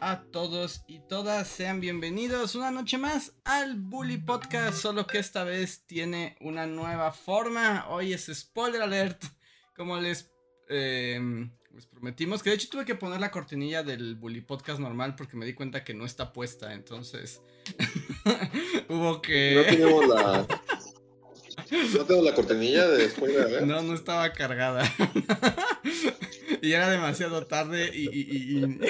[0.00, 5.44] a todos y todas, sean bienvenidos una noche más al Bully Podcast, solo que esta
[5.44, 7.86] vez tiene una nueva forma.
[7.90, 9.22] Hoy es spoiler alert,
[9.76, 10.30] como les,
[10.70, 15.16] em, les prometimos, que de hecho tuve que poner la cortinilla del Bully Podcast normal
[15.16, 17.42] porque me di cuenta que no está puesta, entonces
[18.88, 19.54] hubo que...
[19.54, 20.46] No tenemos la...
[21.94, 23.66] No tengo la cortinilla de spoiler alert.
[23.66, 24.82] No, no estaba cargada.
[26.62, 28.80] y era demasiado tarde y, y, y,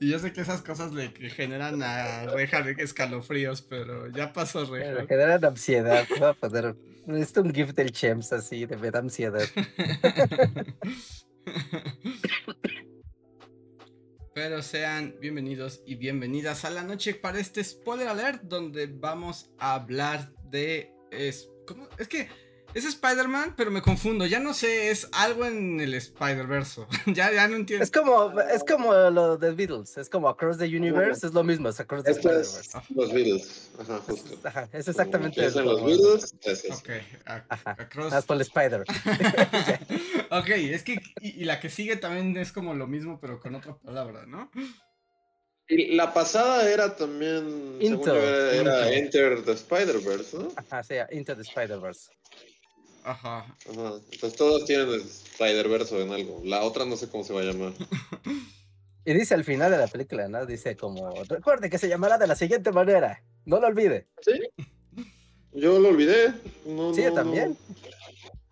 [0.00, 4.92] y, yo sé que esas cosas le generan a Reja escalofríos, pero ya pasó Reja.
[4.92, 6.06] Le generan ansiedad.
[6.08, 6.76] Voy a poner
[7.16, 9.42] esto un gift del Chems así, de me da ansiedad.
[14.34, 19.74] Pero sean bienvenidos y bienvenidas a la noche para este spoiler alert donde vamos a
[19.74, 20.92] hablar de...
[21.10, 21.88] Es, ¿cómo?
[21.98, 22.28] es que
[22.74, 24.26] es Spider-Man, pero me confundo.
[24.26, 26.82] Ya no sé, es algo en el Spider-Verse.
[27.06, 27.82] ya, ya no entiendo.
[27.82, 29.96] Es como, es como lo de Beatles.
[29.96, 31.26] Es como Across the Universe.
[31.26, 32.60] Es lo mismo, es Across the Spider-Verse.
[32.60, 33.70] Es los Beatles.
[33.78, 34.38] Ajá, justo.
[34.44, 36.34] Ajá, es exactamente Es los Beatles.
[36.42, 36.74] Es eso.
[36.74, 36.90] Ok,
[37.26, 37.76] a- Ajá.
[37.78, 38.24] Across.
[38.26, 38.82] Por el Spider.
[40.30, 41.00] ok, es que.
[41.20, 44.50] Y, y la que sigue también es como lo mismo, pero con otra palabra, ¿no?
[45.70, 47.76] Y la pasada era también.
[47.78, 48.06] según Into.
[48.14, 49.18] yo, era, era Into.
[49.18, 50.48] Enter the Spider-Verse, ¿no?
[50.56, 52.10] Ajá, sí, Into the Spider-Verse.
[53.10, 53.38] Ajá.
[53.38, 53.92] Ajá.
[54.12, 56.42] Entonces todos tienen el Spider-Verse en algo.
[56.44, 57.72] La otra no sé cómo se va a llamar.
[59.04, 60.44] Y dice al final de la película, ¿no?
[60.44, 63.22] Dice como, recuerde que se llamará de la siguiente manera.
[63.46, 64.06] No lo olvide.
[64.20, 64.32] ¿Sí?
[65.54, 66.34] Yo lo olvidé.
[66.66, 67.56] No, Sí, yo no, también.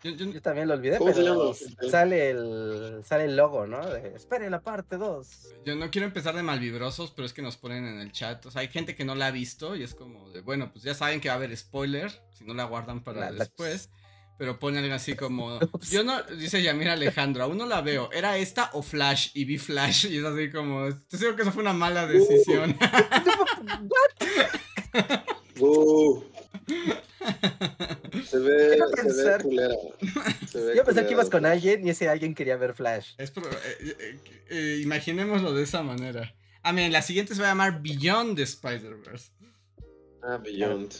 [0.03, 3.85] Yo- yo- Yo también lo olvidé, ¿Cómo se pero sale el, sale el logo, ¿no?
[3.91, 5.29] De, Espere la parte 2.
[5.65, 8.47] Yo no quiero empezar de malvibrosos, pero es que nos ponen en el chat.
[8.47, 10.85] O sea, hay gente que no la ha visto y es como de, bueno, pues
[10.85, 13.91] ya saben que va a haber spoiler, si no la guardan para La- la- después.
[14.39, 15.59] Pero ponen algo así como,
[15.91, 19.31] yo no, dice Yamir Alejandro, aún no la veo, ¿era esta o Flash?
[19.35, 22.77] Y vi Flash y es así como, estoy seguro que eso fue una mala decisión.
[25.59, 26.23] Uh.
[28.29, 29.75] Se ve, Quiero se ve pensar- culera.
[30.51, 33.13] Se ve Yo pensé que ibas con alguien y ese alguien quería ver Flash.
[33.19, 34.19] Es pro- eh, eh,
[34.51, 36.35] eh, imaginémoslo de esa manera.
[36.63, 39.31] Ah, miren, la siguiente se va a llamar Beyond the Spider-Verse.
[40.23, 40.93] Ah, Beyond.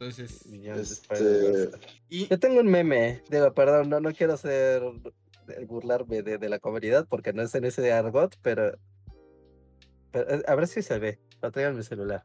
[0.00, 1.70] Entonces, Este,
[2.08, 4.80] y Yo tengo un meme, digo, perdón, no, no quiero ser
[5.66, 8.78] burlarme de, de la comunidad porque no es en ese argot, pero,
[10.12, 11.18] pero, eh, a ver si se ve.
[11.42, 12.24] Lo traigo en mi celular.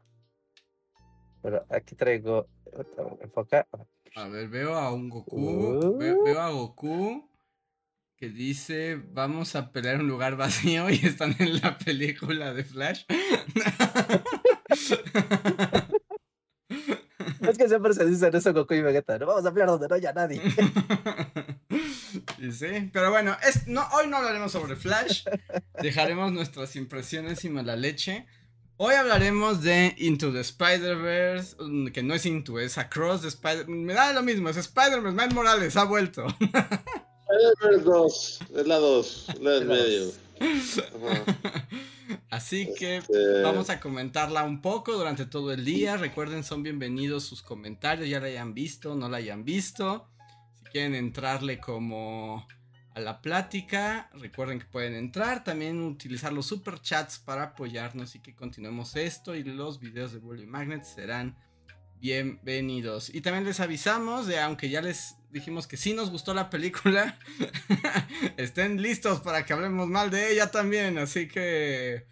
[1.42, 2.46] Pero aquí traigo.
[3.20, 3.66] Enfoca.
[4.14, 5.36] A ver, veo a un Goku.
[5.36, 5.98] Uh.
[5.98, 7.28] ve- veo a Goku
[8.16, 13.04] que dice: Vamos a pelear un lugar vacío y están en la película de Flash.
[17.54, 19.16] Es que siempre se dicen eso Goku y Vegeta.
[19.16, 20.42] No vamos a hablar donde no haya nadie.
[22.38, 25.24] Y sí, pero bueno, es, no, hoy no hablaremos sobre Flash.
[25.80, 28.26] Dejaremos nuestras impresiones y mala leche.
[28.76, 33.66] Hoy hablaremos de Into the Spider-Verse, mm, que no es Into, es Across the Spider...
[33.68, 36.26] Me da lo mismo, es Spider-Man, Miles Morales, ha vuelto.
[36.38, 38.40] Spider-Verse 2.
[38.56, 39.26] Es la 2.
[39.40, 40.23] La del medio.
[42.30, 45.96] Así que Este, Vamos a comentarla un poco durante todo el día.
[45.96, 50.08] Recuerden, son bienvenidos sus comentarios, ya la hayan visto, no la hayan visto.
[50.54, 52.46] Si quieren entrarle como
[52.94, 55.44] a la plática, recuerden que pueden entrar.
[55.44, 59.34] También utilizar los super chats para apoyarnos y que continuemos esto.
[59.34, 61.36] Y los videos de Bully Magnet serán
[62.00, 63.14] bienvenidos.
[63.14, 67.18] Y también les avisamos de, aunque ya les dijimos que sí nos gustó la película,
[68.36, 70.96] estén listos para que hablemos mal de ella también.
[70.96, 72.06] Así que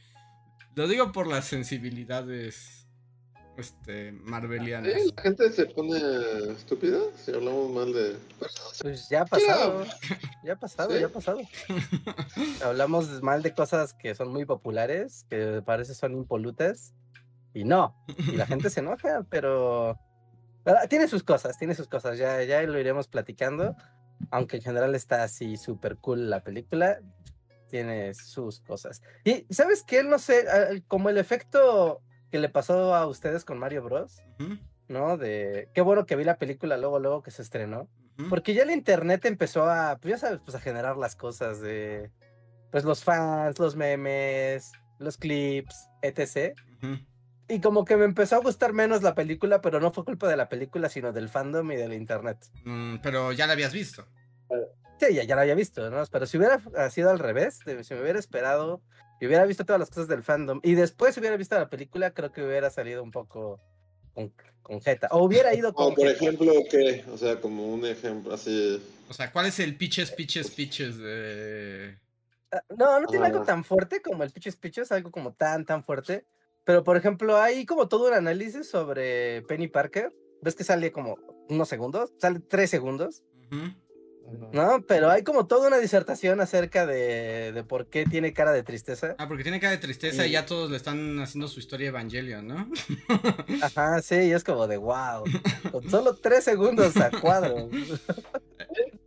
[0.74, 2.88] lo digo por las sensibilidades
[3.56, 4.92] este, marvelianas.
[4.92, 5.12] ¿sí?
[5.14, 5.98] La gente se pone
[6.50, 8.16] estúpida si hablamos mal de.
[8.80, 9.86] Pues ya ha pasado.
[10.42, 11.00] Ya ha pasado, ¿Sí?
[11.00, 11.40] ya ha pasado.
[12.64, 16.92] Hablamos mal de cosas que son muy populares, que parece son impolutas.
[17.54, 17.94] Y no.
[18.18, 19.96] Y la gente se enoja, pero.
[20.88, 22.18] Tiene sus cosas, tiene sus cosas.
[22.18, 23.76] Ya, ya lo iremos platicando.
[24.30, 27.00] Aunque en general está así súper cool la película.
[27.68, 29.02] Tiene sus cosas.
[29.24, 30.04] Y ¿sabes qué?
[30.04, 30.44] No sé,
[30.88, 34.22] como el efecto que le pasó a ustedes con Mario Bros.
[34.88, 35.16] ¿No?
[35.16, 37.88] De qué bueno que vi la película luego, luego que se estrenó.
[38.28, 42.10] Porque ya el internet empezó a, pues ya sabes, pues a generar las cosas de,
[42.70, 46.56] pues los fans, los memes, los clips, etc.
[46.82, 46.98] Ujú.
[47.52, 50.36] Y como que me empezó a gustar menos la película, pero no fue culpa de
[50.36, 52.38] la película, sino del fandom y del internet.
[52.64, 54.06] Mm, pero ya la habías visto.
[54.98, 56.02] Sí, ya, ya la había visto, ¿no?
[56.10, 56.60] Pero si hubiera
[56.90, 58.80] sido al revés, si me hubiera esperado
[59.20, 62.32] y hubiera visto todas las cosas del fandom y después hubiera visto la película, creo
[62.32, 63.60] que hubiera salido un poco
[64.14, 64.32] con,
[64.62, 65.08] con jeta.
[65.10, 66.24] O hubiera ido con O por jeta.
[66.24, 67.04] ejemplo, ¿qué?
[67.12, 68.82] O sea, como un ejemplo así.
[69.08, 71.98] O sea, ¿cuál es el pitches, pitches, pitches de.
[72.52, 73.46] Ah, No, no tiene algo Ah.
[73.46, 76.24] tan fuerte como el Pitches Pitches, algo como tan, tan fuerte.
[76.64, 80.12] Pero, por ejemplo, hay como todo un análisis sobre Penny Parker.
[80.42, 81.16] ¿Ves que sale como
[81.48, 82.12] unos segundos?
[82.18, 84.48] Sale tres segundos, Ujú.
[84.52, 84.84] ¿no?
[84.86, 89.14] Pero hay como toda una disertación acerca de, de por qué tiene cara de tristeza.
[89.18, 90.32] Ah, porque tiene cara de tristeza y Sí.
[90.32, 92.68] ya todos le están haciendo su historia Evangelion, ¿no?
[93.62, 95.24] Ajá, sí, y es como de wow.
[95.72, 97.68] Con solo tres segundos a cuadro.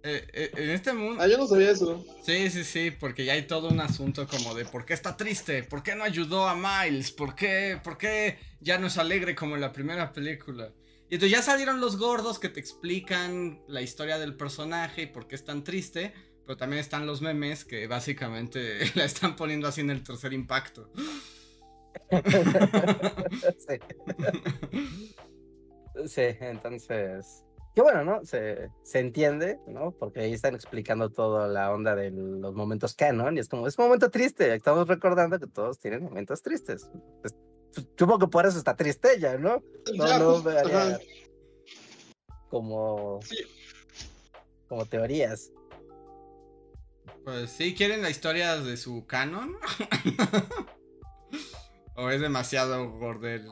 [0.07, 1.19] Eh, eh, en este mundo.
[1.19, 2.05] Ah, yo no sabía eso.
[2.23, 5.63] Sí, sí, sí, porque ya hay todo un asunto como de por qué está triste,
[5.63, 9.55] por qué no ayudó a Miles, por qué, por qué ya no es alegre como
[9.55, 10.71] en la primera película.
[11.09, 15.27] Y entonces ya salieron los gordos que te explican la historia del personaje y por
[15.27, 16.13] qué es tan triste,
[16.45, 20.91] pero también están los memes que básicamente la están poniendo así en el tercer impacto.
[23.57, 23.79] sí.
[26.07, 27.44] Sí, entonces.
[27.75, 28.23] Que bueno, ¿no?
[28.25, 29.91] Se, se entiende, ¿no?
[29.91, 33.77] Porque ahí están explicando toda la onda de los momentos canon y es como, es
[33.77, 34.55] un momento triste.
[34.55, 36.89] Estamos recordando que todos tienen momentos tristes.
[37.23, 37.35] Es-
[37.97, 39.61] supongo que por eso está triste ella, ¿no?
[39.93, 40.99] No, Ya, no pues,
[42.49, 43.37] como, Sí.
[44.69, 45.51] como teorías.
[47.25, 49.57] Pues sí, ¿quieren la historia de su canon?
[51.97, 53.43] ¿O es demasiado gorder,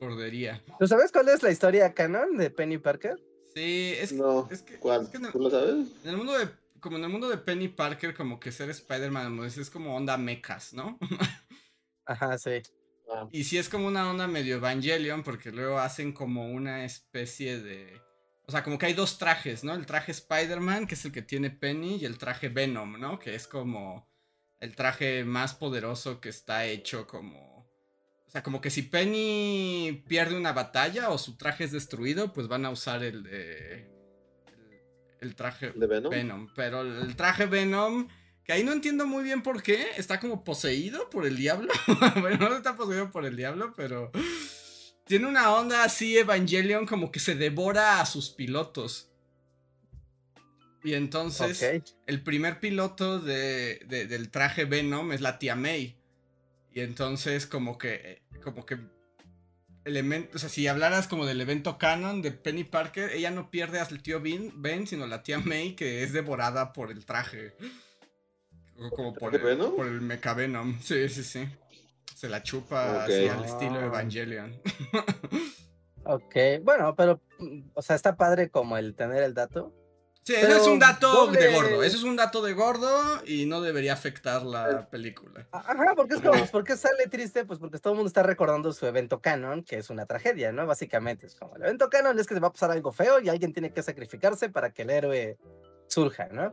[0.00, 0.62] gordería?
[0.78, 3.16] ¿Tú sabes cuál es la historia canon de Penny Parker?
[3.54, 4.48] Sí, es, No.
[4.50, 4.78] es que...
[4.78, 5.02] ¿Cuál?
[5.02, 5.88] es que no- ¿Tú lo sabes?
[6.02, 6.48] En el mundo de.
[6.80, 10.18] Como en el mundo de Penny Parker, como que ser Spider-Man pues, es como onda
[10.18, 10.98] mechas, ¿no?
[12.06, 12.60] Ajá, sí.
[13.10, 17.60] Ah, y sí es como una onda medio Evangelion, porque luego hacen como una especie
[17.60, 18.00] de.
[18.46, 19.74] O sea, como que hay dos trajes, ¿no?
[19.74, 23.18] El traje Spider-Man, que es el que tiene Penny, y el traje Venom, ¿no?
[23.18, 24.06] Que es como
[24.60, 27.53] el traje más poderoso que está hecho como.
[28.34, 32.48] O sea, como que si Penny pierde una batalla o su traje es destruido, pues
[32.48, 33.88] van a usar el de.
[35.20, 36.10] El, el traje ¿De Venom?
[36.10, 36.48] Venom.
[36.56, 38.08] Pero el traje Venom,
[38.42, 41.72] que ahí no entiendo muy bien por qué, está como poseído por el diablo.
[42.20, 44.10] bueno, no está poseído por el diablo, pero
[45.06, 49.12] tiene una onda así Evangelion como que se devora a sus pilotos.
[50.82, 51.62] Y entonces
[52.08, 56.00] el primer piloto de, de- del traje Venom es la tía May.
[56.74, 58.78] Y entonces como que como que
[59.84, 63.78] elemento, o sea, si hablaras como del evento canon de Penny Parker, ella no pierde
[63.80, 67.54] al tío Ben, Ben, sino la tía May que es devorada por el traje.
[68.76, 69.76] O Como por ¿Traje el, Venom?
[69.76, 70.80] por el Mecha Venom.
[70.80, 71.46] Sí, sí, sí.
[72.16, 73.00] Se la chupa Ok.
[73.02, 73.84] así al estilo Ah.
[73.86, 74.60] Evangelion.
[76.06, 77.18] Ok, bueno, pero,
[77.72, 79.72] o sea, está padre como el tener el dato.
[80.24, 81.82] Sí, eso es un dato de gordo.
[81.82, 84.46] Eso es un dato de gordo y no debería afectar Eh.
[84.46, 85.46] la película.
[85.52, 87.44] A- Ajá, porque es como, ¿por qué sale triste?
[87.44, 90.66] Pues porque todo el mundo está recordando su evento canon, que es una tragedia, ¿no?
[90.66, 93.28] Básicamente, es como, el evento canon es que se va a pasar algo feo y
[93.28, 95.38] alguien tiene que sacrificarse para que el héroe
[95.88, 96.50] surja, ¿no?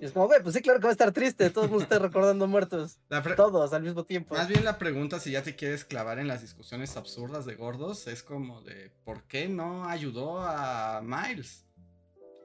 [0.00, 1.82] Y es como, güey, pues sí, claro que va a estar triste, todo el mundo
[1.84, 2.98] está recordando muertos,
[3.36, 4.34] todos al mismo tiempo.
[4.34, 8.06] Más bien la pregunta, si ya te quieres clavar en las discusiones absurdas de gordos,
[8.06, 11.66] es como de ¿por qué no ayudó a Miles?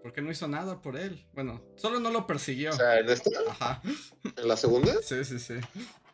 [0.04, 1.26] ¿Por qué no hizo nada por él?
[1.34, 2.70] Bueno, solo no lo persiguió.
[2.72, 3.82] O sea, en esta, Ajá.
[4.36, 4.94] en la segunda.
[5.02, 5.54] Sí, sí, sí.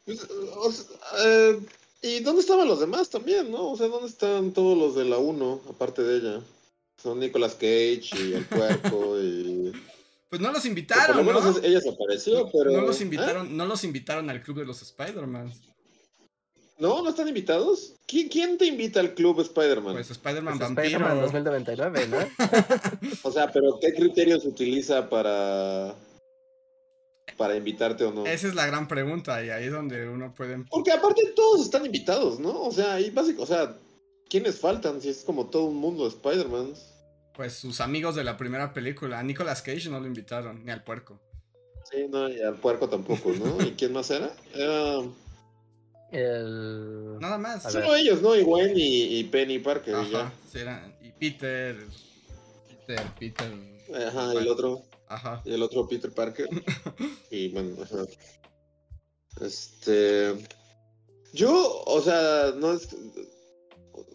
[0.06, 0.86] Pues, o sea,
[1.26, 1.60] eh,
[2.02, 3.72] ¿Y dónde estaban los demás también, no?
[3.72, 6.42] O sea, ¿dónde están todos los de la 1, aparte de ella?
[7.02, 9.74] Son Nicolas Cage y el puerco y...
[10.30, 11.52] Pues no los que por invitaron, lo menos ¿no?
[11.52, 12.72] es- ella se apareció, pero...
[12.72, 13.04] No los ¿Eh?
[13.04, 15.52] invitaron, no los invitaron al club de los Spider-Man.
[16.80, 17.02] ¿No?
[17.04, 17.94] ¿No están invitados?
[18.08, 19.96] ¿Quién, quién te invita al club Spider-Man?
[19.96, 20.70] Pues Spider-Man Pues.
[20.70, 22.18] Spider-Man 2099, ¿no?
[23.24, 25.94] O sea, pero ¿qué criterios utiliza para...
[27.38, 28.26] para invitarte o no?
[28.26, 30.58] Esa es la gran pregunta y ahí es donde uno puede...
[30.70, 32.62] Porque aparte todos están invitados, ¿no?
[32.64, 33.76] O sea, ahí básico, o sea,
[34.30, 36.74] ¿quiénes faltan si es como todo un mundo de Spider-Man?
[37.36, 39.20] Pues sus amigos de la primera película.
[39.20, 41.20] A Nicolas Cage no lo invitaron, ni al puerco.
[41.92, 43.62] Sí, no, y al puerco tampoco, ¿no?
[43.66, 44.32] ¿Y quién más era?
[44.54, 45.02] Era
[46.12, 47.18] El...
[47.20, 47.66] Nada más.
[47.66, 48.36] A solo ellos, ¿no?
[48.36, 51.78] Y Gwen y, y Penny Parker y Ajá, sí, eran- Y Peter.
[52.88, 53.52] Peter, Peter.
[54.08, 55.42] Ajá, y el otro, Ajá.
[55.46, 56.48] y el otro Peter Parker.
[57.32, 58.06] Y bueno, ajá.
[59.42, 60.34] Este.
[61.34, 62.90] Yo, o sea, no es.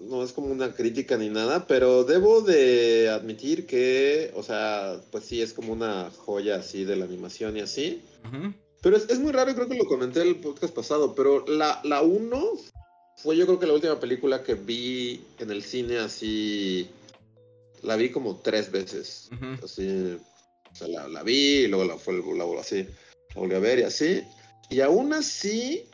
[0.00, 5.24] No es como una crítica ni nada, pero debo de admitir que, o sea, pues
[5.24, 8.02] sí, es como una joya así de la animación y así.
[8.26, 8.52] Ujú.
[8.84, 11.80] Pero es, es muy raro, creo que lo comenté en el podcast pasado, pero la,
[11.84, 12.50] la 1
[13.16, 16.88] fue yo creo que la última película que vi en el cine así.
[17.82, 19.30] La vi como tres veces.
[19.62, 20.18] Así.
[20.70, 22.82] O sea, la, la vi y luego la, fue, la, la- así,
[23.34, 24.22] la volví a ver y así.
[24.70, 25.88] Y aún así.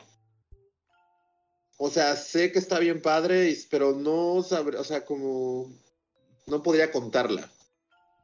[1.77, 4.77] O sea, sé que está bien padre, pero no sabré.
[4.77, 5.71] O sea, como.
[6.47, 7.49] No podría contarla.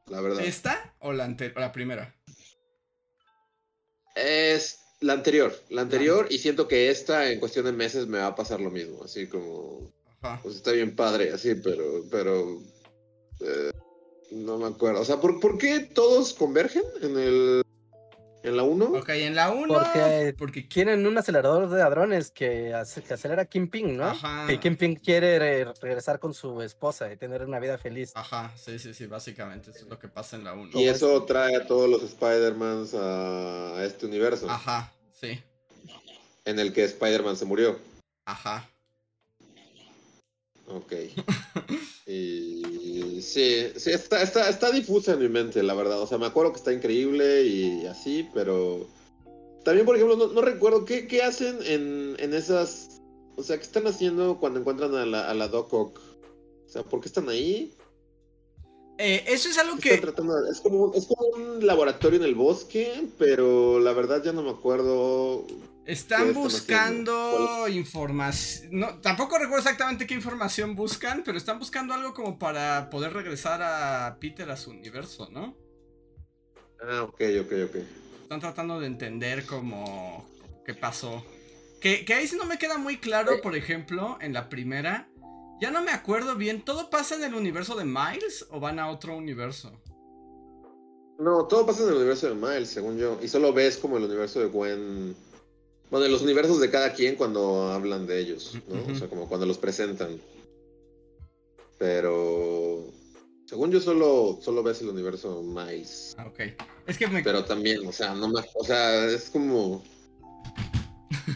[0.08, 0.42] La verdad.
[0.44, 2.16] ¿Esta o la, o la primera?
[4.18, 8.28] Es la anterior, la anterior, y siento que esta en cuestión de meses me va
[8.28, 10.40] a pasar lo mismo, así como, Ajá.
[10.42, 12.60] pues está bien padre, así, pero, pero,
[13.42, 13.72] eh,
[14.32, 17.62] no me acuerdo, o sea, ¿por, por qué todos convergen en el,
[18.48, 18.86] en la 1?
[18.86, 19.74] Ok, en la 1.
[19.74, 24.06] Porque porque Quieren un acelerador de hadrones que, ace- que acelera a Kingpin, ¿no?
[24.06, 24.46] Ajá.
[24.48, 28.12] Que Kingpin quiere re- regresar con su esposa y tener una vida feliz.
[28.16, 30.72] Ajá, sí, sí, sí, básicamente eso es lo que pasa en la 1.
[30.80, 35.42] Y eso trae a todos los Spider-Mans a este universo, Ajá, sí,
[36.46, 37.78] en el que Spider-Man se murió.
[38.26, 38.70] ajá.
[40.68, 40.94] Ok.
[42.10, 46.02] Y sí, sí, está, está, está difusa en mi mente, la verdad.
[46.02, 48.88] O sea, me acuerdo que está increíble y así, pero.
[49.66, 53.02] También, por ejemplo, no, no recuerdo qué, qué hacen en, en esas.
[53.36, 56.00] O sea, ¿qué están haciendo cuando encuentran a la, a la Doc Ock?
[56.66, 57.74] O sea, ¿por qué están ahí?
[58.98, 59.98] Eh, eso es algo ¿Qué que...
[59.98, 64.44] tratando Es como, es como un laboratorio en el bosque, pero la verdad ya no
[64.44, 65.46] me acuerdo.
[65.88, 68.68] ¿Qué Están buscando información.
[68.72, 73.62] No, tampoco recuerdo exactamente qué información buscan, pero están buscando algo como para poder regresar
[73.64, 75.56] a Peter a su universo, ¿no?
[76.82, 77.76] Ah, ok, ok, ok.
[78.22, 80.30] Están tratando de entender cómo
[80.66, 81.24] qué pasó.
[81.80, 85.08] Que, que ahí sí no me queda muy claro, por ejemplo, en la primera.
[85.62, 86.66] Ya no me acuerdo bien.
[86.66, 89.72] ¿Todo pasa en el universo de Miles o van a otro universo?
[91.18, 93.18] No, todo pasa en el universo de Miles, según yo.
[93.24, 95.16] Y solo ves como el universo de Gwen.
[95.90, 98.94] Bueno, en los universos de cada quien cuando hablan de ellos, ¿no?
[98.94, 100.20] O sea, como cuando los presentan.
[101.78, 102.92] Pero.
[103.46, 106.16] Según yo, solo, solo ves el universo Miles.
[106.18, 106.40] Ah, ok.
[106.86, 107.24] Es que me.
[107.24, 108.42] Pero también, o sea, no me.
[108.56, 109.82] O sea, es como.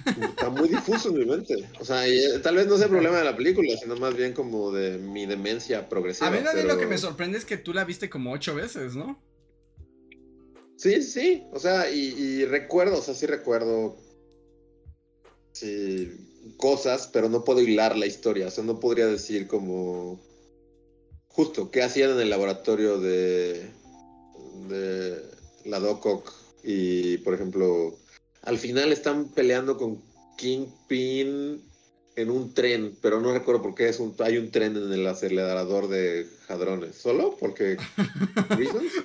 [0.06, 1.70] Está muy difuso en mi mente.
[1.80, 4.34] O sea, y, eh, tal vez no sea problema de la película, sino más bien
[4.34, 6.28] como de mi demencia progresiva.
[6.28, 8.96] A mí pero- lo que me sorprende es que tú la viste como ocho veces,
[8.96, 9.22] ¿no?
[10.76, 13.96] Sí, sí, o sea, y, y recuerdo, o sea, sí recuerdo
[15.54, 16.12] sí,
[16.58, 20.20] cosas, pero no puedo hilar la historia, o sea, no podría decir como
[21.28, 23.70] justo qué hacían en el laboratorio de,
[24.68, 25.22] de
[25.66, 26.34] la Doc Ock.
[26.64, 27.96] Y, por ejemplo,
[28.44, 30.02] al final están peleando con
[30.38, 31.64] Kingpin
[32.16, 35.08] en un tren, pero no recuerdo por qué es un, hay un tren en el
[35.08, 37.38] acelerador de hadrones, ¿solo?
[37.40, 37.78] Porque...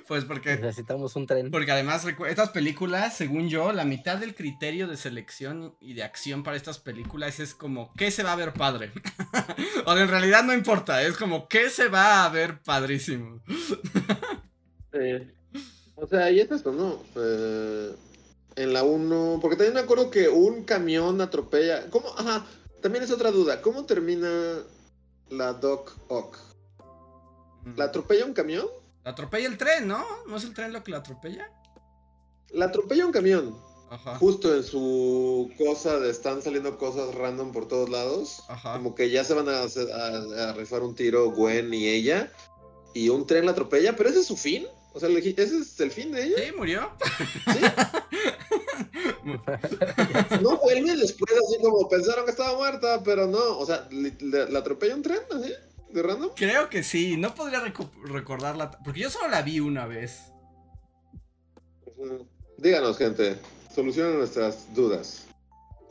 [0.07, 0.57] Pues porque.
[0.57, 1.51] Necesitamos un tren.
[1.51, 6.43] Porque además, estas películas, según yo, la mitad del criterio de selección y de acción
[6.43, 8.93] para estas películas es como, ¿qué se va a ver padre?
[9.87, 13.43] o en realidad no importa, es como, ¿qué se va a ver padrísimo?
[14.93, 15.61] Sí.
[15.97, 17.03] O sea, y es esto, ¿no?
[17.17, 17.95] Eh,
[18.57, 21.89] en la 1, porque también me acuerdo que un camión atropella.
[21.91, 22.09] ¿Cómo?
[22.17, 22.47] Ajá,
[22.83, 23.61] también es otra duda.
[23.63, 24.59] ¿Cómo termina
[25.31, 26.39] la Doc Ock?
[27.77, 28.67] ¿La atropella un camión?
[29.05, 30.05] La atropella el tren, ¿no?
[30.27, 31.51] ¿No es el tren lo que la atropella?
[32.51, 33.57] La atropella un camión.
[33.91, 34.17] Ajá.
[34.17, 38.43] Justo en su cosa de están saliendo cosas random por todos lados.
[38.49, 38.75] Ajá.
[38.75, 42.33] Como que ya se van a, hacer- a, a rifar un tiro Gwen y ella.
[42.95, 44.67] Y un tren la atropella, pero ese es su fin.
[44.93, 46.37] O sea, ese es el fin de ella.
[46.47, 46.53] ¿Sí?
[46.57, 46.91] ¿Murió?
[47.53, 47.61] ¿Sí?
[50.43, 53.59] No vuelve después así como pensaron que estaba muerta, pero no.
[53.59, 55.53] O sea, ¿le, le- la atropella un tren así?
[55.91, 56.31] ¿De random?
[56.37, 57.61] Creo que sí, no podría
[58.05, 60.33] recordarla, porque yo solo la vi una vez.
[62.59, 63.37] Díganos, gente.
[63.75, 65.27] Solucionen nuestras dudas.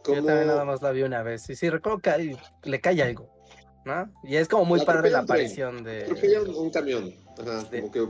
[0.08, 1.50] Yo también nada más la vi una vez.
[1.50, 3.34] Y sí, recuerdo que ahí le cae algo.
[3.86, 4.12] ¿No?
[4.24, 6.50] Y es como muy La padre la atropella aparición Atropella de.
[6.50, 7.14] un, un camión.
[7.40, 7.82] Ajá, Sí.
[7.82, 8.02] como que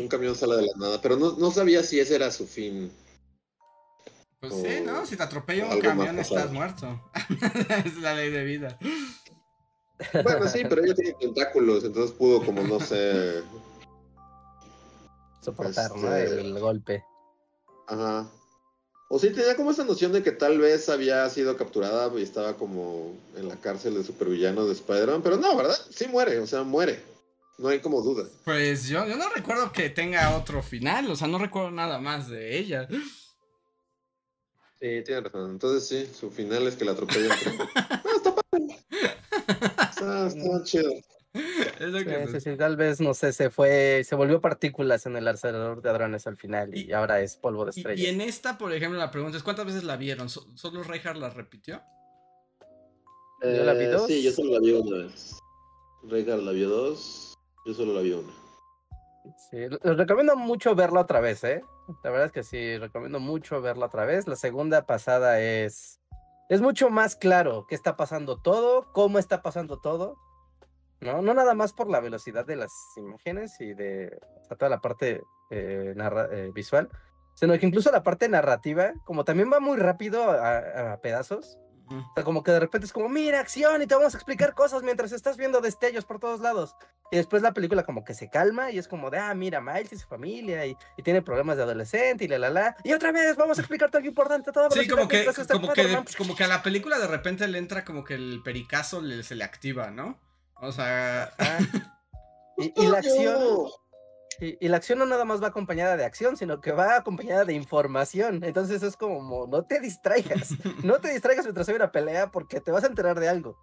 [0.00, 1.00] un camión sale de la nada.
[1.02, 2.90] Pero no, no sabía si ese era su fin.
[4.40, 5.04] Pues sí, ¿no?
[5.04, 7.00] Si te atropella un camión estás muerto.
[7.84, 8.78] es la ley de vida.
[10.24, 13.42] Bueno, sí, pero ella tiene tentáculos, entonces pudo como, no sé...
[15.42, 16.16] soportar, ¿no?
[16.16, 17.04] Este- El golpe.
[17.86, 18.30] Ajá.
[19.12, 22.56] O sí tenía como esa noción de que tal vez había sido capturada y estaba
[22.56, 25.76] como en la cárcel de supervillanos de Spider-Man, pero no, ¿verdad?
[25.90, 27.02] Sí muere, o sea, muere.
[27.58, 28.24] No hay como duda.
[28.44, 32.28] Pues yo, yo no recuerdo que tenga otro final, o sea, no recuerdo nada más
[32.28, 32.88] de ella.
[34.80, 35.50] Sí, tiene razón.
[35.50, 37.34] Entonces sí, su final es que la atropella.
[37.34, 37.58] el tren.
[38.02, 38.78] Ah, está padre.
[39.90, 40.90] Está, está chido.
[41.32, 45.06] Es lo Sí, que sí, sí, tal vez, no sé, se fue, se volvió partículas
[45.06, 48.00] en el acelerador de hadrones al final y, Y- ahora es polvo de Y, estrellas.
[48.04, 50.28] y en esta, por ejemplo, la pregunta es: ¿cuántas veces la vieron?
[50.28, 51.82] ¿So- ¿Solo Reinhardt la repitió?
[53.42, 54.06] Yo la vi Eh, dos.
[54.06, 55.38] Sí, yo solo la vi una vez.
[56.04, 57.34] Ricardo la vio dos.
[57.66, 58.32] Yo solo la vi una.
[59.50, 61.62] Sí, les recomiendo mucho verla otra vez, ¿eh?
[62.02, 64.26] La verdad es que sí, recomiendo mucho verla otra vez.
[64.26, 66.00] La segunda pasada es.
[66.48, 70.16] Es mucho más claro qué está pasando todo, cómo está pasando todo.
[71.00, 74.18] No, no nada más por la velocidad de las imágenes y de
[74.58, 76.88] toda la parte eh, eh, visual,
[77.34, 81.58] sino que incluso la parte narrativa, como también va muy rápido a, pedazos.
[81.90, 84.54] O sea, como que de repente es como, mira, acción, y te vamos a explicar
[84.54, 86.76] cosas mientras estás viendo destellos por todos lados.
[87.12, 89.92] Y después la película como que se calma y es como de, ah, mira, Miles
[89.92, 92.76] y su familia y, y tiene problemas de adolescente y la, la, la.
[92.84, 95.80] Y otra vez vamos a explicarte algo importante, toda Sí, como que, está como, que,
[95.80, 96.04] Spider-Man.
[96.16, 99.34] como que a la película de repente le entra como que el pericazo le- se
[99.34, 100.18] le activa, ¿no?
[100.60, 101.58] O sea, Ah.
[102.58, 103.68] Y, y la acción,
[104.40, 107.44] y, y la acción no nada más va acompañada de acción, sino que va acompañada
[107.44, 108.42] de información.
[108.44, 110.50] Entonces es como, no te distraigas,
[110.84, 113.58] no te distraigas mientras hay una pelea porque te vas a enterar de algo.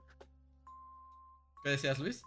[1.63, 2.21] ¿qué decías, Luis?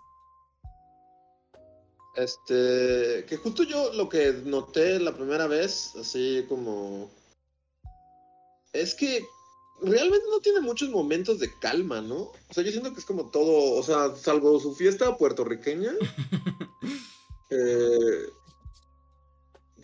[2.15, 7.11] Este, que justo yo lo que noté la primera vez, así como...
[8.75, 9.25] Es que
[9.83, 12.17] realmente no tiene muchos momentos de calma, ¿no?
[12.17, 15.93] O sea, yo siento que es como todo, o sea, salvo su fiesta puertorriqueña.
[17.51, 18.27] eh,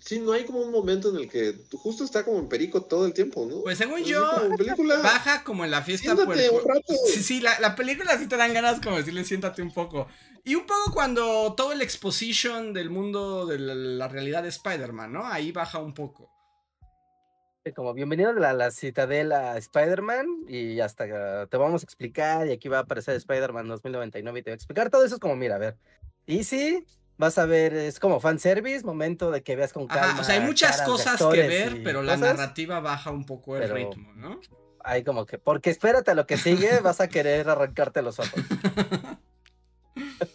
[0.07, 3.05] sí, no hay como un momento en el que justo está como en perico todo
[3.05, 3.63] el tiempo, ¿no?
[3.63, 6.95] Pues según yo, como película, baja como en la fiesta siéntate un puerco- rato.
[7.13, 10.07] Sí, sí, la, la película sí te dan ganas como decirle siéntate un poco.
[10.45, 15.13] Y un poco cuando todo el exposition del mundo de la, la realidad de Spider-Man,
[15.13, 15.27] ¿no?
[15.27, 16.31] Ahí baja un poco.
[17.75, 22.69] Como bienvenido a la, la citadela Spider-Man y hasta te vamos a explicar y aquí
[22.69, 25.57] va a aparecer Spider-Man 2099 y te va a explicar todo eso es como mira,
[25.57, 25.77] a ver.
[26.27, 26.87] Y sí,
[27.19, 30.13] vas a ver, es como fanservice, momento de que veas con calma.
[30.13, 33.71] Ajá, o sea, hay muchas cosas que ver, pero la narrativa baja un poco el
[33.71, 34.41] ritmo, ¿no?
[34.85, 38.41] Hay como que, porque espérate a lo que sigue, vas a querer arrancarte los ojos.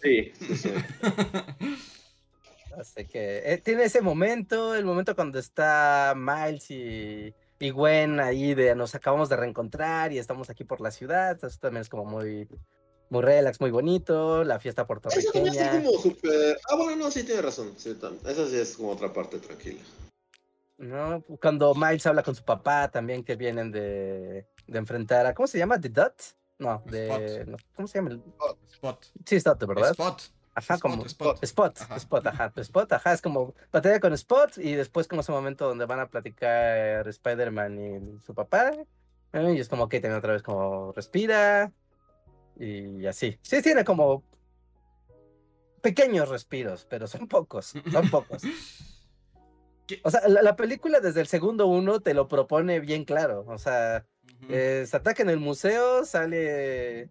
[0.02, 0.72] Sí, sí, sí.
[2.78, 8.54] Así que eh, tiene ese momento, el momento cuando está Miles y, y Gwen ahí
[8.54, 11.38] de nos acabamos de reencontrar y estamos aquí por la ciudad.
[11.42, 12.48] Eso también es como muy,
[13.12, 14.42] muy relax, muy bonito.
[14.42, 14.88] La fiesta Eso
[15.32, 15.84] también está puertorriqueña.
[15.84, 16.58] como súper...
[16.70, 17.74] Ah, bueno, no, sí, tiene razón.
[17.76, 19.80] Sí, sí es como otra parte tranquila.
[20.78, 21.22] ¿no?
[21.40, 25.58] Cuando Miles habla con su papá también que vienen de, de enfrentar a, ¿cómo se
[25.58, 25.80] llama?
[25.80, 26.14] ¿The Dot?
[26.58, 27.46] No, de, Spot.
[27.48, 28.10] no, ¿cómo se llama?
[28.10, 28.22] el-
[28.72, 29.06] Spot.
[29.26, 29.90] Sí, es Dot, ¿verdad?
[29.90, 30.22] Spot.
[30.54, 31.38] Ajá, Spot, como Spot.
[31.44, 31.96] Spot, Ajá.
[31.96, 35.86] Spot, ajá, Spot, ajá, es como batalla con Spot y después como ese momento donde
[35.86, 37.78] van a platicar Spider-Man
[38.18, 38.72] y su papá,
[39.32, 39.52] ¿eh?
[39.54, 41.72] y es como que también otra vez como respira
[42.58, 43.38] y así.
[43.42, 44.22] Sí, tiene como
[45.80, 48.42] pequeños respiros, pero son pocos, son pocos.
[50.04, 53.58] O sea, la, la película desde el segundo uno te lo propone bien claro, o
[53.58, 54.06] sea,
[54.48, 57.08] eh, se ataca en el museo, sale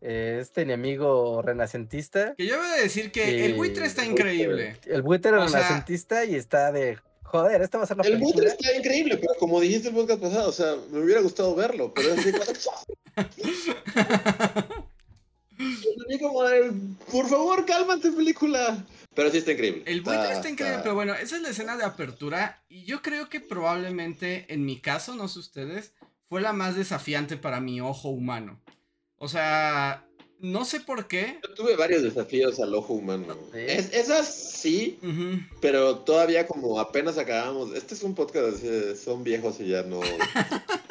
[0.00, 2.34] eh, este enemigo renacentista.
[2.38, 4.78] Que yo voy a decir que el buitre está increíble.
[4.86, 8.16] El buitre O sea- renacentista y está de, joder, esta va a ser la El
[8.18, 11.92] buitre está increíble, pero como dijiste el podcast pasado, o sea, me hubiera gustado verlo,
[11.92, 12.68] pero es así
[16.20, 16.42] como...
[16.44, 16.72] De,
[17.10, 18.84] por favor, cálmate, película.
[19.14, 19.82] Pero sí está increíble.
[19.86, 22.62] El buitre Está- está increíble, está- pero bueno, esa es la escena de apertura.
[22.68, 25.92] Y yo creo que probablemente, en mi caso, no sé ustedes,
[26.28, 28.60] fue la más desafiante para mi ojo humano.
[29.18, 30.04] O sea,
[30.40, 31.38] no sé por qué.
[31.46, 33.36] Yo tuve varios desafíos al ojo humano.
[33.54, 34.98] Es- esas sí,
[35.60, 37.72] pero todavía como apenas acabamos.
[37.74, 38.58] Este es un podcast
[38.96, 40.00] son viejos y ya no.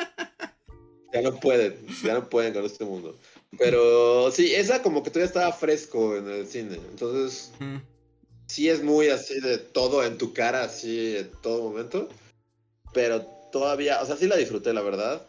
[1.14, 3.16] ya no pueden, ya no pueden con este mundo.
[3.58, 6.76] Pero sí, esa como que todavía estaba fresco en el cine.
[6.90, 7.52] Entonces,
[8.48, 12.10] sí es muy así de todo en tu cara, así en todo momento.
[12.94, 15.26] Pero todavía, o sea, sí la disfruté, la verdad.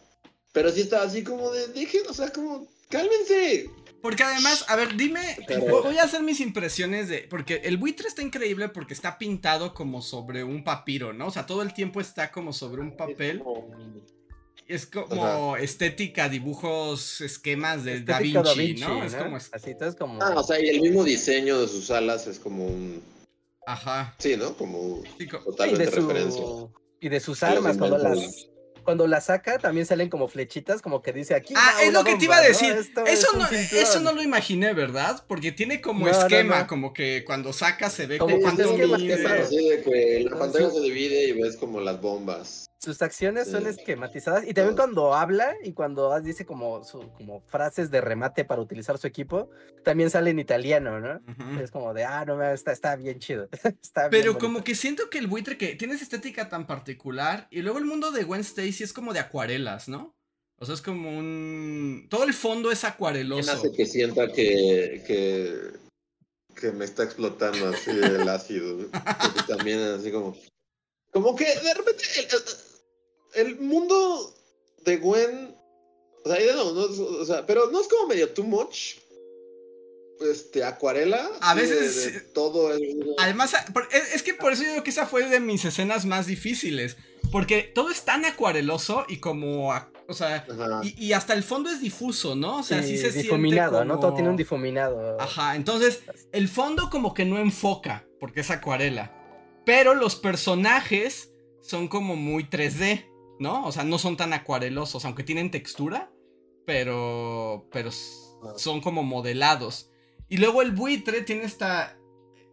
[0.51, 3.69] Pero sí estaba así como de, dejen, o sea, como, cálmense.
[4.01, 8.07] Porque además, a ver, dime, Pero- voy a hacer mis impresiones de, porque el buitre
[8.07, 11.27] está increíble porque está pintado como sobre un papiro, ¿no?
[11.27, 13.41] O sea, todo el tiempo está como sobre un papel.
[14.67, 19.03] Es como estética, dibujos, esquemas de Da Vinci, ¿no?
[19.03, 20.21] Es como, Así, todo es como...
[20.23, 23.03] Ah, o sea, y el mismo diseño de sus alas es como un.
[23.67, 24.15] ajá.
[24.17, 24.55] Sí, ¿no?
[24.57, 26.43] Como Sí, co- de su- referencia.
[26.99, 28.47] y de sus Sí, armas, cuando las,
[28.83, 31.53] cuando las saca también salen como flechitas, como que dice aquí.
[31.55, 32.71] Ah, es lo que te iba a decir.
[32.73, 33.83] Eso es no, cinturón.
[33.83, 35.23] eso no lo imaginé, ¿verdad?
[35.27, 36.67] Porque tiene como No, esquema, no.
[36.67, 38.49] como que cuando saca se ve Como mide.
[38.63, 39.43] esquematizado.
[39.43, 40.75] Así de que la Ah, pantalla sí.
[40.77, 42.65] se divide y ves como las bombas.
[42.85, 43.69] Sus acciones son Sí.
[43.69, 48.61] esquematizadas y también cuando habla y cuando dice como, su, como frases de remate para
[48.61, 49.49] utilizar su equipo,
[49.83, 51.19] también sale en italiano, ¿no?
[51.59, 53.49] Es como de, ah, no, está, está bien chido.
[53.81, 57.63] está Pero como que siento que el buitre que tiene esa estética tan particular y
[57.63, 60.15] luego el mundo de Gwen Stacy es como de acuarelas, ¿no?
[60.59, 62.05] O sea, es como un...
[62.09, 63.51] Todo el fondo es ¿Quién acuareloso.
[63.51, 65.71] hace que sienta que, que,
[66.55, 68.77] que me está explotando así el ácido?
[68.91, 70.37] Porque también así como...
[71.11, 72.64] Como que de repente el, el
[73.59, 74.33] mundo
[74.83, 75.55] de Gwen...
[76.23, 76.81] O sea, ahí de nuevo, no,
[77.19, 78.95] o sea, pero no es como medio too much.
[80.31, 81.29] Este, acuarela.
[81.41, 82.81] A de- veces de todo es...
[83.19, 83.53] Además,
[83.91, 86.97] es, es que por eso yo digo que esa fue de mis escenas más difíciles.
[87.31, 89.71] Porque todo es tan acuareloso y como...
[90.07, 90.45] O sea,
[90.83, 92.59] y, y hasta el fondo es difuso, ¿no?
[92.59, 93.95] O sea, sí, Sí, se difuminado, siente ¿no?
[93.95, 95.19] como- Todo tiene un difuminado.
[95.19, 99.11] Ajá, entonces el fondo como que no enfoca, porque es acuarela.
[99.65, 103.05] Pero los personajes son como muy 3D,
[103.39, 103.65] ¿no?
[103.65, 106.11] O sea, no son tan acuarelosos, aunque tienen textura,
[106.65, 108.13] pero, pero s-
[108.57, 109.89] son como modelados.
[110.27, 111.97] Y luego el buitre tiene esta,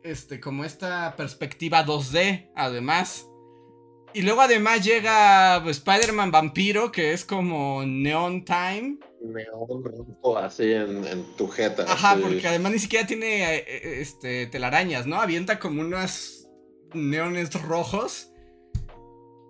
[0.03, 3.29] este, como esta perspectiva 2D, además.
[4.15, 8.99] Y luego además llega pues, Spider-Man Vampiro, que es como Neon Time.
[9.23, 11.85] Neón rojo así en, en tu jeta.
[11.91, 12.23] Ajá, así.
[12.23, 15.17] porque además ni siquiera tiene eh, eh, este, telarañas, ¿no?
[15.21, 16.47] Avienta como unos
[16.93, 18.32] neones rojos.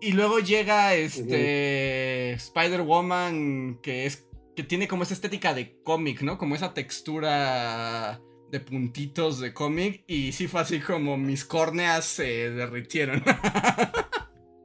[0.03, 6.39] Y luego llega este Spider-Woman que es que tiene como esa estética de cómic, ¿no?
[6.39, 12.51] Como esa textura de puntitos de cómic y sí fue así como mis córneas se
[12.51, 13.23] derritieron.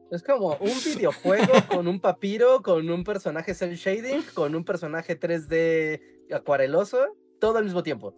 [0.10, 5.20] Es como un videojuego con un papiro, con un personaje cel shading, con un personaje
[5.20, 6.02] 3D
[6.34, 8.16] acuareloso, todo al mismo tiempo.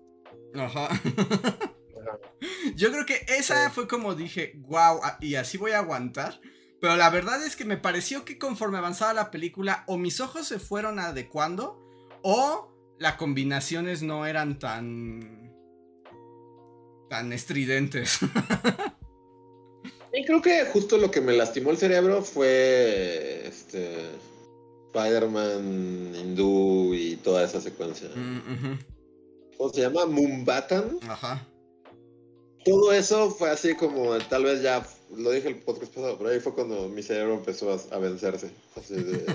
[0.54, 0.88] Ajá.
[2.76, 6.40] Yo creo que esa fue como dije, wow, y así voy a aguantar.
[6.82, 10.48] Pero la verdad es que me pareció que conforme avanzaba la película, o mis ojos
[10.48, 11.80] se fueron adecuando,
[12.22, 15.54] o las combinaciones no eran tan.
[17.10, 18.20] tan estridentes.
[20.12, 24.10] Y creo que justo lo que me lastimó el cerebro fue este
[24.88, 28.10] Spider-Man hindú y toda esa secuencia.
[28.16, 28.80] Mm,
[29.58, 30.08] ¿Cómo se llama?
[30.08, 30.98] Mumbatan.
[31.08, 31.46] Ajá.
[32.66, 36.40] Todo eso fue así como tal vez ya lo dije el podcast pasado, pero ahí
[36.40, 38.52] fue cuando mi cerebro empezó a, a vencerse.
[38.76, 39.26] Así de...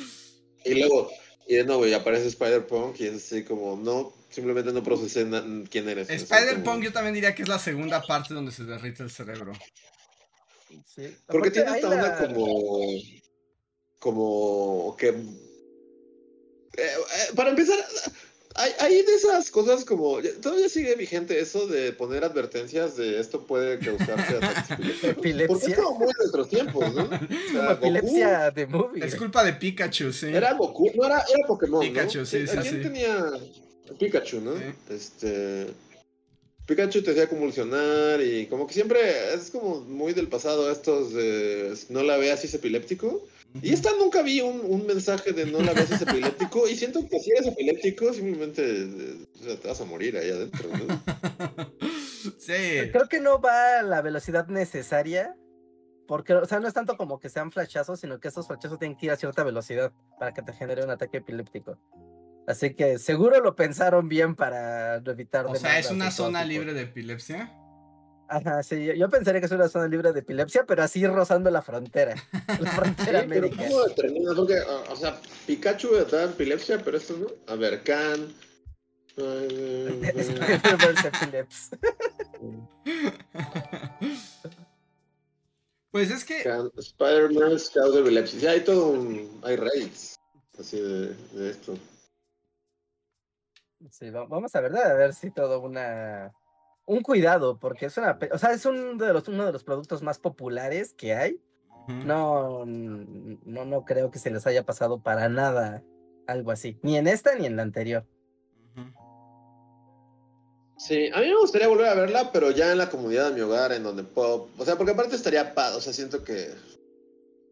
[0.64, 1.10] y luego,
[1.46, 5.26] y de nuevo, y aparece Spider-Punk y es así como, no, simplemente no procesé
[5.70, 6.08] quién eres.
[6.10, 9.52] Spider-Punk como- yo también diría que es la segunda parte donde se derrite el cerebro.
[10.94, 11.14] Sí.
[11.28, 12.86] Porque tiene una la- como.
[14.00, 15.08] Como que.
[15.08, 15.14] eh,
[16.76, 17.78] eh, para empezar,
[18.54, 20.18] hay, hay de esas cosas como.
[20.40, 24.68] Todavía sigue vigente eso de poner advertencias de esto puede causarte ataques
[25.04, 25.14] epilépticos.
[25.14, 25.68] Porque Epilepsia.
[25.74, 27.02] es como muy de nuestros tiempos, ¿no?
[27.04, 29.04] O sea, Como epilepsia de movie.
[29.04, 30.26] Es culpa de Pikachu, sí.
[30.26, 31.80] Goku- era Goku, no era, era Pokémon.
[31.80, 32.26] Pikachu, ¿no?
[32.26, 32.82] sí, sí, ¿Quién sí.
[32.82, 33.30] tenía
[33.98, 34.56] Pikachu, no?
[34.56, 34.64] Sí.
[34.90, 35.66] Este.
[36.66, 41.74] Pikachu te hacía convulsionar y como que siempre es como muy del pasado estos de
[41.90, 43.26] no la veas si es epiléptico.
[43.62, 47.20] Y esta nunca vi un, un mensaje de no la veas epiléptico y siento que
[47.20, 51.02] si eres epiléptico simplemente eh, o sea, te vas a morir ahí adentro, ¿no?
[52.38, 52.90] sí.
[52.90, 55.36] Creo que no va a la velocidad necesaria.
[56.06, 58.96] Porque, o sea, no es tanto como que sean flashazos, sino que esos flashazos tienen
[58.96, 61.78] que ir a cierta velocidad para que te genere un ataque epiléptico.
[62.46, 65.46] Así que seguro lo pensaron bien para evitar.
[65.46, 66.52] O sea, es una zona tipo.
[66.52, 67.58] libre de epilepsia.
[68.26, 71.50] Ajá, sí, yo, yo pensaría que es una zona libre de epilepsia, pero así rozando
[71.50, 72.14] la frontera.
[72.60, 73.64] La frontera Sí, pero médica.
[73.68, 74.34] ¿cómo determinas?
[74.34, 77.26] Porque, o o sea, Pikachu da epilepsia, pero esto no.
[77.52, 77.82] A ver,
[81.04, 81.70] Epileps.
[85.90, 86.42] Pues es que.
[86.76, 88.40] Spider-Man causa epilepsia.
[88.40, 89.40] Sí, hay todo un.
[89.44, 90.16] Hay raids.
[90.58, 91.78] Así de, de esto.
[93.92, 96.32] Sí, va- vamos a ver, debe haber sí todo una
[96.86, 99.64] un cuidado, porque es una, pe- o sea, es un de los, uno de los
[99.64, 101.40] productos más populares que hay.
[101.88, 105.82] No, no, no creo que se les haya pasado para nada
[106.26, 108.06] algo así, ni en esta ni en la anterior.
[110.76, 113.40] Sí, a mí me gustaría volver a verla, pero ya en la comunidad de mi
[113.42, 114.48] hogar, en donde puedo.
[114.58, 115.76] O sea, porque aparte estaría padre.
[115.76, 116.52] O sea, siento que.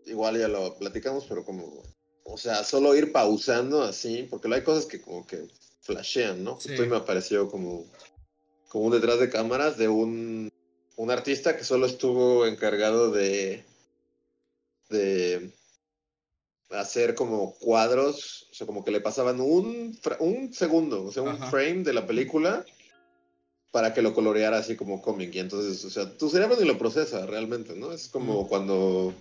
[0.07, 1.83] Igual ya lo platicamos, pero como.
[2.25, 5.47] O sea, solo ir pausando así, porque hay cosas que como que
[5.83, 6.59] flashean, ¿no?
[6.61, 6.71] Sí.
[6.71, 7.85] Justo me apareció como.
[8.73, 10.51] Como un detrás de cámaras de un.
[10.97, 13.63] Un artista que solo estuvo encargado de.
[14.89, 15.53] De.
[16.71, 18.49] Hacer como cuadros.
[18.51, 21.51] O sea, como que le pasaban un, un segundo, o sea, un Ajá.
[21.51, 22.65] frame de la película
[23.73, 25.35] para que lo coloreara así como cómic.
[25.35, 27.93] Y entonces, o sea, tu cerebro ni lo procesa realmente, ¿no?
[27.93, 28.49] Es como Mm.
[28.49, 29.13] cuando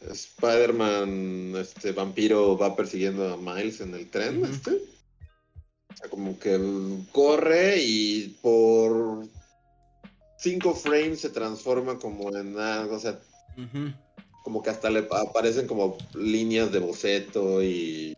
[0.00, 4.50] Spider-Man, este vampiro, va persiguiendo a Miles en el tren, Ujú.
[4.52, 4.93] este.
[5.94, 6.58] O sea, como que
[7.12, 9.26] corre y por
[10.36, 13.18] cinco frames se transforma como en algo, o sea,
[14.42, 18.14] como que hasta le aparecen como líneas de boceto y,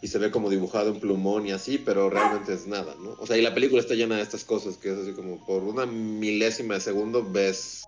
[0.00, 3.16] y se ve como dibujado en plumón y así, pero realmente es nada, ¿no?
[3.18, 5.64] O sea, y la película está llena de estas cosas que es así como por
[5.64, 7.84] una milésima de segundo ves,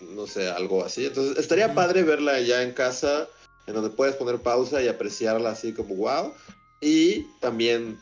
[0.00, 1.06] no sé, algo así.
[1.06, 3.28] Entonces, estaría padre verla ya en casa,
[3.66, 6.32] en donde puedes poner pausa y apreciarla así como wow,
[6.80, 7.98] y también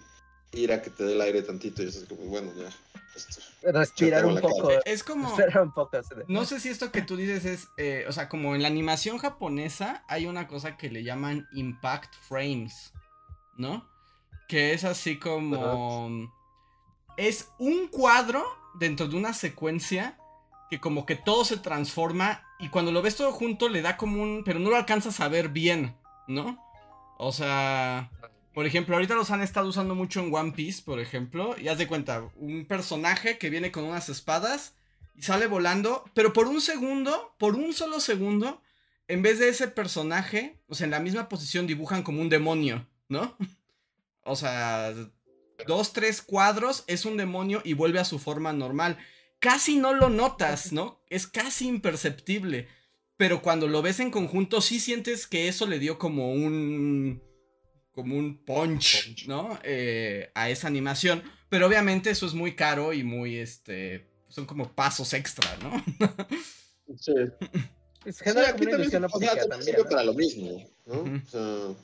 [0.52, 2.68] ir a que te dé el aire tantito y es como, bueno, ya.
[3.16, 4.70] esto- Respirar un poco.
[4.84, 5.28] Es como.
[5.34, 5.96] Respirar un poco.
[5.96, 8.60] así de- No sé si esto que tú dices es, eh, o sea, como en
[8.62, 12.92] la animación japonesa hay una cosa que le llaman impact frames,
[13.56, 13.88] ¿no?
[14.48, 16.30] Que es así como...
[17.16, 20.18] Es un cuadro dentro de una secuencia
[20.68, 24.22] que como que todo se transforma y cuando lo ves todo junto le da como
[24.22, 24.42] un...
[24.44, 25.96] pero no lo alcanzas a ver bien,
[26.28, 26.62] ¿no?
[27.16, 28.10] O sea...
[28.54, 31.56] Por ejemplo, ahorita los han estado usando mucho en One Piece, por ejemplo.
[31.58, 34.74] Y haz de cuenta, un personaje que viene con unas espadas
[35.16, 38.62] y sale volando, pero por un segundo, por un solo segundo,
[39.08, 42.86] en vez de ese personaje, o sea, en la misma posición dibujan como un demonio,
[43.08, 43.36] ¿no?
[44.26, 44.94] O sea,
[45.66, 48.96] dos, tres cuadros es un demonio y vuelve a su forma normal.
[49.38, 51.02] Casi no lo notas, ¿no?
[51.10, 52.66] Es casi imperceptible.
[53.18, 57.22] Pero cuando lo ves en conjunto, sí sientes que eso le dio como un.
[57.94, 59.26] Como un punch, Punch.
[59.26, 59.58] ¿no?
[59.62, 61.22] Eh, a esa animación.
[61.48, 64.10] Pero obviamente eso es muy caro y muy este.
[64.28, 65.84] Son como pasos extra, ¿no?
[66.98, 67.14] Sí.
[68.04, 69.64] Es Sí, genera aquí también, ilusión o sea, óptica también también.
[69.64, 69.88] sirve ¿no?
[69.88, 71.00] para lo mismo, ¿no?
[71.00, 71.74] O sea,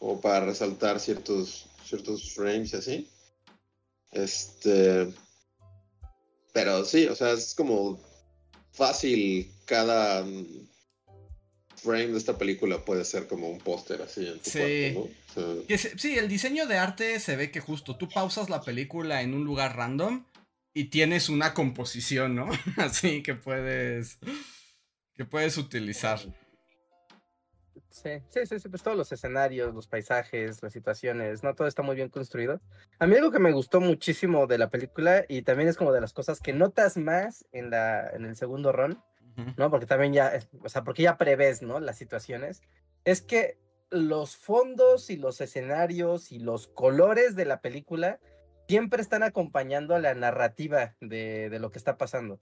[0.00, 3.10] como para resaltar ciertos, ciertos frames y así.
[4.10, 5.14] Este.
[6.52, 8.00] Pero sí, o sea, es como
[8.72, 10.24] fácil cada
[11.86, 14.58] frame de esta película puede ser como un póster así en tu Sí.
[14.94, 15.00] cuarto,
[15.40, 15.52] ¿no?
[15.52, 18.50] O sea, Que se- sí, el diseño de arte se ve que justo tú pausas
[18.50, 20.24] la película en un lugar random
[20.74, 22.48] y tienes una composición, ¿no?
[22.76, 24.18] Así que puedes
[25.14, 26.18] que puedes utilizar.
[27.90, 31.54] Sí, sí, sí, sí, pues todos los escenarios, los paisajes, las situaciones, ¿no?
[31.54, 32.60] Todo está muy bien construido.
[32.98, 36.02] A mí algo que me gustó muchísimo de la película y también es como de
[36.02, 39.02] las cosas que notas más en la en el segundo run.
[39.56, 39.70] ¿No?
[39.70, 41.80] Porque también ya, o sea, porque ya prevés, ¿no?
[41.80, 42.62] Las situaciones.
[43.04, 43.58] Es que
[43.90, 48.18] los fondos y los escenarios y los colores de la película
[48.68, 52.40] siempre están acompañando a la narrativa de, de lo que está pasando.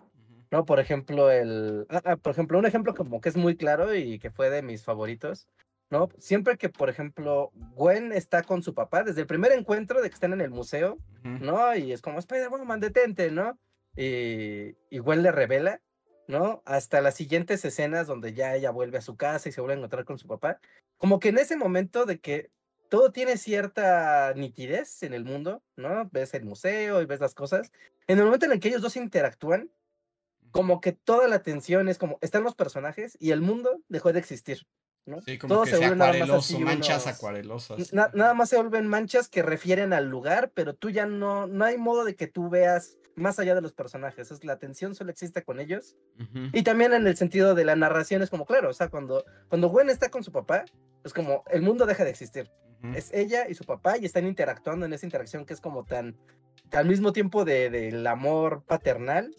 [0.51, 0.65] ¿no?
[0.65, 4.19] Por ejemplo, el, ah, ah, por ejemplo, un ejemplo como que es muy claro y
[4.19, 5.49] que fue de mis favoritos,
[5.91, 6.09] ¿no?
[6.19, 10.15] Siempre que, por ejemplo, Gwen está con su papá, desde el primer encuentro de que
[10.15, 10.99] están en el museo.
[11.23, 11.75] ¿no?
[11.75, 13.59] Y es como, Spider-Woman, detente, ¿no?
[13.97, 15.81] Y, y Gwen le revela,
[16.29, 16.63] ¿no?
[16.65, 19.79] Hasta las siguientes escenas donde ya ella vuelve a su casa y se vuelve a
[19.79, 20.59] encontrar con su papá.
[20.99, 22.51] Como que en ese momento de que
[22.89, 26.09] todo tiene cierta nitidez en el mundo, ¿no?
[26.13, 27.73] Ves el museo y ves las cosas.
[28.07, 29.71] En el momento en el que ellos dos interactúan,
[30.51, 34.21] como que toda la atención es como, están los personajes y el mundo dejó de
[34.21, 34.67] existir,
[35.05, 35.21] ¿no?
[35.23, 37.93] Sí, como Todo que se vuelve nada más así manchas unos- acuarelosas.
[37.93, 41.65] Na- nada más se vuelven manchas que refieren al lugar, pero tú ya no, no
[41.65, 44.31] hay modo de que tú veas más allá de los personajes.
[44.31, 45.97] Es la atención solo existe con ellos.
[46.53, 49.69] Y también en el sentido de la narración es como, claro, o sea, cuando, cuando
[49.69, 50.65] Gwen está con su papá,
[51.05, 52.51] es como, el mundo deja de existir.
[52.95, 56.17] Es ella y su papá y están interactuando en esa interacción que es como tan,
[56.73, 59.35] al mismo tiempo de- del amor paternal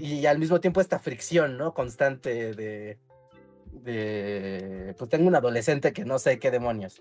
[0.00, 1.74] y al mismo tiempo esta fricción, ¿no?
[1.74, 2.98] Constante de,
[3.72, 7.00] de, pues tengo un adolescente que no sé qué demonios.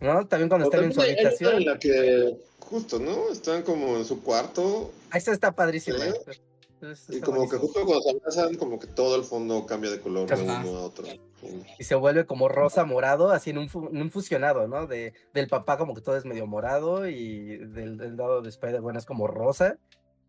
[0.00, 0.26] ¿No?
[0.26, 1.54] También cuando están en su habitación.
[1.56, 3.30] en la que, justo, ¿no?
[3.30, 5.98] Están como en su cuarto Ahí está, está padrísimo.
[5.98, 6.08] Sí.
[6.08, 6.14] ¿eh?
[6.26, 9.90] Es- y está como que justo cuando se abrazan, como que todo el fondo cambia
[9.90, 11.06] de color de uno a otro.
[11.78, 14.86] Y se vuelve como rosa morado, así en un, en un fusionado, ¿no?
[14.86, 18.96] De, del papá como que todo es medio morado y del, del lado de Spider-Man
[18.96, 19.78] es como rosa,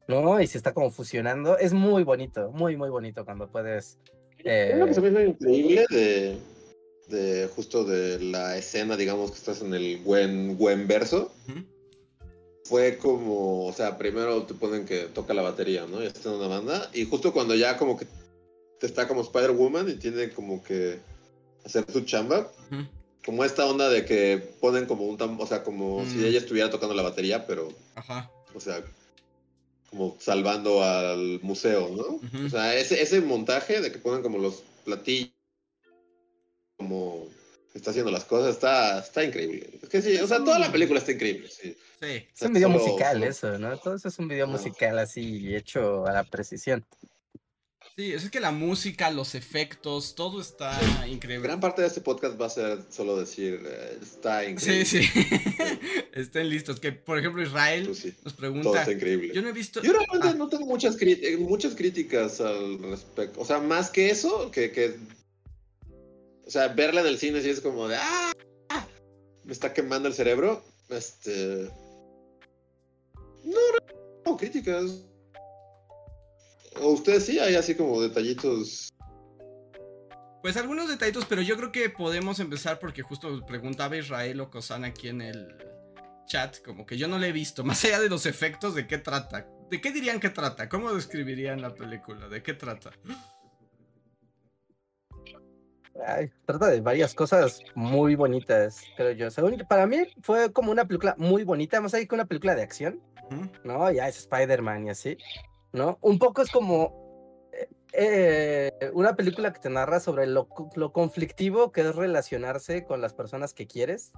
[0.08, 0.40] ¿no?
[0.40, 1.58] Y se está como fusionando.
[1.58, 3.98] Es muy bonito, muy, muy bonito cuando puedes...
[4.38, 6.38] Es lo que se eh, me hizo increíble de,
[7.10, 11.32] de justo de la escena, digamos, que estás en el buen, buen verso.
[12.66, 16.04] Fue como, o sea, primero te ponen que toca la batería, ¿no?
[16.04, 16.90] Y está en una banda.
[16.94, 18.06] Y justo cuando ya como que
[18.80, 21.00] te está como Spider-Woman y tiene como que
[21.66, 22.52] hacer su chamba.
[23.26, 26.10] Como esta onda de que ponen como un tam- o sea, como Mm.
[26.10, 28.30] si ella estuviera tocando la batería, pero, Ajá.
[28.54, 28.84] o sea,
[29.90, 32.20] como salvando al museo, ¿no?
[32.46, 35.32] O sea, ese, ese montaje de que ponen como los platillos,
[36.78, 37.28] como
[37.74, 39.70] está haciendo las cosas, está, está increíble.
[39.84, 41.76] Es que sí, o sea, toda la película está increíble, sí.
[42.02, 42.28] Sí.
[42.36, 43.78] es un video Solo- musical solo- eso, ¿no?
[43.78, 44.50] Todo eso es un video Ah.
[44.50, 46.86] musical así hecho a la precisión.
[47.96, 51.48] Sí, es que la música, los efectos, todo está increíble.
[51.48, 54.86] Gran parte de este podcast va a ser solo decir, eh, está increíble.
[54.86, 55.10] Sí, sí.
[56.14, 56.80] Estén listos.
[56.80, 58.80] Que, por ejemplo, Israel Pues sí, nos Todo pregunta.
[58.82, 59.34] está increíble.
[59.34, 59.82] Yo no he visto.
[59.82, 60.96] Yo realmente Ah, no tengo muchas,
[61.40, 63.42] muchas críticas al respecto.
[63.42, 64.96] O sea, más que eso, que, que...
[66.48, 67.98] O sea, verla en el cine sí es como de...
[67.98, 68.34] ¡Ah!
[69.44, 70.64] Me está quemando el cerebro.
[70.88, 71.70] Este...
[73.44, 75.04] No, no, no, críticas.
[76.80, 78.90] O ustedes sí, hay así como detallitos.
[80.42, 84.50] Pues algunos detallitos, pero yo creo que podemos empezar porque justo preguntaba Israel o
[84.84, 85.58] aquí en el
[86.28, 88.98] chat, como que yo no le he visto, más allá de los efectos, ¿de qué
[88.98, 89.48] trata?
[89.70, 90.70] ¿De qué dirían que trata?
[90.70, 92.30] ¿Cómo describirían la película?
[92.30, 92.92] ¿De qué trata?
[96.06, 99.32] Ay, trata de varias cosas muy bonitas, creo yo.
[99.32, 102.62] Según, para mí fue como una película muy bonita, más allá que una película de
[102.62, 103.02] acción.
[103.64, 103.92] ¿no?
[103.92, 105.18] Ya es Spider-Man y así,
[105.74, 105.98] ¿no?
[106.02, 111.72] Un poco es como eh, eh, una película que te narra sobre lo, lo conflictivo
[111.72, 114.12] que es relacionarse con las personas que quieres.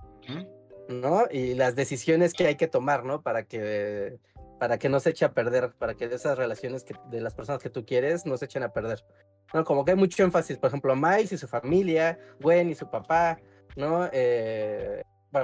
[0.89, 1.26] ¿no?
[1.30, 3.22] Y las decisiones que hay que tomar, ¿no?
[3.22, 4.18] Para que,
[4.60, 7.62] para que no se eche a perder, para que esas relaciones que, de las personas
[7.62, 9.04] que tú quieres no se echen a perder.
[9.54, 9.63] ¿no?
[9.63, 13.39] Como que hay mucho énfasis, por ejemplo, Miles y su familia, Gwen y su papá,
[13.76, 14.10] ¿no?
[14.12, 15.02] Eh,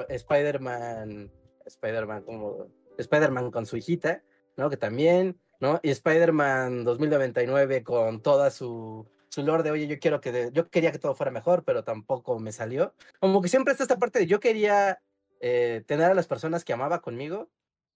[0.10, 1.32] Spider-Man,
[1.66, 4.24] Spider-Man como Spider-Man con su hijita,
[4.58, 4.70] ¿no?
[4.70, 5.80] Que también, ¿no?
[5.84, 10.70] Y Spider-Man 2099 con toda su su lore de, oye, yo quiero que, de- yo
[10.70, 12.94] quería que todo fuera mejor, pero tampoco me salió.
[13.20, 15.02] Como que siempre está esta parte de yo quería
[15.42, 17.50] eh, tener a las personas que amaba conmigo,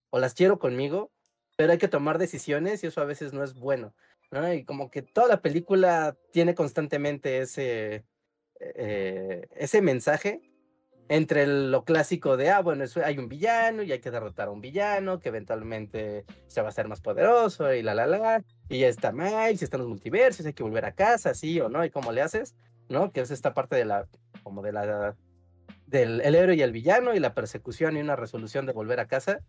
[0.10, 1.12] o las quiero conmigo,
[1.58, 3.94] pero hay que tomar decisiones y eso a veces no es bueno.
[4.32, 4.54] ¿no?
[4.54, 8.06] Y como que toda la película tiene constantemente ese,
[8.60, 10.42] eh, ese mensaje
[11.10, 14.62] entre lo clásico de, ah, bueno, hay un villano y hay que derrotar a un
[14.62, 18.88] villano que eventualmente se va a hacer más poderoso y la, la, la, y ya
[18.88, 22.12] está Miles, están los multiversos, hay que volver a casa, sí o no, y cómo
[22.12, 22.56] le haces,
[22.90, 23.12] ¿no?
[23.12, 24.08] Que es esta parte de la,
[24.44, 25.16] como de la,
[25.88, 29.08] del el héroe y el villano y la persecución y una resolución de volver a
[29.08, 29.40] casa,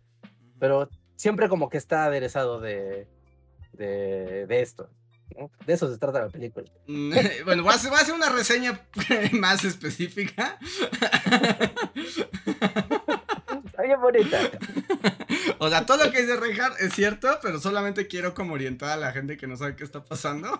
[0.61, 3.07] pero siempre como que está aderezado de,
[3.73, 4.91] de, de esto.
[5.35, 5.49] ¿no?
[5.65, 6.69] De eso se trata la película.
[6.85, 7.13] Mm,
[7.45, 8.79] bueno, voy a, hacer, voy a hacer una reseña
[9.31, 10.59] más específica.
[13.65, 14.39] Está bien bonita.
[15.57, 18.97] O sea, todo lo que dice Reinhardt es cierto, pero solamente quiero como orientar a
[18.97, 20.59] la gente que no sabe qué está pasando.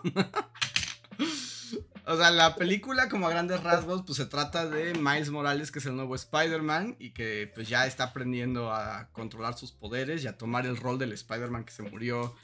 [2.05, 5.79] O sea, la película como a grandes rasgos pues se trata de Miles Morales que
[5.79, 10.27] es el nuevo Spider-Man y que pues ya está aprendiendo a controlar sus poderes y
[10.27, 12.35] a tomar el rol del Spider-Man que se murió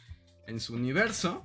[0.47, 1.43] en su universo.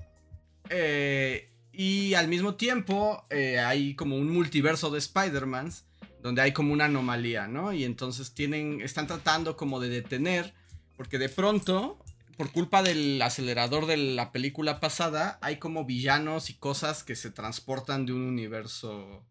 [0.68, 5.85] Eh, y al mismo tiempo eh, hay como un multiverso de Spider-Mans
[6.22, 7.72] donde hay como una anomalía, ¿no?
[7.72, 10.55] Y entonces tienen, están tratando como de detener,
[10.96, 11.98] porque de pronto,
[12.37, 17.31] por culpa del acelerador de la película pasada, hay como villanos y cosas que se
[17.31, 19.25] transportan de un universo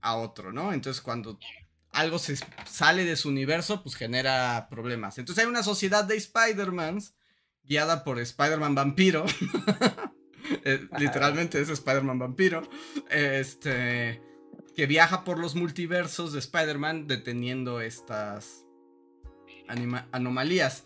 [0.00, 0.72] a otro, ¿no?
[0.72, 1.38] Entonces cuando
[1.92, 5.18] algo se sale de su universo, pues genera problemas.
[5.18, 7.14] Entonces hay una sociedad de Spider-Mans
[7.64, 9.24] guiada por Spider-Man vampiro.
[10.64, 12.68] Eh, literalmente es Spider-Man vampiro.
[13.10, 14.20] Este.
[14.76, 18.66] Que viaja por los multiversos de Spider-Man deteniendo estas
[20.10, 20.84] anomalías.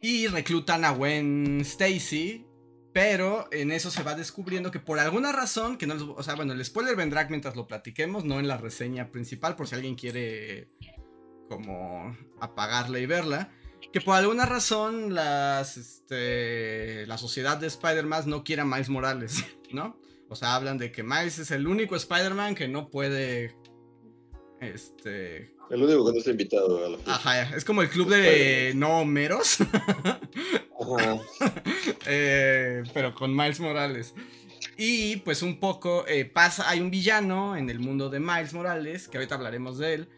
[0.00, 2.46] Y reclutan a Gwen Stacy.
[2.92, 6.52] Pero en eso se va descubriendo que por alguna razón, que no o sea, bueno,
[6.52, 10.68] el spoiler vendrá mientras lo platiquemos, no en la reseña principal, por si alguien quiere
[11.48, 13.52] como apagarla y verla.
[13.92, 19.44] Que por alguna razón las, este, la sociedad de Spider-Man no quiere a Miles Morales,
[19.72, 20.00] ¿no?
[20.28, 23.56] O sea, hablan de que Miles es el único Spider-Man que no puede,
[24.60, 25.54] este...
[25.70, 27.14] El único que no está invitado a la fiesta.
[27.14, 29.58] Ajá, es como el club de no meros,
[30.80, 31.20] Ajá.
[32.06, 34.14] eh, pero con Miles Morales.
[34.76, 39.08] Y pues un poco eh, pasa, hay un villano en el mundo de Miles Morales,
[39.08, 40.08] que ahorita hablaremos de él,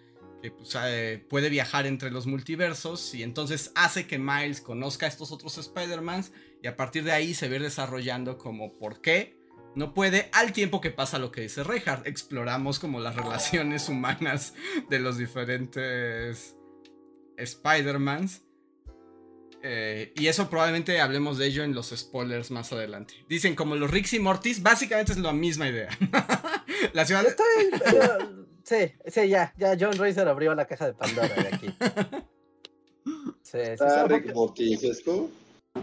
[0.41, 5.09] que pues, eh, puede viajar entre los multiversos y entonces hace que Miles conozca a
[5.09, 9.37] estos otros Spider-Mans y a partir de ahí se ve desarrollando como por qué
[9.75, 12.07] no puede al tiempo que pasa lo que dice Reinhardt.
[12.07, 14.55] Exploramos como las relaciones humanas
[14.91, 16.57] de los diferentes
[17.37, 18.43] Spider-Mans.
[19.65, 23.15] Eh, y eso probablemente hablemos de ello en los spoilers más adelante.
[23.29, 25.89] Dicen como los Ricks y Mortis, básicamente es la misma idea.
[26.93, 27.25] la ciudad...
[27.25, 27.47] Estoy.
[28.65, 31.75] sí, sí, ya, ya John Racer abrió la caja de Pandora de aquí.
[33.43, 35.29] Sí, sí, sí, Rick Mortisesco.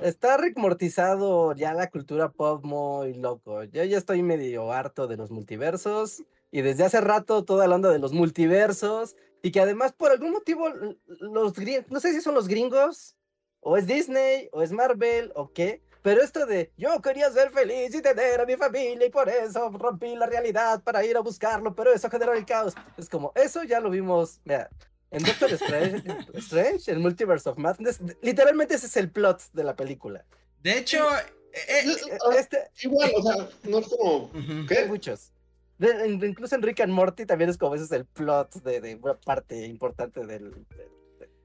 [0.02, 3.64] Está recmortizado ya la cultura pop muy loco.
[3.64, 7.92] Yo ya estoy medio harto de los multiversos y desde hace rato toda la onda
[7.92, 10.70] de los multiversos y que además por algún motivo
[11.06, 13.18] los gringos, no sé si son los gringos
[13.60, 17.94] o es Disney o es Marvel o qué, Pero esto de yo quería ser feliz
[17.94, 21.76] y tener a mi familia y por eso rompí la realidad para ir a buscarlo,
[21.76, 22.74] pero eso generó el caos.
[22.98, 24.40] Es como, eso ya lo vimos,
[25.12, 26.03] en Doctor Strange,
[26.36, 30.26] Strange el Multiverse of Madness, literalmente ese es el plot de la película.
[30.62, 31.03] De hecho,
[31.53, 34.32] eh, eh, este, igual, o sea, no es como...
[34.68, 34.80] ¿qué?
[34.80, 35.32] Hay muchos.
[35.80, 39.16] incluso en Rick and Morty también es como ese es el plot de, de una
[39.16, 40.53] parte importante del,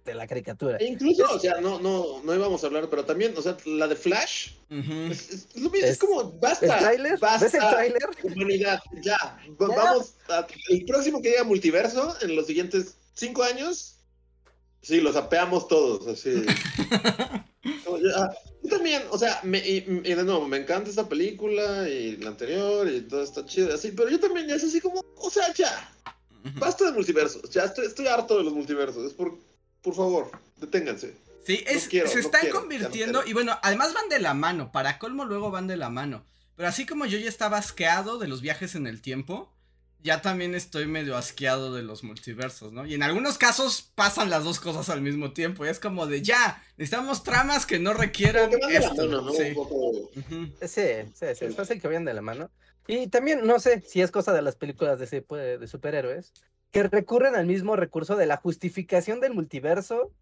[0.05, 0.77] de la caricatura.
[0.79, 3.89] E incluso, o sea, no, no, no íbamos a hablar, pero también, o sea, la
[3.89, 5.47] de Flash, es,
[5.83, 6.67] es, como, basta.
[6.67, 7.19] ¿El tráiler?
[7.41, 8.03] ¿Ves el tráiler?
[8.23, 13.97] Humanidad, ya, vamos, a, el próximo que diga multiverso, en los siguientes cinco años,
[14.83, 16.45] sí, los apeamos todos, así.
[17.63, 22.87] yo también, o sea, me, y, de nuevo, me encanta esta película y la anterior
[22.89, 25.91] y todo está chido, así, pero yo también ya es así como, o sea, ya,
[26.59, 29.39] basta de multiversos, ya estoy, estoy harto de los multiversos, es por
[29.85, 31.15] por favor, deténganse.
[31.47, 35.67] Sí, se están convirtiendo, y bueno, además van de la mano, para colmo luego van
[35.67, 36.25] de la mano.
[36.57, 39.53] Pero así como yo ya estaba asqueado de los viajes en el tiempo,
[40.05, 42.87] ya también estoy medio asqueado de los multiversos, ¿no?
[42.87, 45.65] Y en algunos casos pasan las dos cosas al mismo tiempo.
[45.65, 49.07] Y es como de ya, necesitamos tramas que no requieran esto.
[49.07, 49.33] ¿no?
[49.33, 49.55] sí.
[50.61, 52.51] sí, sí, sí, es fácil que vayan de la mano.
[52.87, 56.35] Y también, no sé si es cosa de las películas de, de superhéroes,
[56.75, 60.13] que recurren al mismo recurso de la justificación del multiverso.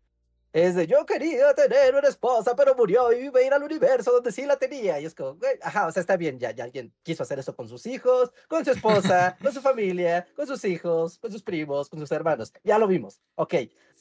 [0.53, 4.12] Es de yo quería tener una esposa, pero murió y iba a ir al universo
[4.12, 5.00] donde sí la tenía.
[5.00, 7.57] Y es como, güey, ajá, o sea, está bien, ya, ya alguien quiso hacer eso
[7.57, 11.88] con sus hijos, con su esposa, con su familia, con sus hijos, con sus primos,
[11.88, 12.53] con sus hermanos.
[12.62, 13.22] Ya lo vimos.
[13.34, 13.55] Ok.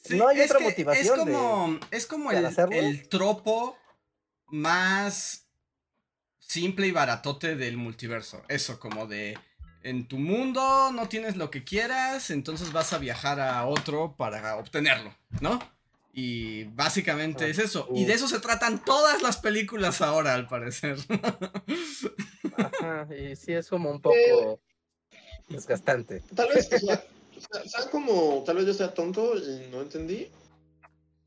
[0.10, 1.06] no hay otra motivación.
[1.06, 3.78] Es como, es como el, el tropo
[4.48, 5.48] más
[6.38, 8.44] simple y baratote del multiverso.
[8.50, 9.38] Eso, como de
[9.84, 14.56] en tu mundo no tienes lo que quieras, entonces vas a viajar a otro para
[14.58, 15.60] obtenerlo, ¿no?
[16.14, 17.88] Y básicamente es eso.
[17.96, 20.98] Y de eso se tratan todas las películas ahora, al parecer.
[22.58, 24.60] Ajá, y sí es como un poco
[25.48, 26.22] desgastante.
[26.36, 26.80] Tal vez, o
[27.70, 30.30] sea, como, tal vez yo sea tonto y no entendí,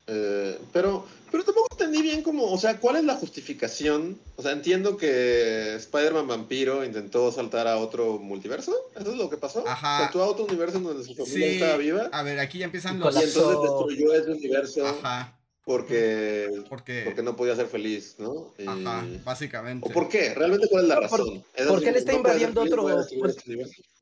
[0.07, 4.19] eh, pero, pero tampoco entendí bien cómo, o sea, ¿cuál es la justificación?
[4.35, 8.73] O sea, entiendo que Spider-Man vampiro intentó saltar a otro multiverso.
[8.95, 9.67] ¿Eso es lo que pasó?
[9.67, 9.99] Ajá.
[9.99, 12.09] Saltó a otro universo donde su familia estaba viva.
[12.11, 13.15] A ver, aquí ya empiezan los.
[13.15, 14.85] Y entonces destruyó ese universo.
[14.85, 15.39] Ajá.
[15.63, 18.53] Porque, porque no podía ser feliz, ¿no?
[18.67, 19.89] Ajá, básicamente.
[19.89, 20.31] ¿O por qué?
[20.35, 21.43] ¿Realmente cuál es la razón?
[21.67, 22.87] porque él está invadiendo otro.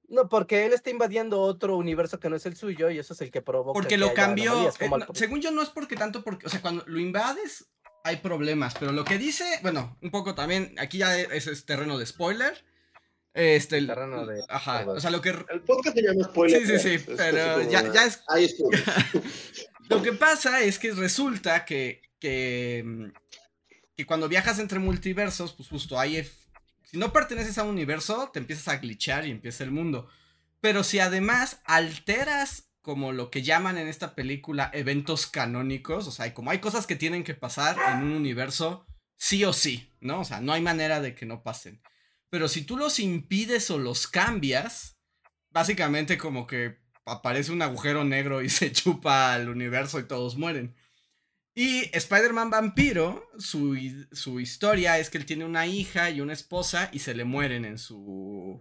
[0.10, 3.22] No, porque él está invadiendo otro universo que no es el suyo y eso es
[3.22, 3.74] el que provoca.
[3.74, 4.70] Porque lo cambió.
[4.70, 4.74] Eh,
[5.14, 6.45] según yo, no es porque tanto porque.
[6.45, 7.66] O sea, cuando lo invades,
[8.04, 8.76] hay problemas.
[8.80, 9.45] Pero lo que dice.
[9.62, 10.76] Bueno, un poco también.
[10.78, 12.64] Aquí ya es, terreno de spoiler.
[13.34, 14.43] Este, el terreno de.
[14.49, 14.86] Ajá.
[14.88, 15.30] O sea, lo que.
[15.30, 16.68] El podcast se llama spoiler.
[16.68, 17.06] Sí, sí, sí.
[17.18, 18.22] pero ya, ya es.
[18.28, 18.58] Ahí es
[19.89, 22.01] Lo que pasa es que resulta que.
[22.20, 23.12] Que,
[23.97, 26.16] que cuando viajas entre multiversos, pues justo hay
[26.94, 30.08] si no perteneces a un universo, te empiezas a glitchar y empieza el mundo.
[30.62, 36.32] Pero si además alteras como lo que llaman en esta película eventos canónicos, o sea,
[36.36, 38.86] como hay cosas que tienen que pasar en un universo
[39.18, 40.20] sí o sí, ¿no?
[40.20, 41.82] O sea, no hay manera de que no pasen.
[42.30, 45.00] Pero si tú los impides o los cambias,
[45.50, 50.76] básicamente como que aparece un agujero negro y se chupa al universo y todos mueren.
[51.56, 53.78] Y Spider-Man vampiro, su,
[54.12, 57.64] su, historia es que él tiene una hija y una esposa y se le mueren
[57.64, 58.60] en su,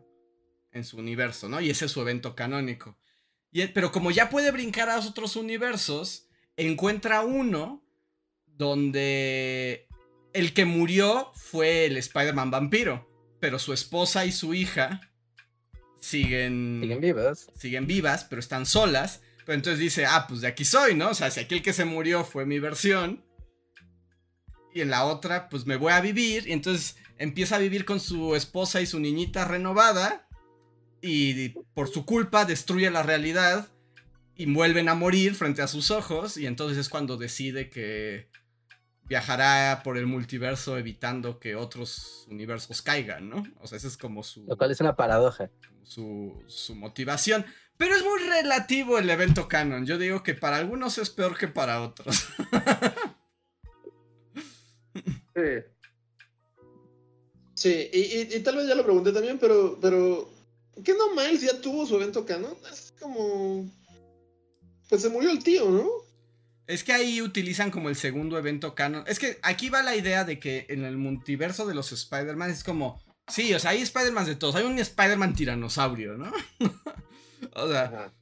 [0.72, 1.61] en su universo, ¿no?
[1.61, 2.99] Y ese es su evento canónico.
[3.51, 7.82] Y, pero como ya puede brincar a otros universos, encuentra uno
[8.47, 9.88] donde
[10.34, 13.09] el que murió fue el Spider-Man vampiro,
[13.40, 15.01] pero su esposa y su hija
[15.99, 17.51] siguen, siguen vivas.
[17.57, 19.22] Siguen vivas, pero están solas.
[19.45, 21.11] Pero entonces dice, ah, pues de aquí soy, ¿no?
[21.11, 23.24] O sea, si aquel que se murió fue mi versión.
[24.74, 26.49] Y en la otra, pues me voy a vivir.
[26.49, 30.26] Y entonces empieza a vivir con su esposa y su niñita renovada.
[31.01, 33.68] Y por su culpa destruye la realidad.
[34.36, 36.36] Y vuelven a morir frente a sus ojos.
[36.36, 38.30] Y entonces es cuando decide que
[39.05, 43.45] viajará por el multiverso evitando que otros universos caigan, ¿no?
[43.61, 44.45] O sea, esa es como su...
[44.47, 45.51] Lo cual es una paradoja.
[45.82, 47.45] Su, su motivación.
[47.76, 49.86] Pero es muy relativo el evento canon.
[49.86, 52.14] Yo digo que para algunos es peor que para otros.
[54.94, 55.42] sí.
[57.54, 60.28] Sí, y, tal vez ya lo pregunté también, pero, pero
[60.84, 62.56] ¿qué no Miles ya tuvo su evento canon?
[62.72, 63.70] Es como...
[64.88, 65.88] Pues se murió el tío, ¿no?
[66.66, 69.04] Es que ahí utilizan como el segundo evento canon.
[69.06, 72.64] Es que aquí va la idea de que en el multiverso de los Spider-Man es
[72.64, 73.02] como...
[73.28, 74.56] Sí, o sea, hay Spider-Man de todos.
[74.56, 76.32] Hay un Spider-Man tiranosaurio, ¿no?
[77.55, 78.12] O sea.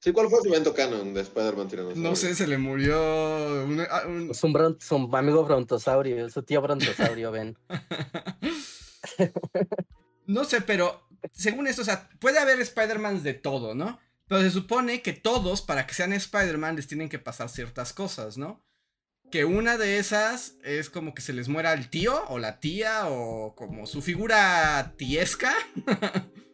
[0.00, 2.08] Sí, ¿cuál fue su evento canon de Spider-Man Tiranosaurio?
[2.08, 7.30] No sé, se le murió un, ah, un- Es un, amigo brontosaurio, su tío brontosaurio,
[7.30, 7.56] ven.
[10.26, 11.02] No sé, pero
[11.32, 13.98] según esto, o sea, puede haber Spider-Man de todo, ¿no?
[14.28, 18.38] Pero se supone que todos, para que sean Spider-Man, les tienen que pasar ciertas cosas,
[18.38, 18.62] ¿no?
[19.32, 23.08] Que una de esas es como que se les muera el tío o la tía
[23.08, 25.52] o como su figura tiesca.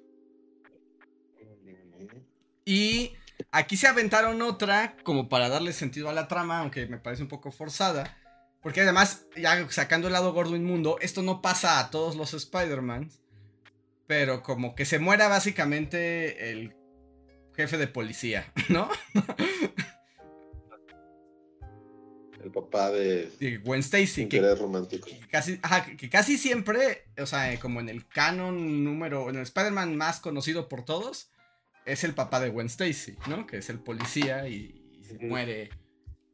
[2.66, 3.14] Y
[3.52, 7.28] aquí se aventaron otra como para darle sentido a la trama, aunque me parece un
[7.28, 8.18] poco forzada.
[8.60, 13.20] Porque además, ya sacando el lado gordo inmundo, esto no pasa a todos los Spider-Mans.
[14.08, 16.74] Pero como que se muera básicamente el
[17.54, 18.90] jefe de policía, ¿no?
[22.42, 25.06] El papá de Y Gwen Stacy, que romántico.
[25.06, 29.42] que casi, ajá, que casi siempre, o sea, como en el canon número, en el
[29.42, 31.30] Spider-Man más conocido por todos,
[31.86, 33.46] es el papá de Gwen Stacy, ¿no?
[33.46, 35.70] Que es el policía y, y se muere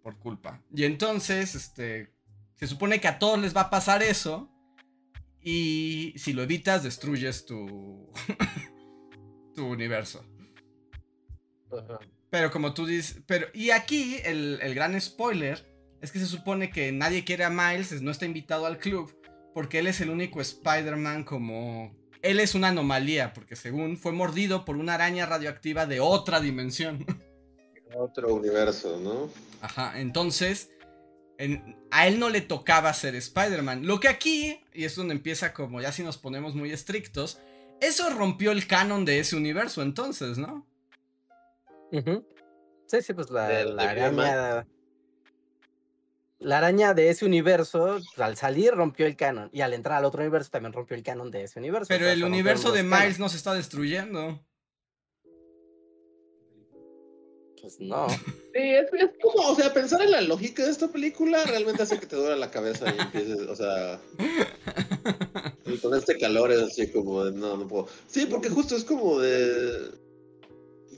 [0.02, 0.62] por culpa.
[0.74, 2.12] Y entonces, este,
[2.56, 4.50] se supone que a todos les va a pasar eso
[5.40, 8.12] y si lo evitas, destruyes tu,
[9.54, 10.24] tu universo.
[12.30, 15.66] Pero como tú dices, pero y aquí el, el gran spoiler
[16.00, 19.12] es que se supone que nadie quiere a Miles, no está invitado al club,
[19.54, 21.96] porque él es el único Spider-Man como...
[22.22, 27.04] Él es una anomalía, porque según fue mordido por una araña radioactiva de otra dimensión.
[27.94, 29.28] Otro universo, ¿no?
[29.60, 30.70] Ajá, entonces
[31.36, 33.86] en- a él no le tocaba ser Spider-Man.
[33.86, 37.38] Lo que aquí, y es donde empieza como ya si nos ponemos muy estrictos,
[37.80, 40.66] eso rompió el canon de ese universo entonces, ¿no?
[42.86, 44.66] Sí, sí, pues la, la araña.
[46.42, 49.48] La araña de ese universo, pues, al salir rompió el canon.
[49.52, 51.86] Y al entrar al otro universo también rompió el canon de ese universo.
[51.86, 53.04] o Pero sea, el universo de los canon.
[53.04, 54.40] Miles no se está destruyendo.
[57.60, 58.08] Pues no.
[58.08, 58.18] Sí,
[58.54, 62.06] es, es como, o sea, pensar en la lógica de esta película realmente hace que
[62.06, 64.00] te duele la cabeza y empieces, o sea.
[65.66, 67.86] Y con este calor es así como de, no, no puedo.
[68.08, 69.92] Sí, porque justo es como de.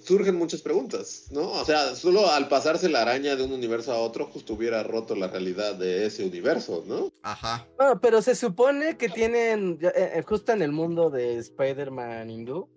[0.05, 1.51] Surgen muchas preguntas, ¿no?
[1.51, 5.15] O sea, solo al pasarse la araña de un universo a otro, justo hubiera roto
[5.15, 7.11] la realidad de ese universo, ¿no?
[7.23, 7.67] Ajá.
[8.03, 12.69] Pero se supone que tienen, eh, eh, justo en el mundo de Spider-Man hindú,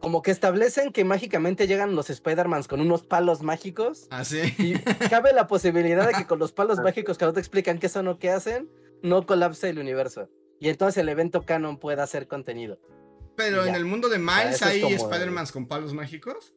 [0.00, 4.08] como que establecen que mágicamente llegan los Spider-Mans con unos palos mágicos.
[4.10, 4.54] Así.
[4.58, 4.74] Y
[5.08, 8.08] cabe la posibilidad de que con los palos mágicos que no te explican qué son
[8.08, 8.68] o qué hacen,
[9.02, 10.28] no colapse el universo.
[10.58, 12.78] Y entonces el evento canon pueda ser contenido.
[13.36, 16.54] Pero en el mundo de Miles es hay Spider-Mans con palos mágicos.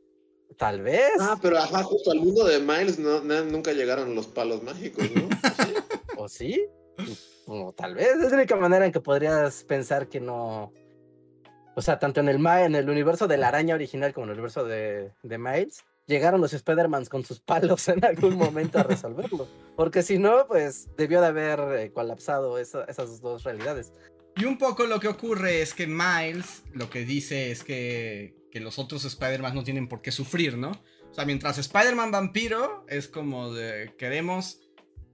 [0.57, 1.11] Tal vez.
[1.19, 5.29] Ah, pero ajá, justo al mundo de Miles no, nunca llegaron los palos mágicos, ¿no?
[5.57, 5.73] Sí.
[6.17, 6.65] ¿O sí?
[7.47, 8.07] O tal vez.
[8.09, 10.73] Es la única manera en que podrías pensar que no.
[11.75, 14.33] O sea, tanto en el, en el universo de la araña original como en el
[14.35, 19.47] universo de, de Miles, llegaron los Spider-Mans con sus palos en algún momento a resolverlo.
[19.77, 23.93] Porque si no, pues debió de haber eh, colapsado esa- esas dos realidades.
[24.39, 28.61] Y un poco lo que ocurre es que Miles lo que dice es que, que
[28.61, 30.71] los otros Spider-Man no tienen por qué sufrir, ¿no?
[30.71, 34.61] O sea, mientras Spider-Man vampiro es como de queremos...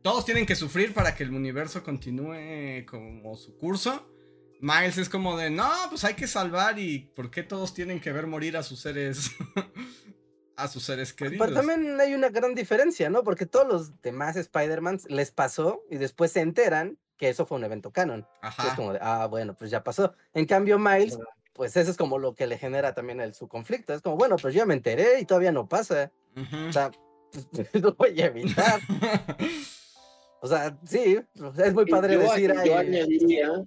[0.03, 4.07] Todos tienen que sufrir para que el universo continúe como su curso.
[4.59, 8.11] Miles es como de, no, pues hay que salvar y ¿por qué todos tienen que
[8.11, 9.31] ver morir a sus seres...
[10.55, 11.47] a sus seres queridos?
[11.47, 13.23] Pero también hay una gran diferencia, ¿no?
[13.23, 17.63] Porque todos los demás Spider-Mans les pasó y después se enteran que eso fue un
[17.63, 18.27] evento canon.
[18.43, 18.75] Y es Ajá.
[18.75, 20.13] como de, ah, bueno, pues ya pasó.
[20.33, 21.17] En cambio, Miles,
[21.53, 23.93] pues eso es como lo que le genera también el, su conflicto.
[23.93, 26.11] Es como, bueno, pues yo ya me enteré y todavía no pasa.
[26.35, 26.69] Ujú.
[26.69, 26.91] O sea,
[27.31, 27.47] pues,
[27.83, 28.79] lo voy a evitar.
[30.41, 31.19] O sea, sí,
[31.57, 33.65] es muy padre yo, decir, yo "Ay, añadiría, eh,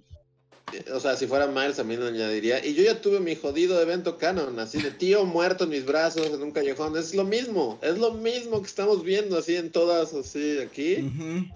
[0.93, 4.59] o sea, si fuera Miles también añadiría, y yo ya tuve mi jodido evento canon,
[4.59, 8.11] así de tío muerto en mis brazos en un callejón, es lo mismo, es lo
[8.13, 10.95] mismo que estamos viendo así en todas, así aquí,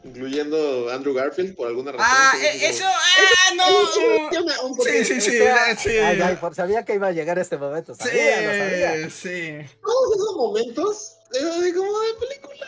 [0.03, 2.07] incluyendo Andrew Garfield por alguna razón.
[2.09, 4.68] Ah, eh, es eso, como- ah, no.
[4.68, 5.89] Un Sí, sí, sí, eh, sí.
[5.89, 7.95] ay, ay, por- sabía que iba a llegar este momento.
[7.95, 9.09] Sabía, lo sabía.
[9.09, 9.76] Sí, sí.
[9.82, 12.68] Todos esos momentos, era de como de película,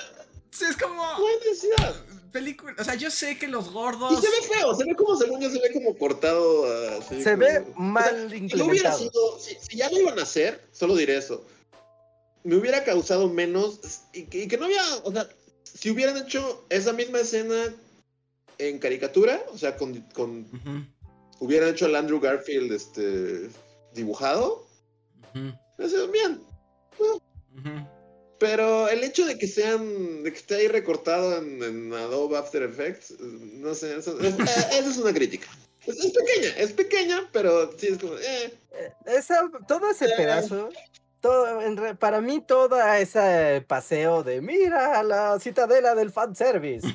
[0.52, 1.04] Sí, es como
[1.44, 1.96] necesidad.
[2.36, 2.76] Película.
[2.78, 4.22] O sea, yo sé que los Y gordos.
[4.22, 6.66] se ve feo, se ve como, según yo, se ve como cortado.
[7.00, 10.20] así Se como- ve O sea, mal Si hubiera sido, si, si ya lo iban
[10.20, 11.46] a hacer, solo diré eso.
[12.44, 13.80] Me hubiera causado menos
[14.14, 15.28] y que, y que no había, o sea,
[15.64, 17.74] si hubieran hecho esa misma escena
[18.58, 20.46] en caricatura, o sea, con, con
[21.40, 23.50] hubieran hecho al Andrew Garfield este
[23.94, 24.68] dibujado,
[25.34, 26.42] ujú, me sido bien.
[27.00, 27.88] ujú.
[28.38, 32.64] Pero el hecho de que sean, de que esté ahí recortado en, en Adobe After
[32.64, 34.38] Effects, eh, no sé, eso, es, eh,
[34.80, 35.48] esa es una crítica.
[35.86, 40.14] Es, es pequeña, es pequeña, pero sí es como, eh, Eh, Esa, todo ese Eh.
[40.18, 40.70] pedazo,
[41.22, 46.86] todo, en re- para mí todo ese paseo de mira la citadela del fanservice,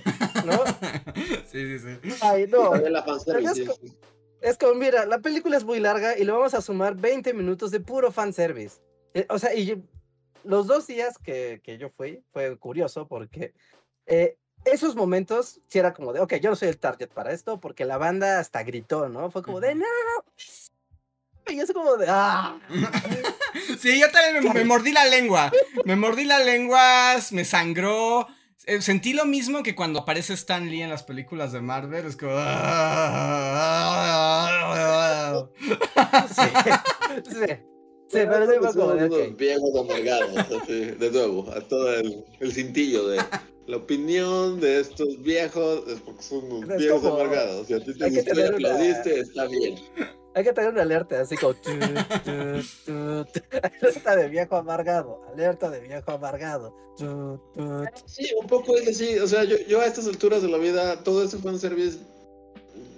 [0.44, 0.62] ¿no?
[1.50, 2.14] sí, sí, sí.
[2.20, 2.70] Ay, no.
[2.72, 3.96] De la fanservice, Pero sí.
[4.42, 7.70] Es como, mira, la película es muy larga y le vamos a sumar 20 minutos
[7.70, 8.76] de puro fanservice.
[9.14, 9.82] Eh, o sea, y
[10.44, 13.54] los dos días que, que yo fui fue curioso porque
[14.06, 17.60] eh, esos momentos sí era como de, ok, yo no soy el target para esto
[17.60, 19.30] porque la banda hasta gritó, ¿no?
[19.30, 19.86] Fue como de, no.
[21.46, 22.58] Y yo soy como de, ah.
[23.78, 25.50] Sí, yo también me, me mordí la lengua.
[25.84, 28.28] Me mordí la lengua, me sangró.
[28.66, 32.06] Eh, Sentí lo mismo que cuando aparece Stan Lee en las películas de Marvel.
[32.06, 32.34] Es como.
[36.30, 36.42] Sí,
[37.46, 37.69] sí.
[38.12, 39.36] Pero sí fue como de, Somos unos ok.
[39.36, 43.20] viejos amargados, así, de nuevo, a todo el, el cintillo de
[43.66, 47.66] la opinión de estos viejos, es porque son unos viejos como- amargados.
[47.68, 49.76] Si a ti te gustó y tener una- aplaudiste, está bien.
[50.34, 51.54] Hay que tener una alerta así como.
[51.54, 52.92] tu, tu, tu.
[53.62, 55.22] Alerta de viejo amargado.
[55.32, 56.72] Alerta de viejo amargado.
[58.06, 61.02] Sí, un poco es así, o sea, yo, yo a estas alturas de la vida,
[61.02, 61.98] todo ese fanservice,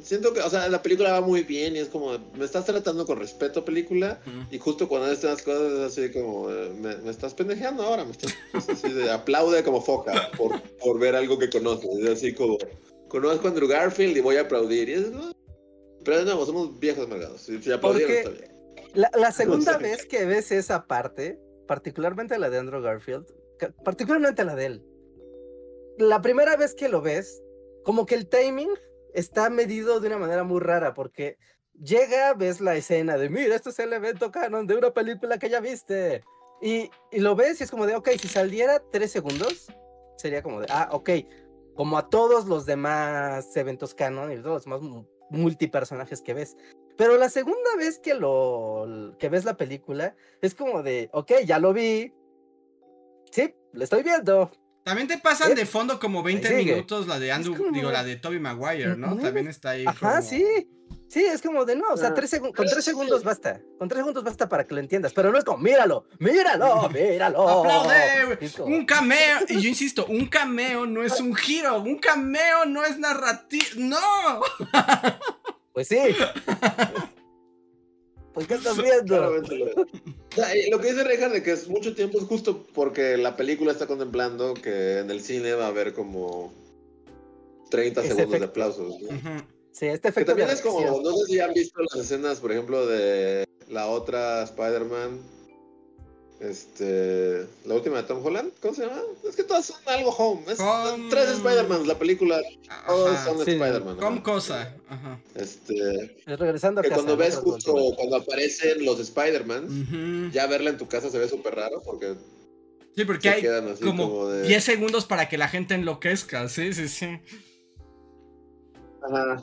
[0.03, 3.07] siento que, o sea, la película va muy bien y es como, me estás tratando
[3.07, 7.11] con respeto, película, y justo cuando haces estas cosas es así como, eh, me, me
[7.11, 11.39] estás pendejeando ahora, me estás, es así de, aplaude como foca por, por ver algo
[11.39, 12.59] que conoces, es así como,
[13.09, 15.33] conozco a Andrew Garfield y voy a aplaudir, y es, ¿no?
[16.05, 18.53] pero de nuevo, somos viejos amargados, si, si aplaudieron Porque- está bien.
[18.95, 19.83] La, la segunda sé.
[19.83, 23.25] vez que ves esa parte, particularmente la de Andrew Garfield,
[23.85, 24.85] particularmente la de él,
[25.99, 27.43] la primera vez que lo ves,
[27.85, 28.71] como que el timing
[29.15, 31.39] está medido de una manera muy rara, porque
[31.81, 35.51] llega, ves la escena de, mira, este es el evento canon de una película que
[35.51, 36.23] ya viste,
[36.61, 39.67] y, y lo ves y es como de, ok, si saliera tres segundos,
[40.17, 41.11] sería como de, ah, ok,
[41.75, 46.57] como a todos los demás eventos canon y todos los demás mu- multipersonajes que ves.
[46.99, 51.59] Pero la segunda vez que lo que ves la película es como de, ok, ya
[51.59, 52.13] lo vi.
[53.31, 54.51] Sí, lo estoy viendo.
[54.85, 55.55] También te pasan ¿Eh?
[55.55, 56.73] de fondo como 20 sigue.
[56.75, 59.17] minutos la de Andrew, como- digo, la de Toby Maguire, ¿no?
[59.17, 59.85] También está ahí.
[59.87, 60.45] Ajá, como- sí.
[61.09, 63.61] Sí, es como de no, o sea, Ah, tres segun- con tres segundos basta.
[63.79, 65.13] Con tres segundos basta para que lo entiendas.
[65.13, 67.49] Pero no es como, míralo, míralo, míralo.
[67.49, 68.39] ¡Aplaude!
[68.57, 72.83] Como, Un cameo, y yo insisto, un cameo no es un giro, un cameo no
[72.83, 74.41] es narrativo, no.
[75.75, 75.99] Pues sí.
[78.35, 79.43] Pues ¿qué estás viendo?
[80.35, 83.73] Claramente lo que dice Reinhardt de que es mucho tiempo es justo porque la película
[83.73, 86.53] está contemplando que en el cine va a haber como
[87.71, 89.01] 30 Ese segundos de aplausos.
[89.01, 89.09] ¿no?
[89.73, 92.41] Sí, este Que efecto de también es como, no sé si han visto las escenas,
[92.41, 95.19] por ejemplo, de la otra Spider-Man,
[96.43, 99.01] este, la última de Tom Holland, ¿cómo se llama?
[99.29, 101.09] Es que todas son algo home, es Home.
[101.09, 102.41] tres Spider-Man, la película,
[102.87, 103.53] todos son sí.
[103.53, 103.97] Spider-Man.
[103.97, 104.03] ¿no?
[104.03, 104.75] Con cosa.
[104.89, 105.21] Ajá.
[105.35, 107.01] Este, Es regresando a que casa.
[107.03, 107.97] cuando ves justo, última.
[107.97, 112.15] cuando aparecen los Spider-Man, ya verla en tu casa se ve súper raro porque
[112.97, 113.43] Sí, porque hay
[113.81, 114.47] como, como, de...
[114.49, 116.49] 10 segundos para que la gente enloquezca.
[116.49, 117.21] Sí, sí, sí.
[119.03, 119.43] Ajá.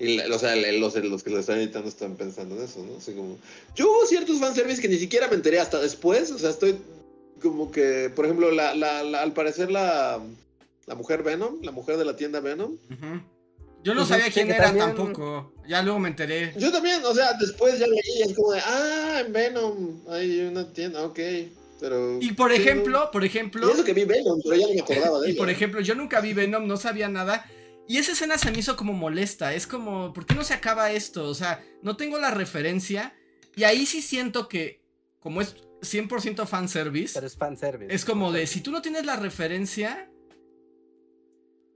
[0.00, 2.82] Y la- o sea, el- los, los que lo están editando están pensando en eso,
[2.82, 2.96] ¿no?
[2.96, 3.36] Así como...
[3.76, 6.76] Yo hubo ciertos fanservice que ni siquiera me enteré hasta después, o sea, estoy
[7.42, 10.18] como que, por ejemplo, la, la, la- al parecer la,
[10.86, 12.76] la mujer Venom, la mujer de la tienda Venom.
[13.82, 15.52] Yo no sabía quién era también- tampoco.
[15.68, 16.52] Ya luego me enteré.
[16.58, 20.40] Yo también, o sea, después ya leí y es como de, ah, en Venom hay
[20.40, 21.18] una tienda, ok,
[21.78, 22.18] pero...
[22.20, 23.68] Y por ejemplo, no- por ejemplo.
[23.68, 25.38] Y eso que vi Venom, pero ya no me acordaba de Y ella.
[25.38, 27.46] por ejemplo, yo nunca vi Venom, no sabía nada.
[27.88, 29.52] Y esa escena se me hizo como molesta.
[29.54, 31.28] Es como, ¿por qué no se acaba esto?
[31.28, 33.14] O sea, no tengo la referencia.
[33.56, 34.80] Y ahí sí siento que,
[35.18, 37.94] como es 100% fanservice, Pero es fanservice.
[37.94, 40.10] es como de, si tú no tienes la referencia,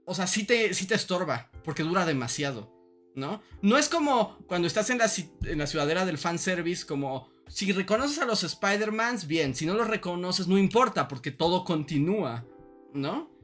[0.05, 2.71] o sea, sí te, sí te estorba, porque dura demasiado,
[3.15, 3.41] ¿no?
[3.61, 5.11] No es como cuando estás en la,
[5.43, 9.87] en la ciudadera del fanservice, como, si reconoces a los Spider-Mans, bien, si no los
[9.87, 12.45] reconoces, no importa, porque todo continúa,
[12.93, 13.34] ¿no?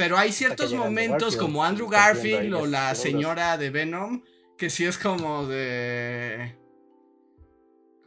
[0.00, 4.22] Pero hay ciertos momentos Garfield, como Andrew Garfield o la señora de Venom,
[4.56, 6.56] que sí es como de...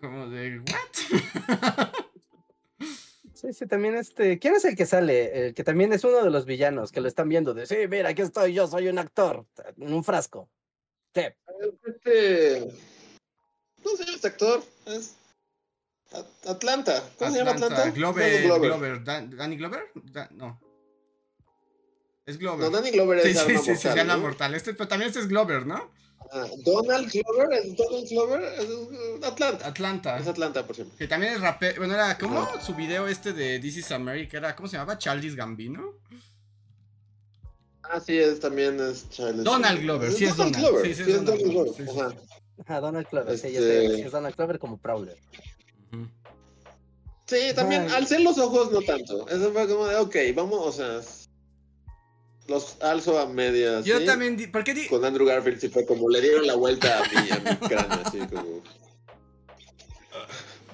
[0.01, 0.59] Como de...
[0.59, 1.89] ¿What?
[3.35, 4.39] Sí, sí, también este.
[4.39, 5.47] ¿Quién es el que sale?
[5.47, 7.53] El que también es uno de los villanos que lo están viendo.
[7.53, 9.45] De sí, mira, aquí estoy, yo soy un actor
[9.77, 10.49] en un frasco.
[11.13, 11.23] Sí.
[11.85, 12.71] Este...
[13.83, 14.63] ¿Cómo se llama este actor?
[14.85, 15.17] Es...
[16.13, 17.03] At- Atlanta.
[17.19, 17.91] ¿Cómo se llama Atlanta?
[17.91, 19.03] Glover, Glover.
[19.03, 19.91] Dan- ¿Danny Glover?
[19.93, 20.59] Da- no.
[22.25, 22.69] Es Glover.
[22.69, 24.21] No, Danny Glover sí, es sí, Arma sí, sí, Mortal, se llama ¿no?
[24.21, 24.55] Mortal.
[24.55, 25.91] Este, pero también este es Glover, ¿no?
[26.31, 29.67] Ah, Donald Glover, es Donald Glover, es uh, Atlanta.
[29.67, 30.17] Atlanta.
[30.17, 30.95] Es Atlanta, por cierto.
[30.97, 31.77] Que también es rapero.
[31.77, 32.17] Bueno, era.
[32.17, 32.47] ¿Cómo?
[32.61, 34.55] Su video este de This is America era.
[34.55, 34.97] ¿Cómo se llamaba?
[34.97, 35.99] Charles Gambino.
[37.83, 40.81] Ah, sí, es también es Childish Donald Glover, sí es Donald.
[40.83, 41.99] Sí, sí es Donald Glover, sí, sí.
[41.99, 42.15] Ajá.
[42.65, 43.37] Ajá, Donald Clover.
[43.37, 45.17] Sí, ya sé, sí, es Donald Clover como Prowler.
[45.91, 46.07] Sí,
[47.25, 47.93] Sí, también, Ay.
[47.95, 49.27] alcé los ojos no tanto.
[49.29, 50.99] Eso fue como de, ok, vamos, o sea,
[52.47, 53.85] los alzo a medias.
[53.85, 54.05] Yo ¿sí?
[54.05, 56.99] también, di- ¿por qué di- Con Andrew Garfield sí fue como, le dieron la vuelta
[56.99, 58.61] a mi, a mi cráneo, así como...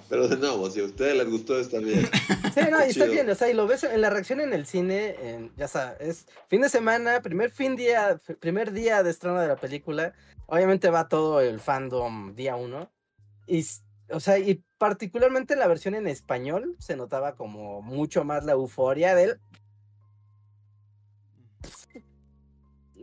[0.10, 2.10] Pero de nuevo, si a ustedes les gustó, está bien.
[2.54, 4.66] Sí, no, y está bien, o sea, y lo ves en la reacción en el
[4.66, 9.40] cine, en- ya sabes, es fin de semana, primer fin día, primer día de estreno
[9.40, 10.14] de la película,
[10.48, 12.92] obviamente va todo el fandom día uno,
[13.46, 13.64] y,
[14.10, 19.14] o sea, y particularmente la versión en español se notaba como mucho más la euforia
[19.14, 19.40] del...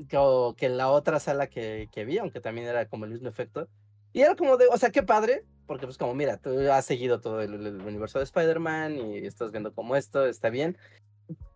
[0.08, 0.18] que,
[0.56, 3.68] que en la otra sala que, que vi, aunque también era como el mismo efecto.
[4.12, 7.20] Y era como de, o sea, qué padre, porque pues como, mira, tú has seguido
[7.20, 10.78] todo el, el universo de Spider-Man y estás viendo como esto, está bien.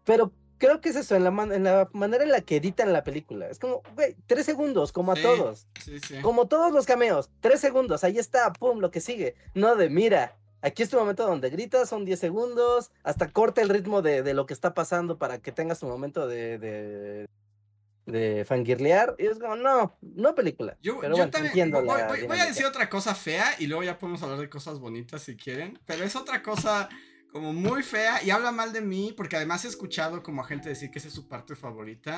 [0.04, 2.92] Pero creo que es eso, en la, man- en la manera en la que editan
[2.92, 3.48] la película.
[3.48, 5.22] Es como, güey, tres segundos, como a Sí.
[5.22, 5.66] todos.
[5.82, 6.20] Sí, sí.
[6.20, 9.36] Como todos los cameos, tres segundos, ahí está, pum, lo que sigue.
[9.54, 13.70] No de, mira, aquí es tu momento donde gritas, son 10 segundos, hasta corta el
[13.70, 17.26] ritmo de, de lo que está pasando para que tengas tu momento de, de,
[18.10, 19.14] de fangirlear.
[19.18, 20.76] Y es como, no, no película.
[20.82, 23.54] Yo, pero yo bueno, también entiendo voy, la voy- voy a decir otra cosa fea
[23.58, 26.88] y luego ya podemos hablar de cosas bonitas si quieren, pero es otra cosa
[27.32, 30.68] como muy fea y habla mal de mí porque además he escuchado como a gente
[30.68, 32.16] decir que esa es su parte favorita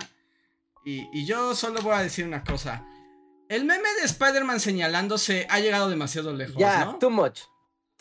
[0.84, 2.84] y, y yo solo voy a decir una cosa.
[3.48, 6.98] El meme de Spider-Man señalándose ha llegado demasiado lejos, Ya, ¿no?
[6.98, 7.40] too much.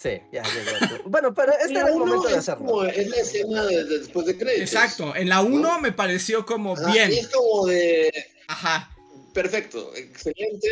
[0.02, 1.04] Sí, ya llegó.
[1.10, 2.66] Bueno, pero este La era el momento de hacerlo.
[2.66, 4.74] como, es la escena de, de después de créditos.
[4.74, 7.12] Exacto, en la 1 me pareció como Ajá, bien.
[7.12, 8.12] es como de,
[8.48, 8.90] Ajá.
[9.34, 10.68] perfecto, excelente,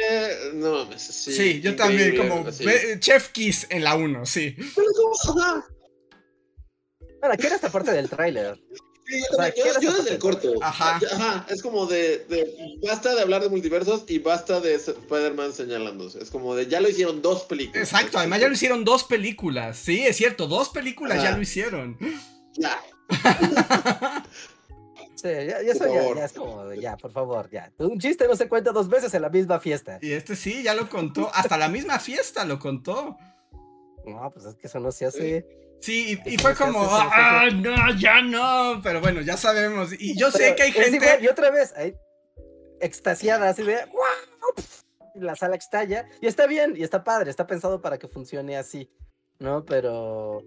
[0.56, 1.32] no mames, sí.
[1.34, 2.44] Sí, yo también como
[3.00, 4.56] Chef Kiss en la 1, sí.
[4.76, 5.66] Pero como, ajá,
[7.20, 8.60] Bueno, aquí era esta parte del tráiler.
[9.10, 10.53] Sí, yo, O sea, también, yo- ¿qué era yo esa desde el corto.
[10.62, 10.99] Ajá.
[11.12, 16.22] Ajá, es como de, de- Basta de hablar de multiversos y basta de Spider-Man señalándose.
[16.22, 16.68] Es como de.
[16.68, 17.82] Ya lo hicieron dos películas.
[17.91, 19.78] Exacto, además ya lo hicieron dos películas.
[19.78, 21.97] Sí, es cierto, dos películas ya lo hicieron.
[22.53, 22.80] Ya.
[25.16, 26.16] Sí, ya, ya ya, favor.
[26.18, 27.70] ya es como de, ya, por favor, ya.
[27.78, 29.99] Un chiste no se cuenta dos veces en la misma fiesta.
[30.01, 31.30] Y este sí, ya lo contó.
[31.34, 33.18] Hasta la misma fiesta lo contó.
[34.05, 35.41] No, pues es que eso no se hace.
[35.41, 35.45] Sí,
[35.88, 37.56] y, y Eso fue como, ah, hace".
[37.56, 38.82] no, ya no.
[38.84, 39.90] Pero bueno, ya sabemos.
[39.98, 40.98] Y yo sé que hay gente.
[40.98, 41.96] igual, y otra vez, ahí,
[42.82, 44.56] extasiada, así de ¡guau!
[44.56, 44.84] Pf,
[45.16, 46.08] y la sala estalla.
[46.22, 48.90] Y está bien, y está padre, está pensado para que funcione así,
[49.40, 49.66] ¿no?
[49.66, 50.44] Pero.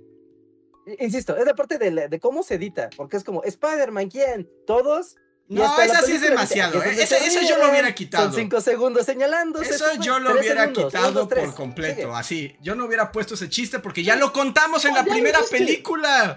[0.98, 4.50] Insisto, es la parte de, la- de cómo se edita, porque es como, ¿Spider-Man quién?
[4.66, 5.14] ¿Todos?
[5.52, 7.06] No, esa sí es demasiado, "Aquí es ¿eh?
[7.06, 7.94] se ese yo lo hubiera ríen".
[7.94, 8.24] quitado.
[8.26, 9.70] Son cinco segundos señalándose.
[9.74, 12.12] Eso tú, yo lo hubiera segundos, quitado dos, por completo, Sigue.
[12.14, 12.56] así.
[12.62, 16.36] Yo no hubiera puesto ese chiste porque ya lo contamos en No, la primera película.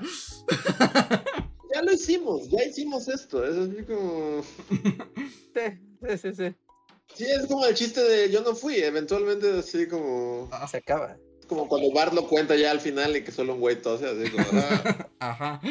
[1.74, 3.44] Ya lo hicimos, ya hicimos esto.
[3.46, 4.44] Es así como.
[5.54, 5.62] Sí,
[6.02, 6.56] sí, sí, sí.
[7.16, 8.76] Sí, es como el chiste de yo no fui.
[8.78, 10.50] Eventualmente, así como.
[10.70, 11.18] Se acaba.
[11.48, 14.32] Como cuando Bart lo cuenta ya al final y que solo un güey tose, así
[14.32, 14.46] como.
[14.54, 15.08] ah.
[15.20, 15.62] Ajá.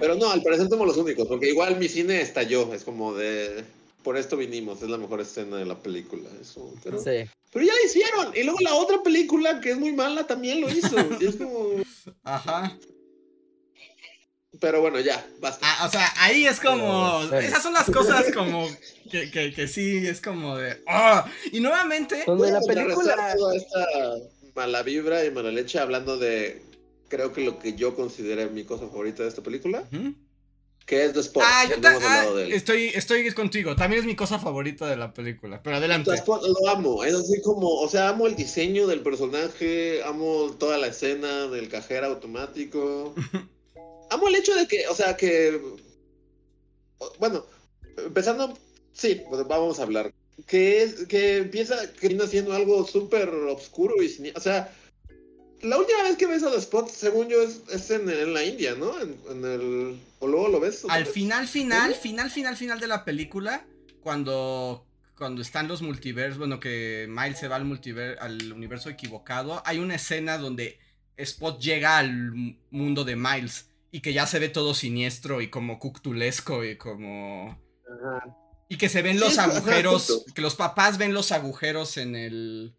[0.00, 2.72] Pero no, al parecer somos los únicos, porque igual mi cine estalló.
[2.74, 3.64] Es como de.
[4.02, 6.28] Por esto vinimos, es la mejor escena de la película.
[6.40, 7.28] Eso, pero, Sí.
[7.52, 8.32] pero ya lo hicieron.
[8.36, 10.96] Y luego la otra película, que es muy mala, también lo hizo.
[11.20, 11.82] Y es como.
[12.22, 12.78] Ajá.
[14.60, 15.66] Pero bueno, ya, basta.
[15.68, 17.18] Ah, o sea, ahí es como.
[17.22, 17.38] Pero, bueno.
[17.48, 18.68] Esas son las cosas como.
[19.10, 20.82] Que, que, que sí, es como de.
[20.86, 21.26] ¡ah!
[21.52, 22.22] Y nuevamente.
[22.26, 23.34] Donde la película.
[23.36, 23.86] toda esta
[24.56, 26.62] mala vibra y mala leche hablando de.
[27.08, 29.84] Creo que lo que yo consideré mi cosa favorita de esta película,
[30.86, 31.44] que es The Spot.
[31.46, 32.52] Ah, yo no ah, hablado de él.
[32.52, 33.76] estoy, estoy contigo.
[33.76, 35.62] También es mi cosa favorita de la película.
[35.62, 36.10] Pero adelante.
[36.10, 40.56] The Spot lo amo, es así como, o sea, amo el diseño del personaje, amo
[40.58, 43.14] toda la escena del cajero automático.
[44.10, 45.60] amo el hecho de que, o sea, que.
[47.20, 47.46] Bueno,
[47.98, 48.58] empezando.
[48.92, 50.12] Sí, pues vamos a hablar.
[50.46, 54.36] Que es que empieza viene haciendo algo súper oscuro y sin.
[54.36, 54.70] O sea,
[55.62, 58.44] la última vez que ves a The Spot, según yo, es, es en, en la
[58.44, 59.00] India, ¿no?
[59.00, 60.00] En, en el.
[60.18, 60.84] O luego lo ves.
[60.88, 62.00] Al final, final, ¿Sí?
[62.00, 63.64] final, final, final de la película,
[64.02, 69.62] cuando, cuando están los multiversos, bueno, que Miles se va al multiver al universo equivocado,
[69.64, 70.78] hay una escena donde
[71.16, 72.32] Spot llega al
[72.70, 77.58] mundo de Miles y que ya se ve todo siniestro y como cuctulesco y como...
[77.86, 78.36] Ajá.
[78.68, 82.74] Y que se ven los agujeros, que los papás ven los agujeros en el,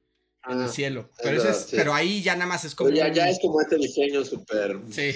[0.48, 1.10] en el Ah, cielo.
[1.18, 1.76] es Pero, ese es- sí.
[1.78, 2.90] pero ahí ya nada más es como...
[2.90, 4.80] Pero ya, es como este diseño súper.
[4.92, 5.16] Sí.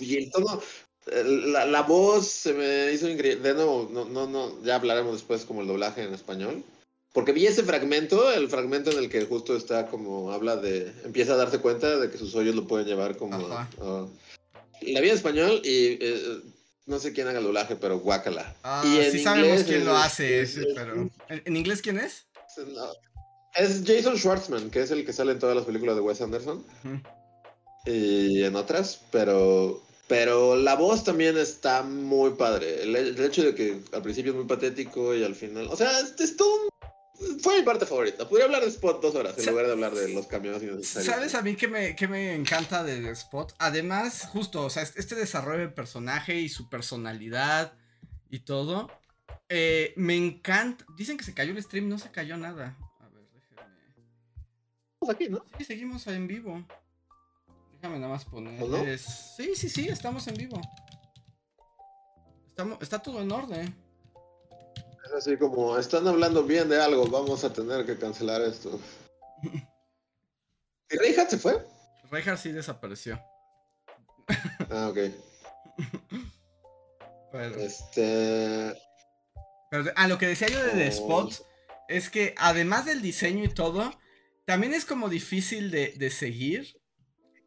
[0.00, 0.60] Y el tono.
[1.24, 3.42] La, la voz se me hizo increíble.
[3.48, 6.62] De nuevo, no, no, no, ya hablaremos después como el doblaje en español.
[7.14, 10.92] Porque vi ese fragmento, el fragmento en el que justo está como habla de.
[11.04, 13.36] Empieza a darse cuenta de que sus hoyos lo pueden llevar como.
[13.36, 13.68] A-
[14.82, 15.96] la vi en español y.
[16.00, 16.40] eh,
[16.88, 18.56] no sé quién haga el doblaje, pero guácala.
[18.64, 21.08] Ah, y sí sabemos quién lo hace, es- ese, es- pero...
[21.28, 22.24] ¿En, inglés quién es?
[22.74, 22.86] no.
[23.54, 26.64] Es Jason Schwartzman, que es el que sale en todas las películas de Wes Anderson.
[27.86, 32.82] Y en otras, pero pero la voz también está muy padre.
[32.82, 36.00] El, el hecho de que al principio es muy patético y al final, o sea,
[36.00, 36.68] es, es todo un-
[37.42, 38.28] fue mi parte favorita.
[38.28, 41.12] Podría hablar de Spot dos horas en Sa- lugar de hablar de los camiones innecesarios.
[41.14, 43.54] ¿Sabes a mí que me, que me encanta de Spot?
[43.58, 47.72] Además, justo, o sea, este desarrollo del personaje y su personalidad
[48.30, 48.90] y todo.
[49.48, 50.84] eh, me encanta.
[50.96, 52.76] Dicen que se cayó el stream, no se cayó nada.
[53.00, 53.62] A ver, déjenme.
[55.00, 55.44] Estamos aquí, ¿no?
[55.56, 56.66] Sí, seguimos en vivo.
[57.72, 58.98] Déjame nada más poner.
[58.98, 60.60] Sí, sí, sí, estamos en vivo.
[62.48, 63.74] Estamos, está todo en orden.
[65.08, 68.78] Es así como, están hablando bien de algo, vamos a tener que cancelar esto.
[70.90, 71.66] ¿Y Reinhardt se fue?
[72.10, 73.20] Reinhardt sí desapareció.
[74.70, 74.98] Ah, ok.
[77.32, 78.74] Pero, Este.
[79.70, 80.88] pero ah, lo que decía yo de The Oh.
[80.88, 81.46] Spot
[81.88, 83.92] es que además del diseño y todo,
[84.46, 86.80] también es como difícil de, de seguir.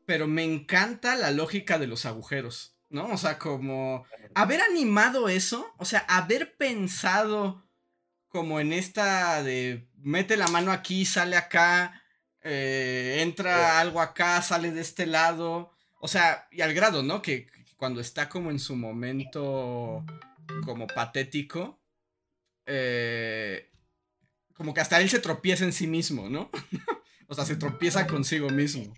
[0.08, 3.08] Pero me encanta la lógica de los agujeros, ¿no?
[3.08, 7.64] O sea, como haber animado eso, o sea, haber pensado
[8.28, 12.02] como en esta de mete la mano aquí, sale acá,
[12.42, 17.22] eh, entra algo acá, sale de este lado, o sea, y al grado, ¿no?
[17.22, 20.06] Que, cuando está como en su momento
[20.66, 21.82] como patético,
[22.68, 23.72] eh,
[24.54, 26.52] como que hasta él se tropieza en sí mismo, ¿no?
[27.28, 28.94] o sea, se tropieza consigo mismo.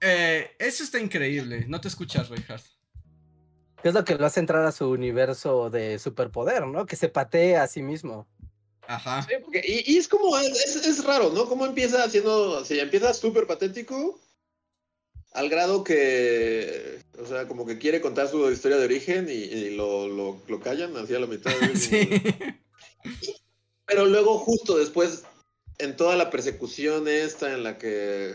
[0.00, 1.64] Eh, eso está increíble.
[1.68, 2.64] No te escuchas, Reinhardt.
[3.82, 6.86] Que es lo que lo hace entrar a su universo de superpoder, ¿no?
[6.86, 8.26] Que se patea a sí mismo.
[8.86, 9.22] Ajá.
[9.22, 11.46] Sí, porque- y, y es como, es, es raro, ¿no?
[11.48, 14.18] Cómo empieza haciendo, si empieza súper patético,
[15.32, 19.70] al grado que, o sea, como que quiere contar su historia de origen y, y
[19.76, 21.52] lo, lo, lo callan hacia la mitad.
[21.74, 22.08] Sí.
[23.86, 25.24] Pero luego, justo después,
[25.78, 28.34] en toda la persecución esta en la que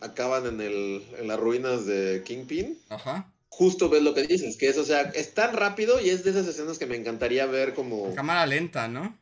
[0.00, 3.31] acaban en, el, en las ruinas de Kingpin, Ajá.
[3.52, 6.30] Justo ves lo que dices, que es, o sea, es tan rápido y es de
[6.30, 9.18] esas escenas que me encantaría ver como Cámara lenta, ¿no?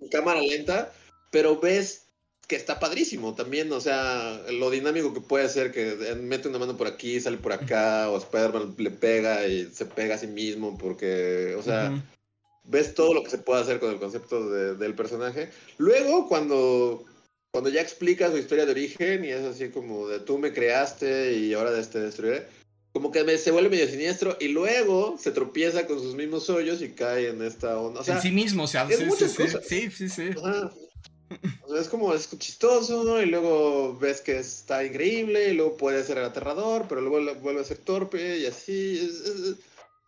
[0.00, 0.92] en cámara lenta,
[1.30, 2.06] pero ves
[2.48, 6.76] que está padrísimo también, o sea, lo dinámico que puede ser que mete una mano
[6.78, 10.76] por aquí, sale por acá, o Spider-Man le pega y se pega a sí mismo,
[10.78, 12.02] porque, o sea, Ujú.
[12.64, 15.50] ves todo lo que se puede hacer con el concepto de- del personaje.
[15.76, 17.04] Luego, cuando,
[17.52, 21.34] cuando ya explica su historia de origen y es así como de tú me creaste
[21.34, 22.46] y ahora te destruiré,
[22.92, 26.90] como que se vuelve medio siniestro y luego se tropieza con sus mismos hoyos y
[26.90, 28.00] cae en esta onda.
[28.00, 29.64] O sea, en sí mismo, o sea, es sí, muchas sí, cosas.
[29.66, 30.30] sí, sí, sí.
[30.42, 30.72] Ajá.
[31.62, 36.02] O sea, es como es chistoso y luego ves que está increíble y luego puede
[36.02, 38.98] ser aterrador, pero luego vuelve a ser torpe y así.
[38.98, 39.54] es- es-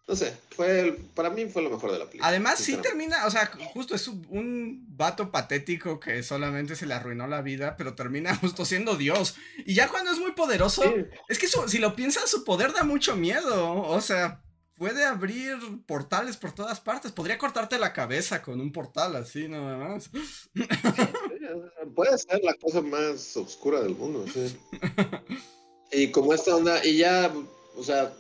[0.09, 2.29] no sé, fue el- para mí fue lo mejor de la película.
[2.29, 6.95] Además, sí termina, o sea, justo es un, un vato patético que solamente se le
[6.95, 9.37] arruinó la vida, pero termina justo siendo Dios.
[9.65, 11.05] Y ya cuando es muy poderoso, Sí.
[11.29, 13.75] es que su- si lo piensas, su poder da mucho miedo.
[13.83, 14.43] O sea,
[14.75, 17.13] puede abrir portales por todas partes.
[17.13, 20.11] Podría cortarte la cabeza con un portal así, nada más.
[20.13, 20.63] Sí,
[21.95, 24.57] Puede ser la cosa más oscura del mundo, sí.
[25.95, 27.31] Y como esta onda, y ya,
[27.77, 28.13] o sea,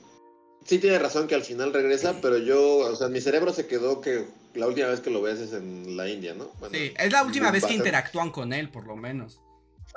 [0.64, 4.00] sí tiene razón que al final regresa, pero yo, o sea, mi cerebro se quedó
[4.00, 6.50] que la última vez que lo ves es en la India, ¿no?
[6.60, 9.40] Bueno, Sí, es la última vez que interactúan con él, por lo menos.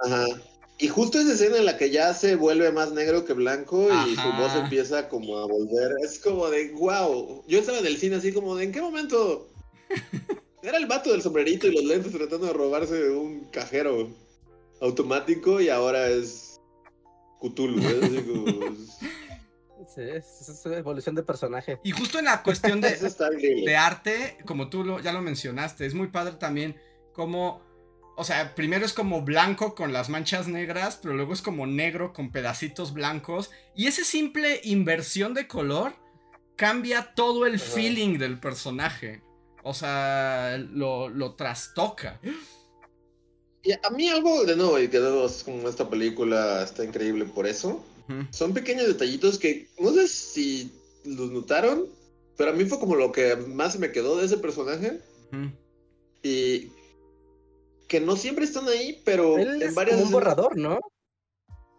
[0.03, 0.25] Ajá.
[0.77, 4.15] Y justo esa escena en la que ya se vuelve más negro que blanco y
[4.15, 7.43] su voz empieza como a volver, es como de, wow.
[7.47, 9.47] Yo estaba en el cine así como de, ¿en qué momento?
[10.63, 14.09] Era el vato del sombrerito y los lentes tratando de robarse un cajero
[14.81, 16.59] automático y ahora es
[17.41, 17.79] Cthulhu.
[17.79, 17.99] ¿eh?
[18.03, 18.45] Así como-
[19.87, 21.79] Sí, es, evolución de personaje.
[21.83, 26.07] Y justo en la cuestión de, arte, como tú lo, ya lo mencionaste, es muy
[26.07, 26.75] padre también
[27.13, 27.61] como,
[28.17, 32.13] o sea, primero es como blanco con las manchas negras, pero luego es como negro
[32.13, 33.51] con pedacitos blancos.
[33.75, 35.93] Y esa simple inversión de color
[36.55, 37.63] cambia todo el Ajá.
[37.63, 39.21] feeling del personaje.
[39.63, 42.19] O sea, lo, lo trastoca.
[43.63, 47.47] Y a mí algo, de nuevo, y que es como esta película está increíble por
[47.47, 47.83] eso,
[48.31, 50.71] Son pequeños detallitos que no sé si
[51.05, 51.87] los notaron,
[52.37, 54.99] pero a mí fue como lo que más se me quedó de ese personaje
[56.23, 56.71] y
[57.87, 60.79] que no siempre están ahí, pero Él en es varias como un borrador, ¿no?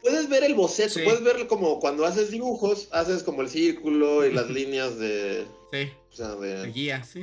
[0.03, 1.01] puedes ver el boceto, Sí.
[1.05, 5.89] puedes ver como cuando haces dibujos, haces como el círculo y las líneas de, Sí,
[6.13, 7.23] o sea, de guía, sí.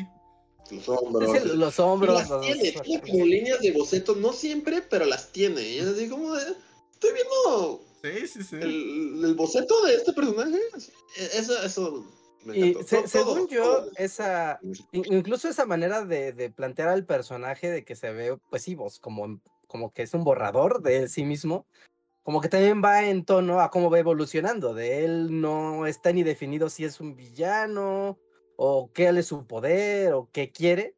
[0.70, 1.34] los hombros.
[1.34, 2.14] Es el- los hombros.
[2.16, 5.62] las los- tiene, tiene como líneas de boceto, no siempre, pero las tiene.
[5.62, 6.44] Y es así como de,
[6.92, 8.56] estoy viendo Sí, sí, sí.
[8.58, 10.58] el, el boceto de este personaje.
[11.18, 12.06] E- Eso, eso
[12.44, 12.88] me Y encantó.
[12.88, 13.92] se- Todo- según todo- yo, todo.
[13.96, 14.60] esa,
[14.92, 18.76] in- incluso esa manera de, de plantear al personaje de que se ve, pues sí,
[18.76, 21.66] vos, como, como que es un borrador de sí mismo,
[22.24, 24.74] como que también va en tono a cómo va evolucionando.
[24.74, 28.20] De él no está ni definido si es un villano
[28.58, 30.96] o qué es su poder o qué quiere,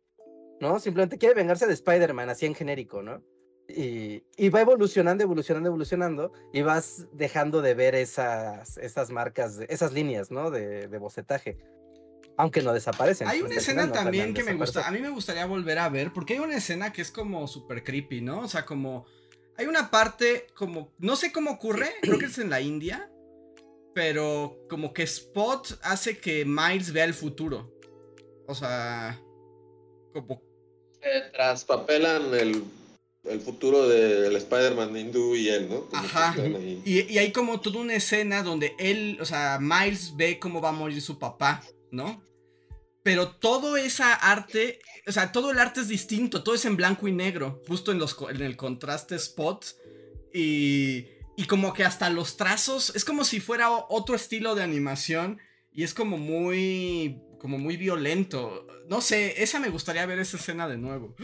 [0.60, 0.80] ¿no?
[0.80, 3.22] Simplemente quiere vengarse de Spider-Man, así en genérico, ¿no?
[3.68, 9.91] Y, y, va evolucionando, evolucionando, evolucionando, y vas dejando de ver esas, esas marcas, esas
[9.91, 10.51] líneas, ¿no?
[10.51, 11.57] De, de bocetaje.
[12.38, 13.28] Aunque no desaparecen.
[13.28, 16.34] Hay una escena también que me gusta, a mí me gustaría volver a ver, porque
[16.34, 18.41] hay una escena que es como súper creepy, ¿no?
[18.41, 19.05] O sea, como...
[19.57, 20.93] Hay una parte como...
[20.99, 23.09] No sé cómo ocurre, creo que es en la India,
[23.93, 27.74] pero como que Spot hace que Miles vea el futuro.
[28.47, 29.20] O sea...
[30.13, 30.41] Como...
[31.34, 32.63] traspapelan el
[33.30, 35.88] el futuro del Spider-Man hindú y él, ¿no?
[35.93, 36.36] Ajá.
[36.86, 40.69] Y, y, hay como toda una escena donde él, o sea, Miles ve cómo va
[40.69, 42.23] a morir su papá, ¿no?
[43.03, 47.07] Pero todo esa arte, o sea, todo el arte es distinto, todo es en blanco
[47.07, 49.65] y negro, justo en, los, en el contraste spot.
[50.34, 51.05] Y,
[51.38, 55.39] y como que hasta los trazos, es como si fuera otro estilo de animación
[55.71, 58.67] y es como muy, como muy violento.
[58.89, 61.15] No sé, esa me gustaría ver esa escena de nuevo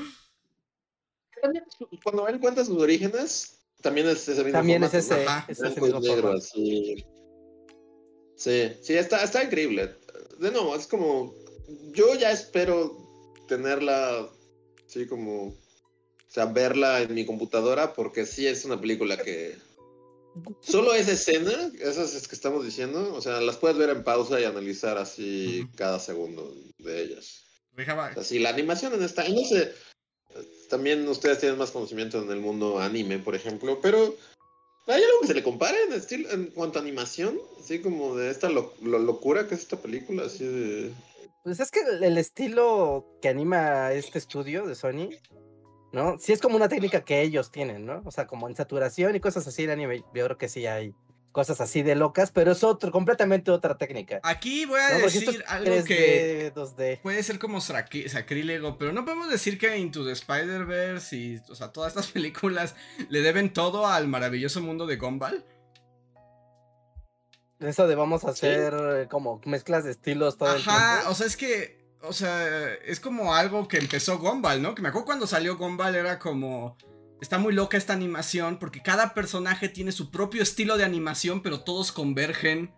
[2.03, 7.05] cuando él cuenta sus orígenes, también es ese mismo También es ese, negro, Sí,
[8.81, 9.95] sí, está, está increíble.
[10.39, 11.33] De nuevo, es como.
[11.93, 12.97] Yo ya espero
[13.47, 14.27] tenerla,
[14.87, 15.49] sí, como.
[15.49, 19.57] O sea, verla en mi computadora, porque sí es una película que.
[20.61, 24.45] Solo esa escena, esas que estamos diciendo, o sea, las puedes ver en pausa y
[24.45, 27.43] analizar así cada segundo de ellas.
[28.17, 29.27] Así, la animación en esta.
[29.27, 29.73] no sé,
[30.71, 34.15] también ustedes tienen más conocimiento en el mundo anime, por ejemplo, pero
[34.87, 37.37] ¿hay algo que se le compare en, estilo, en cuanto a animación?
[37.59, 40.91] Así como de esta locura que es esta película, así de...
[41.43, 45.09] Pues es que el, estilo que anima este estudio de Sony,
[45.91, 46.17] ¿no?
[46.19, 48.01] Sí es como una técnica que ellos tienen, ¿no?
[48.05, 50.93] O sea, como en saturación y cosas así de anime, yo creo que sí hay
[51.31, 54.19] cosas así de locas, pero es otro, completamente otra técnica.
[54.23, 56.51] Aquí voy a decir algo que
[57.01, 61.69] puede ser como sacrílego, pero no podemos decir que Into the Spider-Verse y, o sea,
[61.69, 62.75] todas estas películas
[63.09, 65.45] le deben todo al maravilloso mundo de Gumball.
[67.59, 70.81] Eso de vamos a hacer como mezclas de estilos todo el tiempo.
[71.09, 74.73] o sea, es que, o sea, es como algo que empezó Gumball, ¿no?
[74.73, 76.75] Que me acuerdo cuando salió Gumball era como
[77.21, 81.61] Está muy loca esta animación porque cada personaje tiene su propio estilo de animación, pero
[81.61, 82.73] todos convergen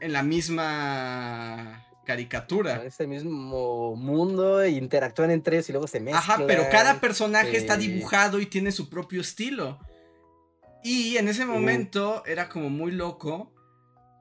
[0.00, 2.84] en la misma caricatura.
[2.84, 6.22] Este mismo mundo, e interactúan entre ellos y luego se mezclan.
[6.22, 9.80] Ajá, pero cada personaje está dibujado y tiene su propio estilo.
[10.84, 13.52] Y en ese momento era como muy loco,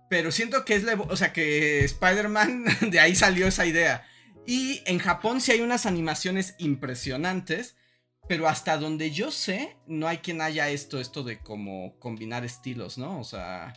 [0.09, 0.95] pero siento que es la...
[0.95, 4.07] O sea, que Spider-Man, de ahí salió esa idea.
[4.47, 7.75] Y en Japón sí hay unas animaciones impresionantes
[8.27, 12.97] pero hasta donde yo sé, no hay quien haya esto, esto de como combinar estilos,
[12.97, 13.19] ¿no?
[13.19, 13.73] O sea.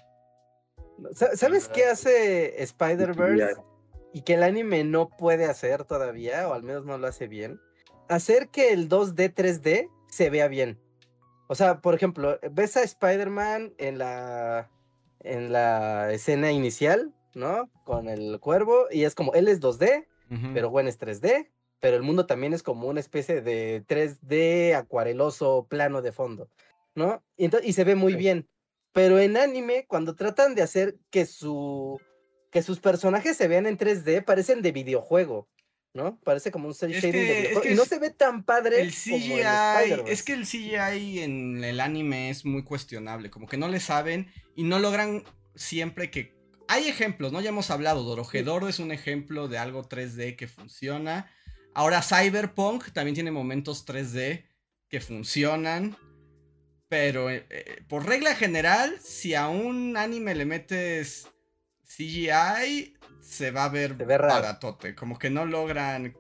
[1.35, 3.61] ¿Sabes qué hace Spider-Verse?
[4.13, 7.61] Y que el anime no puede hacer todavía, o al menos no lo hace bien.
[8.09, 10.81] Hacer que el 2D, 3D se vea bien.
[11.49, 14.71] O sea, por ejemplo, ves a Spider-Man en la,
[15.21, 17.71] en la escena inicial, ¿no?
[17.85, 20.07] Con el cuervo, y es como, él es 2D,
[20.53, 21.49] pero bueno, es 3D,
[21.81, 26.51] pero el mundo también es como una especie de 3D acuareloso plano de fondo,
[26.95, 27.23] ¿no?
[27.37, 28.49] Y, y se ve muy bien.
[28.93, 32.01] Pero en anime, cuando tratan de hacer que, su,
[32.51, 35.49] que sus personajes se vean en 3D, parecen de videojuego.
[35.95, 36.19] ¿no?
[36.21, 37.73] Parece como un cel shading de videojuego.
[37.73, 42.31] y no se ve tan padre el CGI, es que el CGI en el anime
[42.31, 45.25] es muy cuestionable, como que no le saben y no logran
[45.55, 46.37] siempre que
[46.69, 47.41] hay ejemplos, ¿no?
[47.41, 51.31] Ya hemos hablado, Dorojedoro es un ejemplo de algo 3D que funciona.
[51.79, 54.45] Ahora Cyberpunk también tiene momentos 3D
[54.89, 55.97] que funcionan.
[56.89, 61.29] Pero eh, eh, por regla general, si a un anime le metes
[61.87, 64.97] CGI, se va a ver baratote.
[64.97, 66.17] Como que no logran.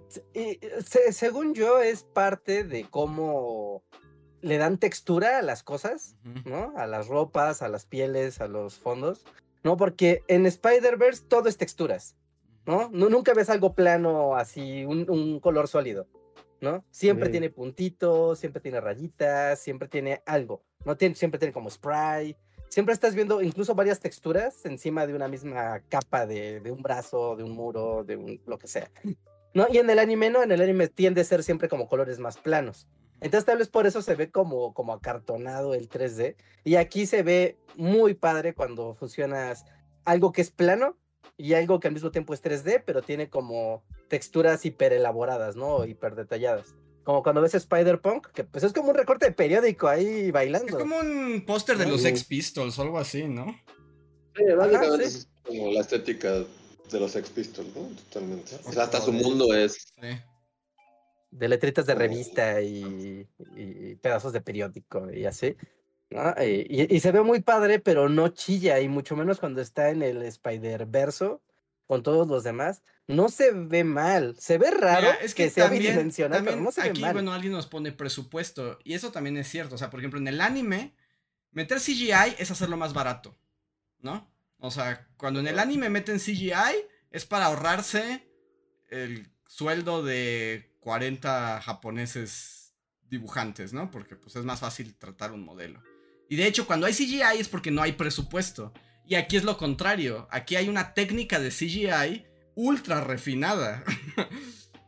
[1.11, 3.83] según yo, es parte de cómo
[4.41, 6.73] le dan textura a las cosas, ¿no?
[6.77, 9.25] A las ropas, a las pieles, a los fondos.
[9.65, 9.77] ¿No?
[9.77, 12.15] Porque en Spider-Verse todo es texturas.
[12.69, 12.91] ¿No?
[12.91, 16.07] Nunca ves algo plano así, un, color sólido,
[16.61, 16.85] ¿no?
[16.91, 20.95] Siempre tiene puntitos, siempre tiene rayitas, siempre tiene algo, ¿no?
[20.95, 22.37] Tiene, siempre tiene como spray,
[22.69, 27.43] siempre estás viendo incluso varias texturas encima de una misma capa de, un brazo, de
[27.43, 28.91] un muro, de un, lo que sea,
[29.55, 29.66] ¿no?
[29.73, 30.43] Y en el anime, ¿no?
[30.43, 32.87] En el anime tiende a ser siempre como colores más planos.
[33.23, 36.37] Entonces tal vez por eso se ve como, como acartonado el 3D.
[36.64, 39.64] Y aquí se ve muy padre cuando fusionas
[40.05, 40.99] algo que es plano
[41.39, 45.84] y algo que al mismo tiempo es 3D, pero tiene como texturas hiper elaboradas, ¿no?
[45.86, 46.74] Hiper detalladas.
[47.05, 50.66] como cuando ves Spider-Punk, que pues es como un recorte de periódico ahí bailando.
[50.76, 52.09] Es como un póster de los Sí.
[52.09, 53.47] Sex Pistols o algo así, ¿no?
[54.36, 55.18] Sí, básicamente sí.
[55.18, 57.89] es como la estética de los Sex Pistols, ¿no?
[58.11, 58.57] Totalmente.
[58.66, 59.95] O sea, hasta su mundo es.
[60.03, 60.09] Sí.
[61.30, 63.26] de letritas de revista y,
[63.57, 65.57] y pedazos de periódico y así.
[66.11, 66.35] ¿No?
[66.43, 69.91] Y, y- y se ve muy padre, pero no chilla, y mucho menos cuando está
[69.91, 71.43] en el Spider-Verso
[71.87, 72.83] con todos los demás.
[73.07, 76.71] No se ve mal, se ve raro Mira, es que, sea también, bidimensional, pero no
[76.71, 77.15] se ve aquí, mal.
[77.15, 78.79] bueno, alguien nos pone presupuesto.
[78.85, 79.77] Y eso también es cierto.
[79.77, 80.95] O sea, por ejemplo, en el anime,
[81.51, 83.39] meter CGI es hacerlo más barato.
[84.01, 84.31] ¿No?
[84.59, 86.53] O sea, cuando en el anime meten CGI,
[87.11, 88.29] es para ahorrarse
[88.91, 92.75] el sueldo de 40 japoneses
[93.09, 93.91] dibujantes, ¿no?
[93.91, 95.83] Porque pues es más fácil tratar un modelo.
[96.29, 98.72] Y de hecho, cuando hay CGI es porque no hay presupuesto.
[99.07, 100.29] Y aquí es lo contrario.
[100.31, 103.83] Aquí hay una técnica de CGI ultra refinada.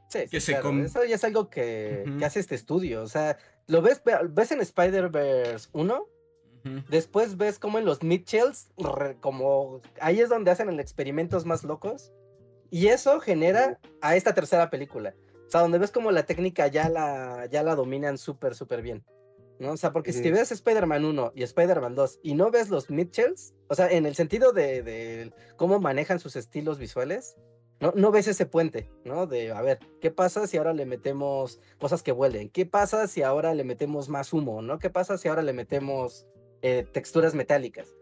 [0.09, 3.03] Sí, que se claro, Eso ya es algo que, hace este estudio.
[3.03, 3.39] O sea,
[3.69, 5.95] lo ves, ve- ves en Spider-Verse 1,
[6.65, 6.83] Ujú.
[6.89, 8.69] después ves como en los Mitchells,
[9.21, 12.13] como ahí es donde hacen los experimentos más locos.
[12.73, 15.15] Y eso genera a esta tercera película.
[15.47, 19.05] O sea, donde ves como la técnica ya la, ya la dominan súper, súper bien.
[19.61, 19.73] ¿No?
[19.73, 22.91] O sea, porque si te ves Spider-Man 1 y Spider-Man 2 y no ves los
[22.91, 27.37] Mitchells, o sea, en el sentido de, de cómo manejan sus estilos visuales,
[27.79, 29.27] no, no ves ese puente, ¿no?
[29.27, 32.49] De, a ver, ¿qué pasa si ahora le metemos cosas que vuelen?
[32.49, 34.79] ¿Qué pasa si ahora le metemos más humo, ¿no?
[34.79, 36.27] ¿Qué pasa si ahora le metemos
[36.63, 37.95] eh, texturas metálicas?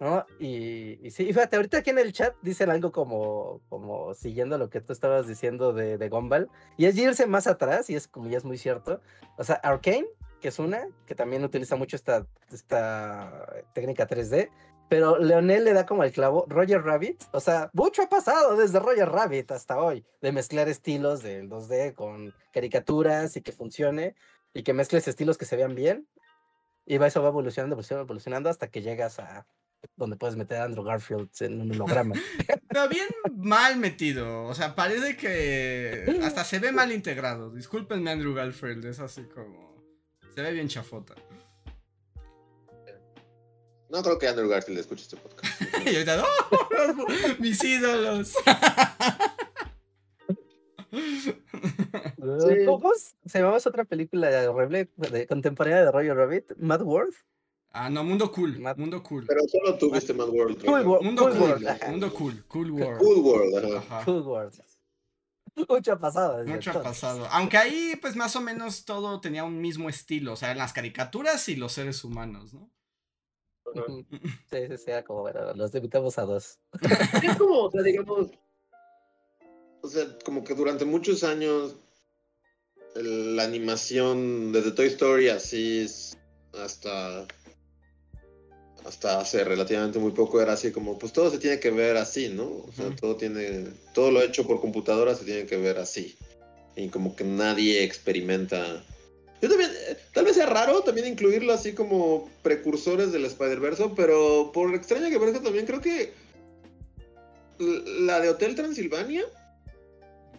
[0.00, 0.26] ¿No?
[0.38, 4.58] Y, y sí, y fíjate, ahorita aquí en el chat dicen algo como, como siguiendo
[4.58, 8.08] lo que tú estabas diciendo de, de Gumball, y es irse más atrás, y es
[8.08, 9.00] como ya es muy cierto.
[9.38, 10.08] O sea, Arcane,
[10.44, 14.50] que es una, que también utiliza mucho esta, esta técnica 3D,
[14.90, 16.44] pero Leonel le da como el clavo.
[16.50, 21.22] Roger Rabbit, o sea, mucho ha pasado desde Roger Rabbit hasta hoy, de mezclar estilos
[21.22, 24.16] del 2D con caricaturas y que funcione,
[24.52, 26.06] y que mezcles estilos que se vean bien.
[26.84, 29.46] Y eso va evolucionando, evolucionando, evolucionando hasta que llegas a
[29.96, 32.16] donde puedes meter a Andrew Garfield en un holograma.
[32.68, 34.44] Pero bien mal metido.
[34.44, 37.50] O sea, parece que hasta se ve mal integrado.
[37.50, 38.84] Discúlpenme, Andrew Garfield.
[38.84, 39.73] Es así como.
[40.34, 41.14] Se ve bien chafota.
[43.88, 45.62] No creo que Andrew Garfield escuche este podcast.
[45.86, 47.06] Y ahorita, ¡oh!
[47.38, 48.34] Mis ídolos.
[50.94, 52.64] Sí.
[52.66, 56.52] ¿Cómo se llamaba esa otra película de horrible de, contemporánea de Roger Rabbit?
[56.56, 57.14] Mad World.
[57.72, 58.58] Ah, no, mundo cool.
[58.76, 59.24] Mundo cool.
[59.26, 60.64] Pero solo tú viste Mad World.
[60.64, 60.86] Cool.
[60.86, 61.04] World.
[61.04, 61.50] Mundo Cool cool.
[61.50, 61.88] World.
[61.88, 62.44] Mundo cool.
[62.46, 62.98] Cool world.
[62.98, 63.78] Cool World, ajá.
[63.78, 64.04] Ajá.
[64.04, 64.54] Cool World.
[65.68, 66.38] Mucho ha pasado.
[66.44, 66.82] Mucho ha entonces.
[66.82, 67.26] pasado.
[67.30, 70.32] Aunque ahí, pues más o menos todo tenía un mismo estilo.
[70.32, 72.70] O sea, en las caricaturas y los seres humanos, ¿no?
[73.74, 74.06] Sí,
[74.68, 76.58] sí, sí, como, bueno, los limitamos a dos.
[77.22, 78.30] Es como, o sea, digamos.
[79.82, 81.76] O sea, como que durante muchos años
[82.94, 86.16] el- la animación desde Toy Story así es-
[86.52, 87.26] hasta
[88.84, 92.28] hasta hace relativamente muy poco era así como pues todo se tiene que ver así,
[92.28, 92.44] ¿no?
[92.44, 92.96] O sea, Ujú.
[92.96, 96.16] todo tiene todo lo hecho por computadora se tiene que ver así.
[96.76, 98.84] Y como que nadie experimenta
[99.44, 104.50] yo también, eh, tal vez sea raro también incluirlo así como precursores del Spider-Verse, pero
[104.54, 106.14] por extraña que parezca también creo que
[107.58, 109.22] la de Hotel Transilvania.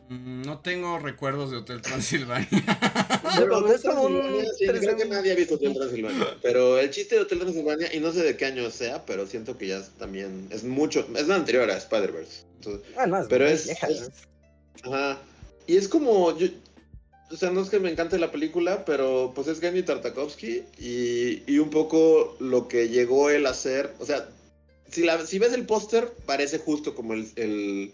[0.10, 2.48] Mm, No tengo recuerdos de Hotel Transilvania.
[3.38, 6.38] Pero Hotel es como un Transilvania, sí, tres- creo que nadie ha visto Hotel Transilvania.
[6.42, 9.58] Pero el chiste de Hotel Transilvania, y no sé de qué año sea, pero siento
[9.58, 12.44] que ya es también es mucho, es la anterior a Spider-Verse.
[12.98, 14.12] Ah, no, es Pero es- vieja, es-.
[14.84, 15.18] Ajá.
[15.68, 16.38] Y es como.
[16.38, 16.48] Yo,
[17.32, 21.42] o sea, no es que me encante la película, pero pues es Genndy Tartakovsky y,
[21.52, 23.92] y un poco lo que llegó él a hacer.
[24.00, 24.30] O sea,
[24.92, 27.92] si, la, si ves el póster, parece justo como el, el-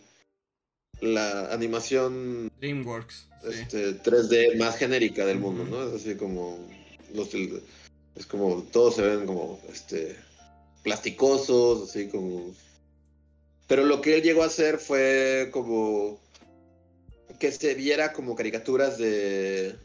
[1.02, 3.28] la animación DreamWorks.
[3.44, 3.60] sí.
[3.60, 5.88] este, 3D más genérica del mundo, ¿no?
[5.88, 6.58] Es así como.
[7.14, 8.64] Los, es como.
[8.72, 9.60] Todos se ven como.
[9.72, 10.16] este
[10.84, 12.54] plasticosos, así como.
[13.68, 16.20] Pero lo que él llegó a hacer fue como.
[17.40, 19.76] Que se viera como caricaturas de.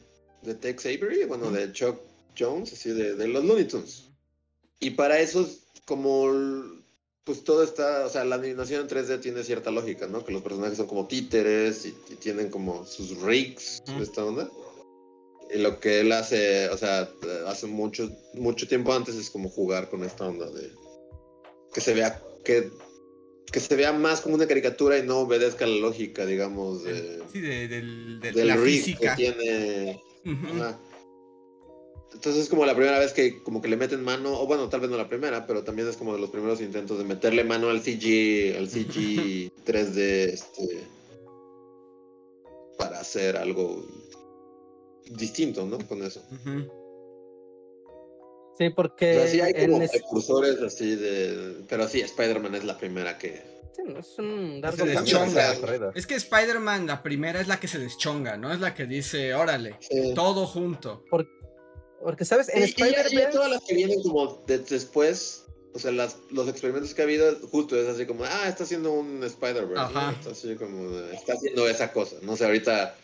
[0.42, 1.98] de Tex Avery, bueno, de Chuck
[2.38, 4.04] Jones, así de, de los Looney Tunes.
[4.80, 5.48] Y para eso,
[5.86, 6.30] como.
[7.26, 8.06] Pues todo está.
[8.06, 10.24] O sea, la animación en 3D tiene cierta lógica, ¿no?
[10.24, 14.00] Que los personajes son como títeres y, y tienen como sus rigs, Ujú.
[14.02, 14.48] esta onda.
[15.52, 17.08] Y lo que él hace, o sea,
[17.46, 20.70] hace mucho, mucho tiempo antes es como jugar con esta onda de.
[21.74, 22.22] Que se vea.
[22.44, 22.70] Que,
[23.52, 27.40] que se vea más como una caricatura y no obedezca la lógica, digamos, de, Sí,
[27.40, 29.16] de, del- de del la rig física.
[29.16, 30.02] que tiene.
[30.26, 30.78] Ajá.
[32.16, 34.80] Entonces es como la primera vez que como que le meten mano, o bueno, tal
[34.80, 37.68] vez no la primera, pero también es como de los primeros intentos de meterle mano
[37.68, 39.98] al CG, al CG 3D,
[40.32, 40.84] este,
[42.78, 43.86] para hacer algo
[45.10, 45.78] distinto, ¿no?
[45.86, 46.22] Con eso.
[48.58, 51.56] Sí, O porque sea, sí hay en como es- precursores así de...
[51.68, 53.42] Pero sí, Spider-Man es la primera que...
[53.74, 55.52] sí, no, es un largo Se deschonga.
[55.94, 58.50] Es que Spider-Man, la primera es la que se deschonga, ¿no?
[58.52, 60.14] Es la que dice, órale, Sí.
[60.14, 61.04] todo junto.
[61.10, 61.30] Porque,
[62.24, 62.48] ¿sabes?
[62.48, 63.32] En Y- y ya- y Spider-Man.
[63.32, 65.44] todas las que vienen como de- después,
[65.74, 68.92] o sea, las, los experimentos que ha habido, justo es así como, ah, está haciendo
[68.92, 69.80] un Spider-Verse, ¿no?
[69.80, 70.12] Ajá.
[70.12, 72.16] Está así como, está haciendo esa cosa.
[72.22, 72.94] No sé, ahorita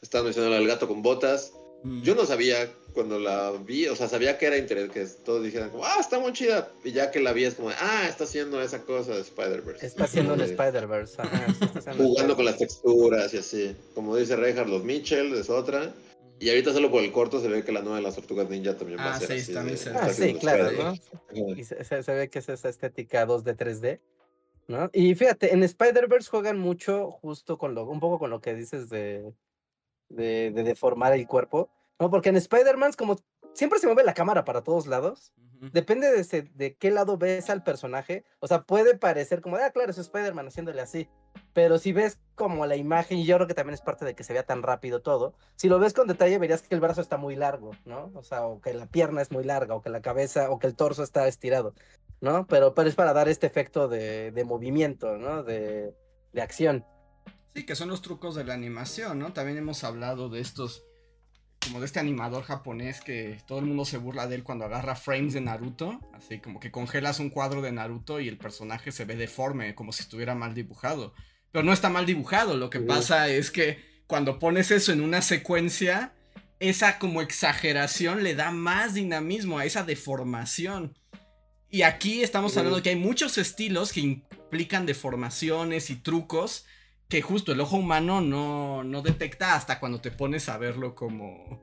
[0.00, 1.52] estás mencionando el gato con botas.
[1.84, 2.02] Mm.
[2.02, 5.70] Yo no sabía cuando la vi, o sea, sabía que era interés, que todos dijeran
[5.70, 6.70] como, ah, está muy chida.
[6.84, 9.84] Y ya que la vi es como, ah, está haciendo esa cosa de Spider-Verse.
[9.84, 11.16] Está haciendo un Spider-Verse.
[11.16, 13.76] sí, Jugando con las texturas y así.
[13.94, 15.92] Como dice Reinhardt, los Mitchell es otra.
[16.42, 18.76] Y ahorita solo por el corto se ve que la nueva de las tortugas ninja
[18.76, 19.54] también va Ah, a ser sí, así.
[19.54, 20.72] también de- está Ah, sí, claro.
[20.72, 20.92] ¿no?
[21.54, 24.00] Y se, se- se ve que es esa estética 2D, 3D,
[24.66, 24.90] ¿no?
[24.92, 28.88] Y fíjate, en Spider-Verse juegan mucho justo con lo, un poco con lo que dices
[28.88, 29.32] de,
[30.08, 31.70] de, de deformar el cuerpo,
[32.00, 32.10] ¿no?
[32.10, 33.16] Porque en Spider-Man como
[33.54, 35.51] siempre se mueve la cámara para todos lados, Ujú.
[35.70, 39.70] Depende de, ese- de qué lado ves al personaje, o sea, puede parecer como, ah,
[39.70, 41.08] claro, es Spider-Man haciéndole así,
[41.52, 44.24] pero si ves como la imagen, y yo creo que también es parte de que
[44.24, 47.16] se vea tan rápido todo, si lo ves con detalle verías que el brazo está
[47.16, 48.10] muy largo, ¿no?
[48.14, 50.66] O sea, o que la pierna es muy larga, o que la cabeza, o que
[50.66, 51.74] el torso está estirado,
[52.20, 52.46] ¿no?
[52.48, 55.42] Pero, pero es para dar este efecto de, de movimiento, ¿no?
[55.44, 55.94] De,
[56.32, 56.84] de acción.
[57.54, 59.32] Sí, que son los trucos de la animación, ¿no?
[59.32, 60.84] También hemos hablado de estos,
[61.64, 64.96] como de este animador japonés que todo el mundo se burla de él cuando agarra
[64.96, 69.04] frames de Naruto, así como que congelas un cuadro de Naruto y el personaje se
[69.04, 71.14] ve deforme, como si estuviera mal dibujado.
[71.52, 72.84] Pero no está mal dibujado, lo que Sí.
[72.86, 76.14] pasa es que cuando pones eso en una secuencia,
[76.58, 80.98] esa como exageración le da más dinamismo a esa deformación.
[81.70, 86.66] Y aquí estamos hablando de que hay muchos estilos que implican deformaciones y trucos
[87.12, 91.62] que justo el ojo humano no, no detecta hasta cuando te pones a verlo como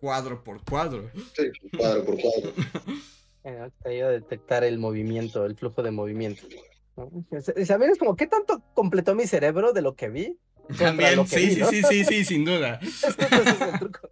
[0.00, 1.10] cuadro por cuadro.
[1.34, 2.52] Sí, cuadro por cuadro.
[3.82, 6.42] Te ayuda a detectar el movimiento, el flujo de movimiento.
[6.98, 7.10] ¿no?
[7.30, 10.38] Es- es- También es como, ¿qué tanto completó mi cerebro de lo que vi?
[10.78, 11.70] También, lo que sí, vi, sí, ¿no?
[11.70, 12.78] sí, sí, sí, sin duda.
[13.72, 14.10] El truco.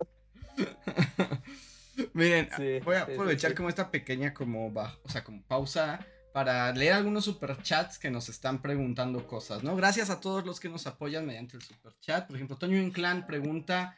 [2.14, 3.54] Miren, Sí, voy a sí, aprovechar sí.
[3.56, 6.06] como esta pequeña como o sea, como pausa
[6.36, 9.74] para leer algunos superchats que nos están preguntando cosas, ¿no?
[9.74, 12.26] Gracias a todos los que nos apoyan mediante el superchat.
[12.26, 13.96] Por ejemplo, Toño Inclán pregunta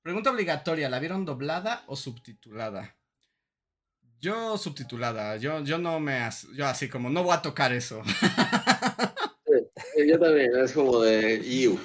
[0.00, 2.96] pregunta obligatoria, ¿la vieron doblada o subtitulada?
[4.18, 8.00] Yo subtitulada, yo yo no me yo así como no voy a tocar eso.
[9.96, 11.78] Sí, Yo también, es como de Iu.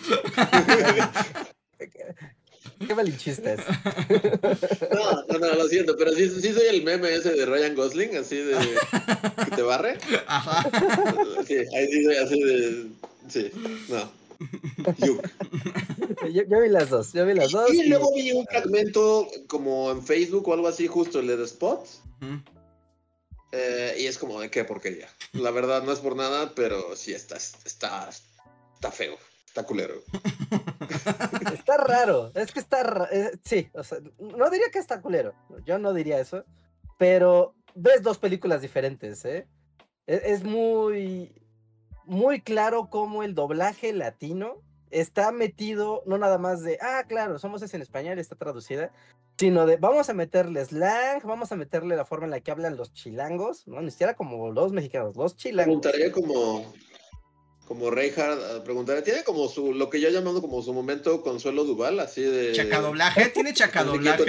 [2.88, 3.60] Qué malinchistas.
[4.92, 8.18] No, no, no, lo siento, pero sí, sí soy el meme ese de Ryan Gosling,
[8.18, 8.56] así de
[9.46, 9.98] que te barre.
[10.28, 10.70] Ajá.
[11.48, 12.88] Sí, ahí sí soy así de.
[13.30, 13.52] Sí,
[13.90, 14.12] no.
[16.30, 17.74] Yo, yo vi las dos, yo vi las dos.
[17.74, 21.38] Y y- luego vi un fragmento como en Facebook o algo así, justo el de
[21.38, 21.88] The Spot.
[23.52, 25.08] Eh, y es como de qué porquería.
[25.34, 29.18] La verdad no es por nada, pero sí está, está, está feo.
[29.48, 30.04] Está culero.
[31.54, 35.34] Está raro, es que está eh, sí, o sea, no diría que está culero,
[35.66, 36.44] yo no diría eso,
[36.98, 39.48] pero ves dos películas diferentes, ¿eh?
[40.08, 41.42] E- Es, muy,
[42.06, 47.62] muy claro cómo el doblaje latino está metido, no nada más de, ah, claro, somos
[47.62, 48.92] es en español, está traducida,
[49.38, 52.78] sino de, vamos a meterle slang, vamos a meterle la forma en la que hablan
[52.78, 53.82] los chilangos, ¿no?
[53.82, 55.82] Ni siquiera como los mexicanos, los chilangos.
[55.82, 56.74] Preguntaría como.
[57.66, 62.00] Como Reinhardt, preguntaría, tiene como su, lo que yo llamando como su momento Consuelo Duval,
[62.00, 62.52] así de.
[62.54, 64.24] Chacadoblaje, tiene chacadoblaje.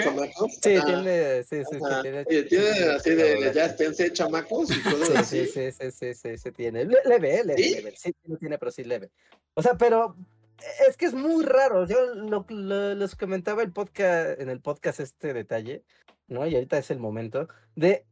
[0.49, 4.81] Sí, tiene, sí, sí, sí, tiene, Oye, tiene sí, así de, ya esténse chamacos y
[4.81, 5.47] cosas Sí, así.
[5.47, 6.87] sí, sí, sí, sí, sí, sí tiene.
[6.87, 7.75] Le- Leve, eh, leve, ¿Sí?
[7.75, 7.95] leve.
[7.97, 9.11] Sí, no tiene, pero sí leve.
[9.53, 10.17] O sea, pero
[10.89, 11.87] es que es muy raro.
[11.87, 15.85] Yo lo, lo- les comentaba el podcast, en el podcast este detalle,
[16.27, 16.47] ¿no?
[16.47, 18.07] Y ahorita es el momento de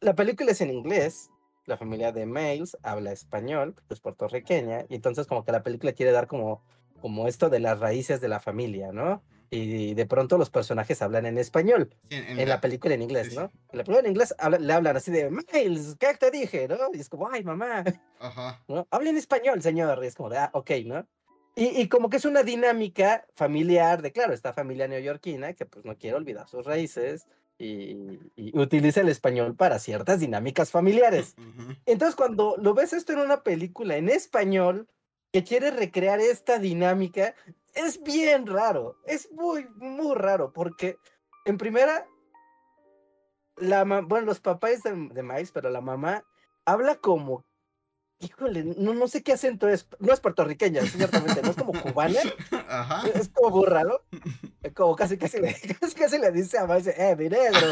[0.00, 1.30] la película es en inglés.
[1.66, 6.12] La familia de Miles habla español, es puertorriqueña, y entonces como que la película quiere
[6.12, 6.62] dar como,
[7.00, 9.22] como esto de las raíces de la familia, ¿no?
[9.50, 13.36] Y de pronto los personajes hablan en español Sí, en la película en inglés, sí,
[13.36, 13.48] ¿no?
[13.48, 13.58] sí.
[13.72, 16.66] En la película en inglés habla- le hablan así de, Miles, ¿qué te dije?
[16.68, 16.76] ¿no?
[16.92, 17.84] Y es como, ay, mamá,
[18.18, 18.62] Ajá.
[18.68, 18.86] ¿no?
[18.90, 20.00] Habla en español, señor.
[20.02, 21.06] Y es como de, ah, ok, ¿no?
[21.54, 25.84] Y, y como que es una dinámica familiar de, claro, esta familia neoyorquina que pues
[25.84, 27.26] no quiere olvidar sus raíces
[27.58, 31.34] y, y utiliza el español para ciertas dinámicas familiares.
[31.86, 34.88] Entonces, cuando lo ves esto en una película en español
[35.32, 37.34] que quiere recrear esta dinámica,
[37.74, 38.96] es bien raro.
[39.04, 40.96] Es muy, muy raro porque,
[41.44, 42.06] en primera,
[43.56, 46.24] la bueno, los papás de, de Miles, pero la mamá
[46.64, 47.44] habla como
[48.20, 49.86] híjole, no, no sé qué acento es.
[49.98, 52.20] No es puertorriqueña, ciertamente, no es como cubana.
[52.68, 53.08] Ajá.
[53.14, 54.04] Es como muy raro.
[54.74, 57.68] Como casi casi le, casi, casi le dice a Miles, eh, mi negro.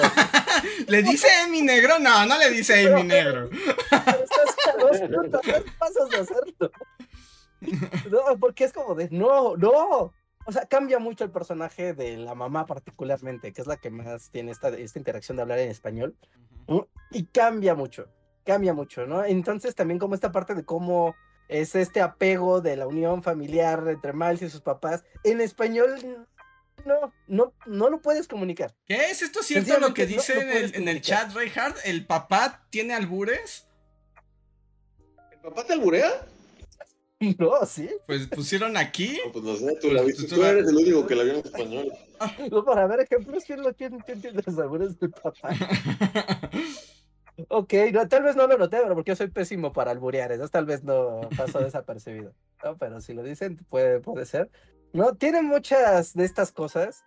[0.87, 1.99] ¿Le dice eh, mi negro?
[1.99, 3.51] No, no le dice eh, mi negro.
[3.51, 6.71] Estás a dos pasos de hacerlo.
[8.09, 10.13] No, porque es como de, no, no.
[10.47, 14.31] O sea, cambia mucho el personaje de la mamá particularmente, que es la que más
[14.31, 16.17] tiene esta, esta interacción de hablar en español.
[17.11, 18.09] Y cambia mucho,
[18.45, 19.25] cambia mucho, ¿no?
[19.25, 21.15] Entonces también como esta parte de cómo
[21.49, 26.27] es este apego de la unión familiar entre Miles y sus papás, en español
[26.85, 28.75] no, no, no lo puedes comunicar.
[28.87, 31.79] ¿Qué es esto cierto lo que dice no en, el, en el chat, Reinhardt?
[31.85, 33.67] ¿El papá tiene albures?
[35.33, 36.11] ¿El papá te alburea?
[37.39, 37.89] No, sí.
[38.07, 39.19] Pues pusieron aquí.
[39.25, 41.15] No, pues no sé, tú, la Pues, viste, tú tú la- eres el único que
[41.15, 41.93] la vio en español.
[42.51, 45.51] No, para ver ejemplos, ¿quién lo quién, quién tiene los albures del papá?
[47.49, 50.53] Ok, no, tal vez no lo noté, pero porque yo soy pésimo para alburear, entonces
[50.53, 52.33] tal vez no pasó desapercibido.
[52.63, 54.51] No, pero si lo dicen, puede, puede ser.
[54.93, 57.05] No, tiene muchas de estas cosas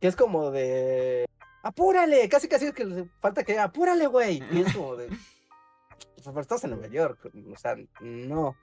[0.00, 1.26] que es como de.
[1.62, 2.26] ¡Apúrale!
[2.30, 4.42] Casi casi es que falta que ¡apúrale, güey!
[4.50, 5.08] Y es como de.
[5.08, 8.56] "Pues, pero estás en Nueva York, o sea, no.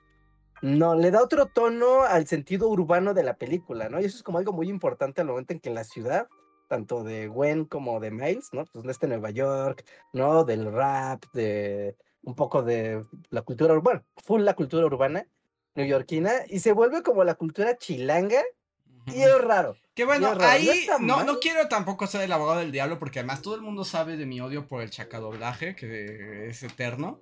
[0.60, 4.00] No, le da otro tono al sentido urbano de la película, ¿no?
[4.00, 6.26] Y eso es como algo muy importante al momento en que la ciudad,
[6.68, 8.64] tanto de Gwen como de Miles, ¿no?
[8.66, 10.44] Pues de este Nueva York, ¿no?
[10.44, 15.26] Del rap, de un poco de la cultura urbana, full la cultura urbana
[15.74, 18.42] neoyorquina, y se vuelve como la cultura chilanga,
[19.06, 19.76] y es raro.
[19.94, 21.26] Que bueno, raro, no ahí no, mal.
[21.26, 24.26] no quiero tampoco ser el abogado del diablo, porque además todo el mundo sabe de
[24.26, 27.20] mi odio por el chacadoblaje, que es eterno.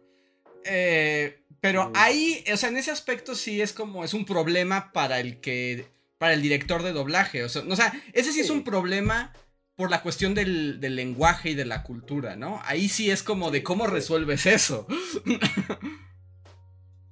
[0.64, 5.20] Eh, pero ahí, o sea, en ese aspecto sí es como, es un problema para
[5.20, 5.86] el que,
[6.18, 7.44] para el director de doblaje.
[7.44, 9.32] O sea, no, o sea ese sí es un problema
[9.76, 12.60] por la cuestión del, del lenguaje y de la cultura, ¿no?
[12.64, 14.86] Ahí sí es como de cómo resuelves eso.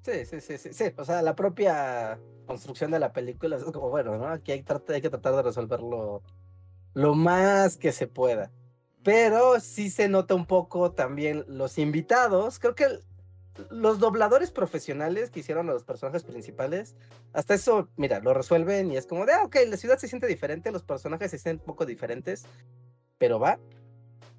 [0.05, 0.85] Sí, sí, sí, sí, sí.
[0.99, 4.29] O sea, la propia construcción de la película es como, bueno, ¿no?
[4.29, 6.23] Aquí hay, hay que tratar de resolverlo
[6.93, 8.53] lo más que se pueda.
[9.03, 12.59] Pero sí se nota un poco también los invitados.
[12.59, 12.87] Creo que
[13.71, 16.97] los dobladores profesionales que hicieron los personajes principales,
[17.33, 20.27] hasta eso, mira, lo resuelven y es como de, ah, ok, la ciudad se siente
[20.27, 22.45] diferente, los personajes se sienten un poco diferentes,
[23.19, 23.59] pero va.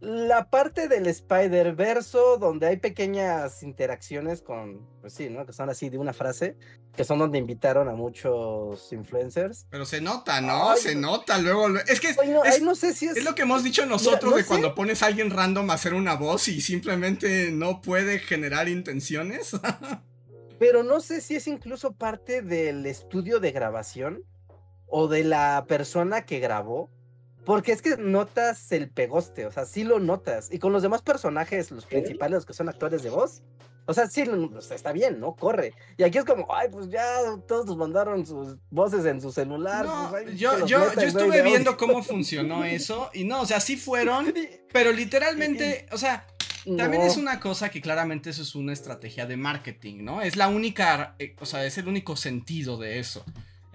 [0.01, 5.45] La parte del Spider-Verso, donde hay pequeñas interacciones con, pues sí, ¿no?
[5.45, 6.57] Que son así de una frase,
[6.95, 9.65] que son donde invitaron a muchos influencers.
[9.69, 10.71] Pero se nota, ¿no?
[10.71, 11.11] Ay, se no.
[11.11, 11.67] nota luego.
[11.87, 13.17] Es que Ay, no, es- ay, no sé si es...
[13.17, 14.47] es lo que hemos dicho nosotros no de sé.
[14.49, 19.51] cuando pones a alguien random a hacer una voz y simplemente no puede generar intenciones.
[20.59, 24.23] Pero no sé si es incluso parte del estudio de grabación
[24.87, 26.89] o de la persona que grabó.
[27.45, 30.49] Porque es que notas el pegoste, o sea, sí lo notas.
[30.51, 33.43] Y con los demás personajes, los principales, los que son actores de voz,
[33.87, 35.35] o sea, sí, lo- o sea, está bien, ¿no?
[35.35, 35.73] Corre.
[35.95, 37.05] Y aquí es como, ay, pues ya
[37.47, 39.85] todos nos mandaron sus voces en su celular.
[39.85, 41.77] No, pues, ay, yo, yo, metan, yo estuve viendo audio".
[41.87, 44.33] cómo funcionó eso y no, o sea, sí fueron,
[44.73, 46.25] pero literalmente, o sea,
[46.77, 47.07] también No.
[47.07, 50.23] es una cosa que claramente eso es una estrategia de marketing, ¿no?
[50.23, 53.23] Es la única, eh, o sea, es el único sentido de eso.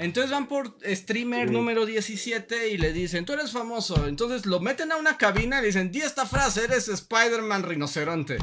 [0.01, 1.53] Entonces van por streamer Sí.
[1.55, 4.07] número 17 y le dicen, tú eres famoso.
[4.09, 8.39] Entonces lo meten a una cabina y le dicen, di esta frase, eres Spider-Man rinoceronte.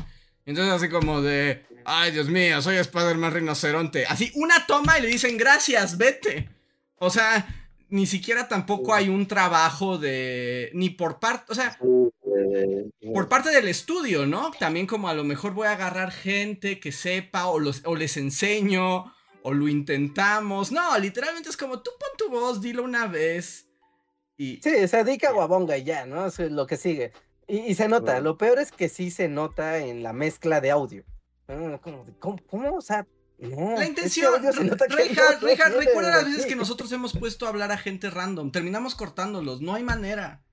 [0.46, 4.06] Entonces así como de, ay Dios mío, soy Spider-Man rinoceronte.
[4.06, 6.50] Así una toma y le dicen, gracias, vete.
[7.00, 7.48] O sea,
[7.90, 11.78] ni siquiera tampoco hay un trabajo de, ni por parte, o sea,
[13.14, 14.52] por parte del estudio, ¿no?
[14.60, 18.16] También como a lo mejor voy a agarrar gente que sepa o, los, o les
[18.18, 19.12] enseño
[19.48, 20.72] o lo intentamos.
[20.74, 23.68] No, literalmente es como tú pon tu voz, dilo una vez.
[24.38, 26.26] Y Sí, se dedica a Guabonga y ya, ¿no?
[26.28, 27.14] Es lo que sigue.
[27.48, 28.24] Y, y se nota, Claro.
[28.24, 31.06] lo peor es que sí se nota en la mezcla de audio.
[31.48, 32.38] Ah, como de, ¿Cómo?
[32.50, 32.76] cómo?
[32.76, 33.08] O sea,
[33.40, 33.76] no.
[33.78, 38.10] la intención, no- no recuerda las veces que nosotros hemos puesto a hablar a gente
[38.10, 38.52] random.
[38.52, 40.44] Terminamos cortándolos, no hay manera.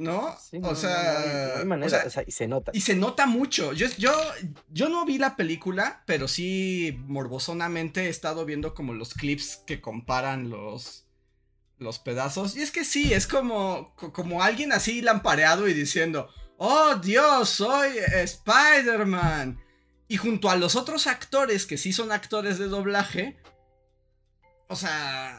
[0.00, 0.34] ¿No?
[0.40, 2.48] Sí, o no, sea, no hay- no hay o manera, sea, o sea, y se
[2.48, 2.72] nota.
[2.74, 3.74] Y se nota mucho.
[3.74, 4.12] Yo, yo,
[4.70, 9.82] yo no vi la película, pero sí morbosonamente he estado viendo como los clips que
[9.82, 11.04] comparan los,
[11.76, 12.56] los pedazos.
[12.56, 17.50] Y es que sí, es como, co- como alguien así lampareado y diciendo, oh Dios,
[17.50, 19.60] soy Spider-Man.
[20.08, 23.36] Y junto a los otros actores que sí son actores de doblaje,
[24.66, 25.38] o sea,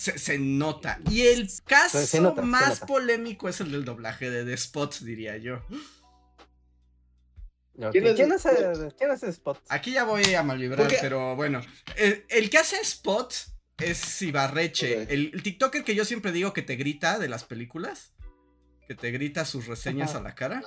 [0.00, 0.98] se, se nota.
[1.10, 4.98] Y el caso se nota, se más polémico es el del doblaje de The Spot,
[5.00, 5.62] diría yo.
[7.92, 8.52] ¿Quién es ¿Quién, Spot?
[8.56, 9.58] hace, ¿Quién hace Spot?
[9.68, 10.98] Aquí ya voy a malvibrar, ¿Por qué?
[11.02, 11.60] pero bueno.
[11.96, 13.34] El, el que hace Spot
[13.76, 15.02] es Ibarreche.
[15.12, 18.14] El, el TikToker que yo siempre digo que te grita de las películas.
[18.88, 20.20] Que te grita sus reseñas Ajá.
[20.20, 20.62] a la cara.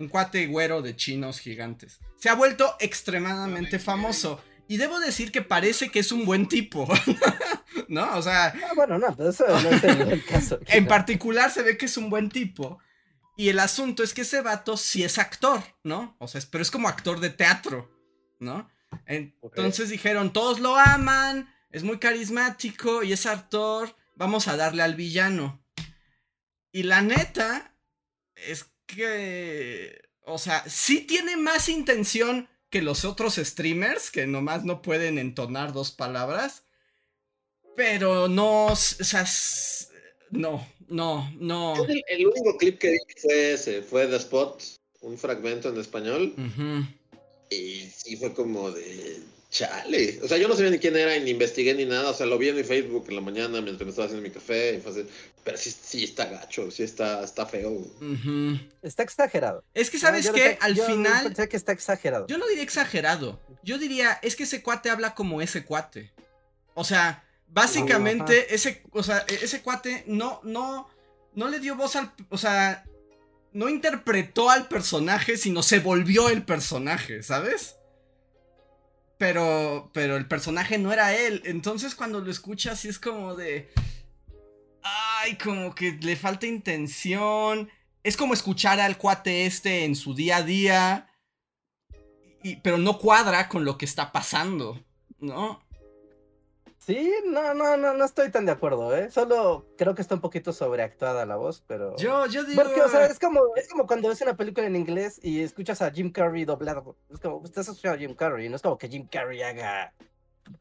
[0.00, 2.00] Un cuate güero de chinos gigantes.
[2.16, 4.42] Se ha vuelto extremadamente famoso.
[4.68, 6.88] Y debo decir que parece que es un buen tipo.
[7.88, 8.16] ¿No?
[8.16, 8.46] O sea.
[8.46, 10.58] Ah, bueno, no, pero eso no es el, caso.
[10.66, 12.78] En particular se ve que es un buen tipo.
[13.36, 16.16] Y el asunto es que ese vato sí es actor, ¿no?
[16.18, 17.90] O sea, pero es como actor de teatro,
[18.40, 18.70] ¿no?
[19.06, 24.94] Entonces dijeron, todos lo aman, es muy carismático y es actor, vamos a darle al
[24.94, 25.64] villano.
[26.72, 27.74] Y la neta
[28.34, 34.80] es que, o sea, sí tiene más intención que los otros streamers que nomás no
[34.80, 36.64] pueden entonar dos palabras.
[37.76, 39.26] Pero no, o sea,
[40.30, 41.74] no, no, no.
[42.08, 44.62] El, único clip que vi fue ese, fue The Spot,
[45.02, 46.34] un fragmento en español.
[47.50, 49.20] Y sí fue como de
[49.52, 50.18] chale.
[50.22, 52.10] O sea, yo no sabía ni quién era, ni investigué ni nada.
[52.10, 54.34] O sea, lo vi en mi Facebook en la mañana mientras me estaba haciendo mi
[54.34, 54.76] café.
[54.76, 55.06] Y fue así,
[55.44, 57.86] pero sí, sí está gacho, sí está, está feo.
[58.82, 59.62] Está exagerado.
[59.74, 60.58] Es que, ¿sabes qué?
[60.60, 61.24] Al final.
[61.24, 62.26] Pensé que está exagerado.
[62.26, 63.38] Yo no diría exagerado.
[63.62, 66.10] Yo diría, es que ese cuate habla como ese cuate.
[66.74, 70.88] O sea, básicamente, ese, o sea, e-, ese cuate no, no,
[71.34, 72.10] no le dio voz al.
[72.30, 72.84] O sea,
[73.52, 77.76] no interpretó al personaje, sino se volvió el personaje, ¿sabes?
[79.22, 81.42] Pero, pero el personaje no era él.
[81.44, 83.70] Entonces cuando lo escuchas, sí es como de
[84.82, 87.70] ay, como que le falta intención.
[88.02, 91.08] Es como escuchar al cuate este en su día a día,
[92.42, 94.84] y, pero no cuadra con lo que está pasando,
[95.20, 95.62] ¿no?
[96.84, 99.08] Sí, no, no, no, no estoy tan de acuerdo, ¿eh?
[99.08, 101.96] Solo creo que está un poquito sobreactuada la voz, pero...
[101.96, 102.60] Yo, yo digo...
[102.60, 105.80] Porque, o sea, es como, es como cuando ves una película en inglés y escuchas
[105.80, 106.96] a Jim Carrey doblado.
[107.08, 109.94] Es como, estás escuchando a Jim Carrey, no es como que Jim Carrey haga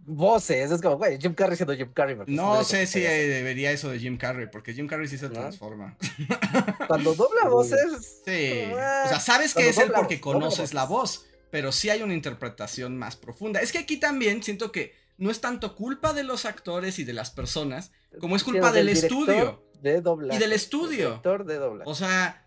[0.01, 0.69] voces.
[0.69, 2.15] Es como, güey, Jim Carrey siendo Jim Carrey.
[2.27, 5.97] No sé si debería eso de Jim Carrey, porque Jim Carrey sí se transforma.
[6.87, 8.21] Cuando dobla voces.
[8.23, 8.63] Sí.
[8.71, 12.95] o sea, sabes que es él porque conoces la voz, pero sí hay una interpretación
[12.95, 13.59] más profunda.
[13.59, 17.13] Es que aquí también siento que no es tanto culpa de los actores y de
[17.13, 19.63] las personas, como es culpa del, estudio.
[19.79, 21.21] De y del estudio.
[21.23, 22.43] De o sea,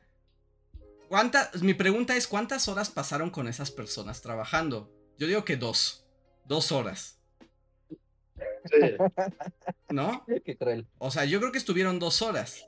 [1.09, 4.93] ¿cuántas, mi pregunta es, ¿cuántas horas pasaron con esas personas trabajando?
[5.19, 6.05] Yo digo que dos.
[6.47, 7.21] Dos horas.
[9.91, 10.27] ¿No?
[10.45, 10.89] Qué cruel.
[10.99, 12.67] O sea, yo creo que estuvieron dos horas.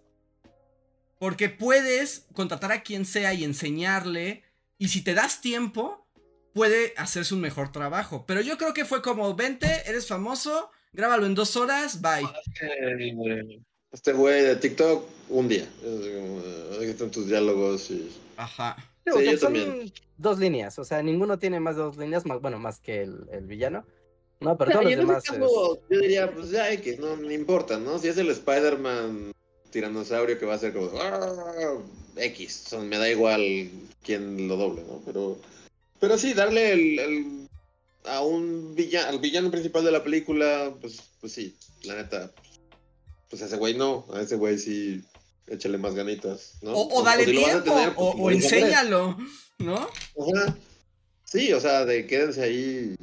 [1.18, 4.44] Porque puedes contratar a quien sea y enseñarle.
[4.78, 6.05] Y si te das tiempo,
[6.56, 8.24] puede hacerse un mejor trabajo.
[8.26, 12.26] Pero yo creo que fue como, vente, eres famoso, grábalo en dos horas, bye.
[13.92, 15.68] Este güey de TikTok, un día.
[16.80, 18.10] Ahí están tus diálogos y...
[18.38, 18.74] Ajá.
[19.04, 19.92] Sí, yo también.
[20.16, 23.26] Dos líneas, o sea, ninguno tiene más de dos líneas, más, bueno, más que el,
[23.30, 23.84] el villano.
[24.40, 25.24] No, pero todos los demás.
[25.24, 27.98] Yo diría, pues ya X, no me importa, ¿no?
[27.98, 29.32] Si es el Spider-Man
[29.70, 31.78] tiranosaurio que va a ser como ah,
[32.16, 33.70] X, me da igual
[34.02, 35.02] quién lo doble, ¿no?
[35.04, 35.36] Pero,
[36.00, 37.48] pero sí, darle el,
[38.04, 42.32] a un villano, al villano principal de la película, pues, pues sí, la neta,
[43.28, 45.02] pues a ese güey no, a ese güey sí,
[45.46, 46.72] échale más ganitas, ¿no?
[46.72, 49.18] O, dale tiempo, o, pues, o enséñalo,
[49.58, 49.88] ¿no?
[51.24, 52.96] Sí, o sea, de quédense ahí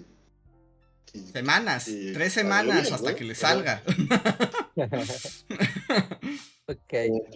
[1.32, 3.84] Semanas, tres semanas hasta que le salga.
[6.74, 6.94] ok,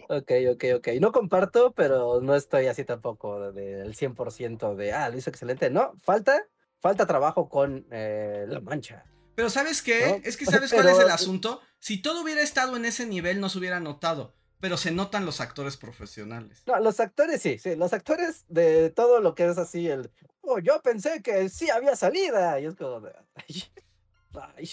[0.10, 0.88] ok, ok, ok.
[1.00, 5.70] No comparto, pero no estoy así tampoco del 100% de, ah, lo hizo excelente.
[5.70, 6.44] No, falta,
[6.80, 9.06] falta trabajo con eh, La Mancha.
[9.36, 10.22] Pero ¿sabes qué?
[10.24, 11.62] Es que ¿sabes cuál es el asunto?
[11.80, 14.36] Si todo hubiera estado en ese nivel, no se hubiera notado.
[14.60, 16.64] Pero se notan los actores profesionales.
[16.66, 17.76] No, los actores sí, sí.
[17.76, 20.12] Los actores de todo lo que es así, el
[20.42, 22.60] oh, yo pensé que sí había salida.
[22.60, 23.14] Y es como de.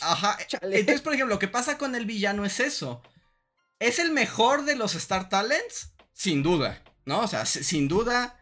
[0.00, 0.38] Ajá.
[0.62, 3.02] Entonces, por ejemplo, lo que pasa con el villano es eso.
[3.78, 5.92] ¿Es el mejor de los Star Talents?
[6.12, 7.20] Sin duda, ¿no?
[7.20, 8.40] O sea, sin duda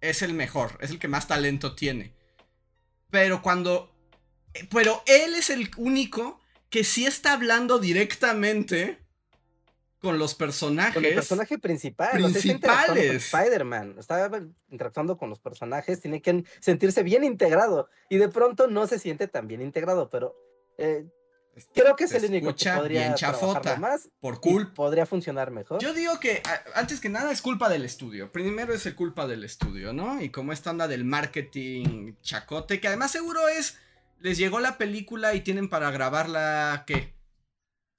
[0.00, 2.14] es el mejor, es el que más talento tiene.
[3.10, 3.94] Pero cuando...
[4.54, 6.40] Eh, pero él es el único
[6.70, 9.06] que sí está hablando directamente
[10.00, 10.94] con los personajes.
[10.94, 12.10] Con el personaje principal.
[12.12, 13.32] Principales.
[13.32, 13.96] Spider-Man.
[13.98, 14.30] Está
[14.68, 17.88] interactuando con los personajes, tiene que sentirse bien integrado.
[18.08, 20.36] Y de pronto no se siente tan bien integrado, pero
[20.78, 21.06] eh,
[21.74, 24.08] creo que es el único que podría chafota, más.
[24.20, 24.74] Por culpa.
[24.74, 25.80] Podría funcionar mejor.
[25.80, 26.42] Yo digo que
[26.74, 28.32] antes que nada es culpa del estudio.
[28.32, 30.20] Primero es el culpa del estudio, ¿no?
[30.20, 33.78] Y como esta onda del marketing chacote, que además seguro es.
[34.18, 37.14] Les llegó la película y tienen para grabarla, ¿qué?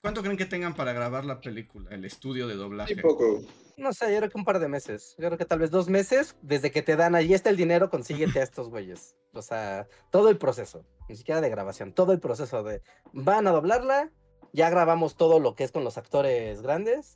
[0.02, 2.98] ¿Cuánto creen que tengan para grabar la película, el estudio de doblaje?
[2.98, 3.44] poco.
[3.78, 5.16] No sé, yo creo que un par de meses.
[5.20, 7.92] Yo creo que tal vez dos meses, desde que te dan ahí está el dinero,
[7.92, 9.16] consíguete a estos güeyes.
[9.34, 12.82] O sea, todo el proceso, ni siquiera de grabación, todo el proceso de
[13.14, 14.12] van a doblarla,
[14.54, 17.16] ya grabamos todo lo que es con los actores grandes,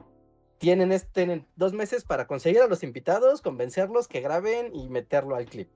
[0.58, 5.48] tienen, este, dos meses para conseguir a los invitados, convencerlos que graben y meterlo al
[5.48, 5.70] clip.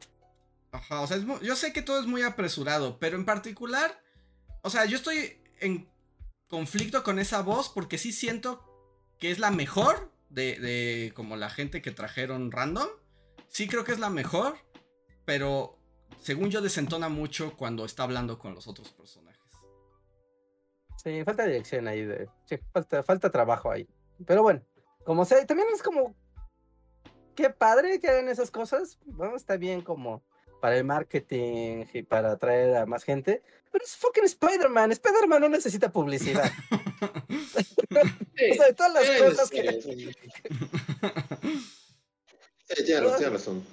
[0.72, 4.00] Ajá, o sea, yo sé que todo es muy apresurado, pero en particular,
[4.62, 5.90] o sea, yo estoy en
[6.48, 8.64] conflicto con esa voz porque sí siento
[9.20, 12.88] que es la mejor de, de como la gente que trajeron random.
[13.48, 14.58] Sí creo que es la mejor,
[15.26, 15.75] pero
[16.22, 19.41] según yo desentona mucho cuando está hablando con los otros personajes.
[21.03, 23.88] Sí, falta dirección ahí, de, sí, falta, falta trabajo ahí.
[24.26, 24.61] Pero bueno,
[25.03, 26.15] como sea, también es como,
[27.36, 29.36] qué padre que hagan esas cosas, ¿no?
[29.36, 30.23] Está bien como
[30.61, 35.49] para el marketing y para atraer a más gente, pero es fucking Spider-Man, Spider-Man no
[35.49, 36.49] necesita publicidad.
[37.02, 39.82] o sea, de todas las Sí, cosas sí, que...
[39.82, 40.11] sí.
[42.68, 43.64] Sí, tiene, tiene razón.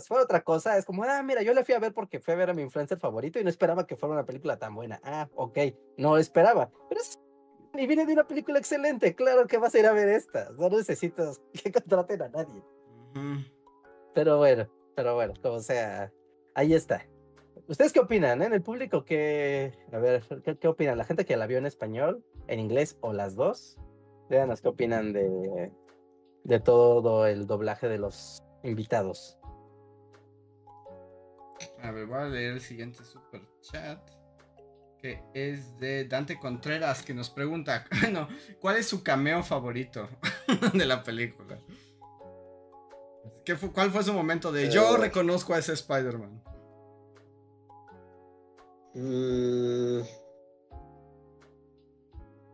[0.00, 2.36] Fuera otra cosa, es como, ah, mira, yo la fui a ver porque fue a
[2.38, 5.00] ver a mi influencer favorito y no esperaba que fuera una película tan buena.
[5.04, 5.58] Ah, ok,
[5.98, 6.70] no lo esperaba.
[6.88, 7.18] Pero es...
[7.74, 10.50] Y viene de una película excelente, claro que vas a ir a ver esta.
[10.58, 12.62] No necesitas que contraten a nadie.
[14.14, 16.12] Pero bueno, pero bueno, como sea,
[16.54, 17.06] ahí está.
[17.68, 18.42] ¿Ustedes qué opinan?
[18.42, 18.46] eh?
[18.46, 20.98] En el público, ¿qué, a ver, ¿qué, qué opinan?
[20.98, 23.78] ¿La gente que la vio en español, en inglés o las dos?
[24.28, 25.72] Díganos qué opinan de,
[26.44, 29.38] de todo el doblaje de los invitados.
[31.82, 34.00] A ver, voy a leer el siguiente super chat.
[34.98, 38.28] Que es de Dante Contreras, que nos pregunta, bueno,
[38.60, 40.08] ¿cuál es su cameo favorito
[40.74, 41.58] de la película?
[43.44, 44.98] ¿Qué fue, ¿Cuál fue su momento de yo Eh.
[44.98, 46.42] reconozco a ese Spider-Man?
[48.94, 50.00] Mm,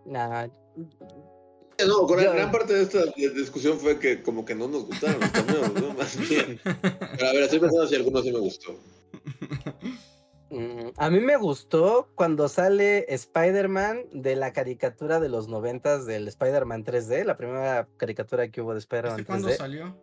[0.07, 0.47] Nah,
[1.87, 4.87] no, con Yo- gran parte de esta di- discusión fue que como que no nos
[4.87, 5.93] gustaron los cameos, ¿no?
[5.99, 6.59] Más bien.
[6.65, 8.75] Pero a ver, estoy pensando si alguno sí me gustó.
[10.51, 16.27] Mm, A mí me gustó cuando sale Spider-Man de la caricatura de los noventas del
[16.27, 19.57] Spider-Man 3D, la primera caricatura que hubo de Spider-Man ¿Este cuándo 3D.
[19.59, 20.03] salió?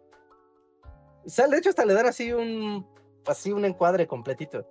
[1.26, 2.88] Sale, de hecho, hasta le dan así un
[3.26, 4.68] así un encuadre completito.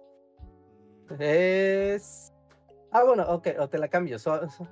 [1.18, 2.32] Es.
[2.92, 4.18] Ah, bueno, ok, o te la cambio.
[4.20, 4.68] Su, su-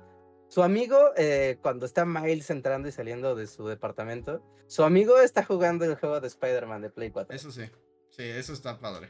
[0.47, 5.43] su amigo, eh, cuando está Miles entrando y saliendo de su departamento, su amigo está
[5.43, 7.35] jugando el juego de Spider-Man de Play 4.
[7.35, 7.63] Eso sí.
[8.09, 9.09] Sí, eso está padre.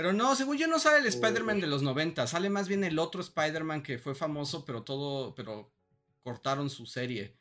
[0.00, 2.98] Pero no, según yo no sale el Spider-Man de los 90, sale más bien el
[2.98, 5.70] otro Spider-Man que fue famoso, pero todo, pero
[6.22, 7.36] cortaron su serie.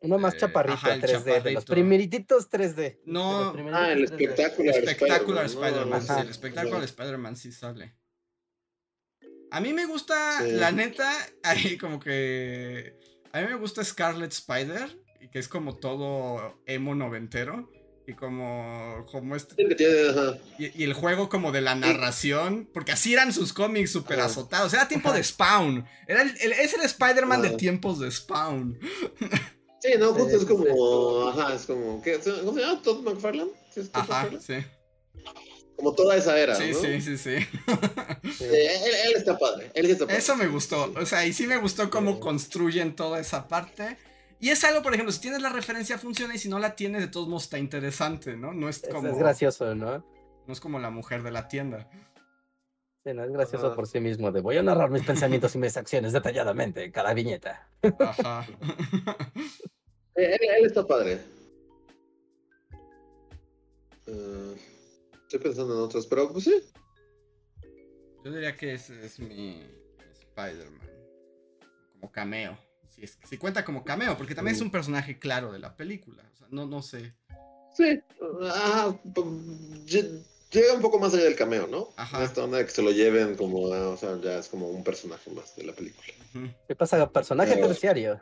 [0.00, 2.74] Uno más Este, chaparrito, ajá, el 3D, de los primeritos 3D.
[2.76, 3.52] de No.
[3.72, 4.20] Ah, el 3D.
[4.20, 6.02] espectacular Spectacular Spider-Man.
[6.02, 6.84] Sí, el Spectacular Ya.
[6.84, 7.96] Spider-Man sí sale.
[9.50, 10.52] A mí me gusta, Sí.
[10.52, 11.10] la neta,
[11.42, 13.00] ahí como que...
[13.32, 17.68] A mí me gusta Scarlet Spider, y que es como todo emo noventero,
[18.06, 19.54] y como, como este...
[20.58, 24.74] Y, y el juego como de la narración, porque así eran sus cómics súper azotados,
[24.74, 28.78] era tiempo de Spawn, era el, el- es el Spider-Man de tiempos de Spawn.
[29.86, 32.18] Sí, no, justo es como, ajá, es como, ¿qué?
[32.18, 32.80] ¿cómo se llama?
[32.80, 33.50] ¿Todd McFarlane?
[33.70, 34.40] ¿Sí es Todd Ajá, McFarlane?
[34.42, 34.66] sí.
[35.76, 36.78] Como toda esa era, Sí, ¿no?
[36.80, 37.34] sí, sí, sí.
[38.40, 40.18] Él, él está padre, él sí está padre.
[40.18, 40.90] Eso me gustó.
[40.96, 42.20] O sea, y sí me gustó cómo Sí.
[42.20, 43.98] construyen toda esa parte.
[44.44, 47.00] Y es algo, por ejemplo, si tienes la referencia funciona y si no la tienes,
[47.00, 48.52] de todos modos está interesante, ¿no?
[48.52, 50.04] No es Es, como, es gracioso, ¿no?
[50.46, 51.88] no es como la mujer de la tienda.
[53.02, 54.30] Sí, no, es gracioso por sí mismo.
[54.32, 57.70] De voy a narrar mis pensamientos y mis acciones detalladamente en cada viñeta.
[57.98, 58.46] Ajá.
[60.16, 61.18] Eh, Él, él está padre.
[64.06, 64.56] Eh,
[65.22, 66.62] estoy pensando en otros, pero pues sí.
[68.24, 69.66] Yo diría que ese es mi
[70.12, 70.88] Spider-Man.
[71.94, 72.63] Como cameo.
[72.94, 76.22] Si, es, si cuenta como cameo, porque también es un personaje claro de la película.
[76.32, 77.12] O sea, no, no sé.
[77.76, 78.00] Sí.
[78.42, 79.26] Ah, pues,
[79.86, 81.88] lle- llega un poco más allá del cameo, ¿no?
[81.96, 82.22] Ajá.
[82.22, 84.84] Esta onda de que se lo lleven como, ah, o sea, ya es como un
[84.84, 86.06] personaje más de la película.
[86.68, 87.10] ¿Qué pasa?
[87.10, 88.20] Personaje Pero- terciario.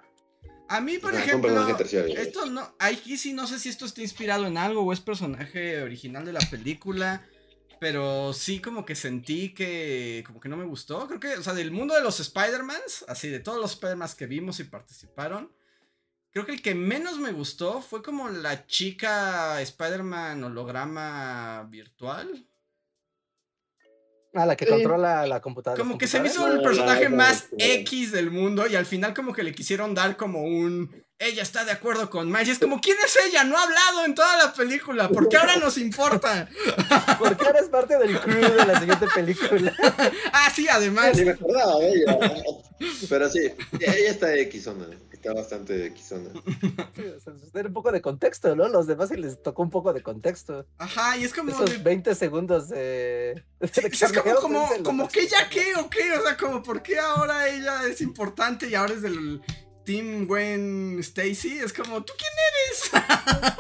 [0.69, 2.16] A mí, por un ejemplo, personaje terciario.
[2.19, 5.82] esto no, aquí sí no sé si esto está inspirado en algo o es personaje
[5.82, 7.27] original de la película,
[7.83, 11.09] pero sí como que sentí que como que no me gustó.
[11.09, 14.27] Creo que, o sea, del mundo de los Spider-Mans, así de todos los Spider-Mans que
[14.29, 15.51] vimos y participaron,
[16.31, 22.47] creo que el que menos me gustó fue como la chica Spider-Man holograma virtual.
[24.33, 24.71] Ah, la que Sí.
[24.71, 25.83] controla la computadora.
[25.83, 29.13] Como que se me hizo el personaje la- más X del mundo y al final
[29.13, 31.05] como que le quisieron dar como un...
[31.23, 32.49] Ella está de acuerdo con Miles.
[32.49, 33.44] Y es como, ¿quién es ella?
[33.44, 35.09] No ha hablado en toda la película.
[35.09, 36.49] ¿Por qué ahora nos importa?
[37.19, 39.73] Porque eres parte del crew de la siguiente película.
[40.32, 41.16] Ah, sí, además.
[41.16, 42.19] Ni me acordaba de ella.
[43.09, 43.40] Pero sí,
[43.81, 46.31] ella está X-zona, está bastante X-zona.
[46.97, 48.69] Sí, o sea, tener un poco de contexto, ¿no?
[48.69, 50.66] Los demás sí les tocó un poco de contexto.
[50.78, 51.51] Ajá, y es como...
[51.51, 53.44] Esos de- 20 segundos de.
[53.61, 56.82] de Sí, es como, como, como que ya qué o qué, o sea, como por
[56.82, 59.40] qué ahora ella es importante y ahora es del...
[59.85, 62.33] Team Gwen Stacy, es como, ¿tú quién
[63.03, 63.53] eres?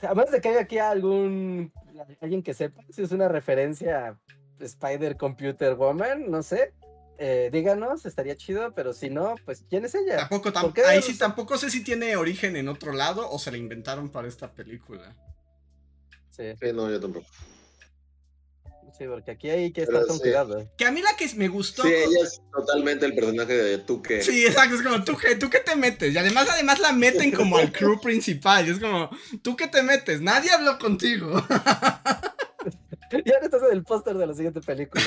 [0.02, 1.72] Además de que haya aquí algún
[2.20, 4.18] alguien que sepa si es una referencia a
[4.64, 6.74] Spider Computer Woman, no sé.
[7.16, 10.16] Eh, díganos, estaría chido, pero si no, pues ¿quién es ella?
[10.28, 11.18] Tampoco, tam- ¿Por qué ahí no sí sé?
[11.20, 15.14] tampoco sé si tiene origen en otro lado o se la inventaron para esta película.
[16.30, 17.26] Sí, Sí, no, yo tampoco.
[18.96, 20.22] Sí, porque aquí hay que estar con sí.
[20.22, 20.70] cuidado.
[20.76, 21.82] Que a mí la que me gustó.
[21.82, 24.22] Sí, ella es totalmente el personaje de tú que.
[24.22, 26.14] Sí, exacto, es como, ¿tú qué, ¿tú qué te metes?
[26.14, 28.66] Y además, además la meten como al crew principal.
[28.66, 29.10] Y es como,
[29.42, 30.20] ¿tú qué te metes?
[30.20, 31.42] Nadie habló contigo.
[33.24, 35.04] Y ahora estás en el póster de la siguiente película.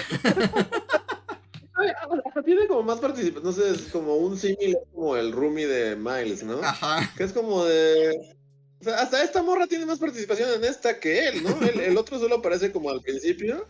[1.74, 5.68] Ay, ah, Tiene como más participación, no sé, es como un símil, como el roomie
[5.68, 6.60] de Miles, ¿no?
[6.64, 7.12] Ajá.
[7.18, 8.37] Que es como de.
[8.80, 11.50] O sea, hasta esta morra tiene más participación en esta que él, ¿no?
[11.68, 13.66] El, el otro solo aparece como al principio.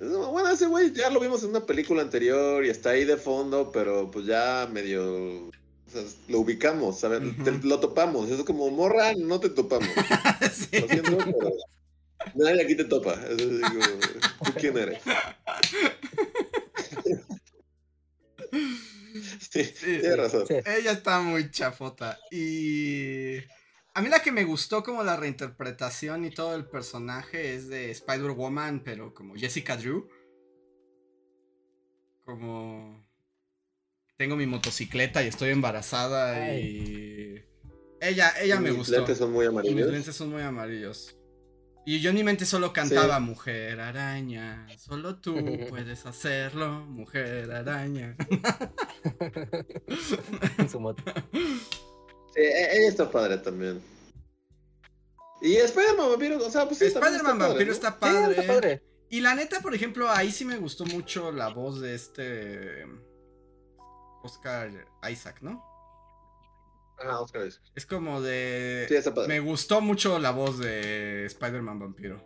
[0.00, 3.72] Bueno, ese güey ya lo vimos en una película anterior y está ahí de fondo,
[3.72, 5.46] pero pues ya medio.
[5.48, 7.20] O sea, lo ubicamos, ¿sabes?
[7.42, 8.30] Te- lo topamos.
[8.30, 9.88] Es como, morra, no te topamos.
[10.52, 10.80] Sí.
[10.80, 11.52] Lo siento, pero.
[12.34, 13.14] Nadie aquí te topa.
[13.14, 13.80] Es así como,
[14.44, 15.00] ¿Tú quién eres?
[19.50, 20.46] Sí, Sí, tienes razón.
[20.46, 20.54] Sí.
[20.64, 22.18] Ella está muy chafota.
[22.30, 23.38] Y.
[23.98, 27.90] A mí la que me gustó como la reinterpretación y todo el personaje es de
[27.90, 30.08] Spider-Woman, pero como Jessica Drew.
[32.24, 33.04] Como.
[34.16, 37.44] Tengo mi motocicleta y estoy embarazada y.
[38.00, 38.98] Ella, ella me Mis gustó.
[38.98, 39.90] lentes son muy Mis amarillos.
[39.90, 41.18] lentes son muy amarillos.
[41.84, 45.34] Y yo en mi mente solo cantaba Mujer araña, solo tú
[45.70, 48.16] puedes hacerlo, Mujer araña.
[50.58, 51.02] en su moto.
[52.38, 53.82] Sí, e- ella está padre también.
[55.42, 57.72] Y Spider-Man Vampiro, o sea, pues sí, Spider-Man padre, Vampiro ¿no?
[57.72, 58.30] está Sí, padre.
[58.40, 58.82] está padre.
[59.10, 62.84] Y la neta, por ejemplo, ahí sí me gustó mucho la voz de este
[64.22, 64.70] Oscar
[65.10, 65.64] Isaac, ¿no?
[67.00, 67.62] Ah, Oscar Isaac.
[67.74, 68.84] Es como de...
[68.88, 69.28] Sí, está padre.
[69.28, 72.24] Me gustó mucho la voz de Spider-Man Vampiro.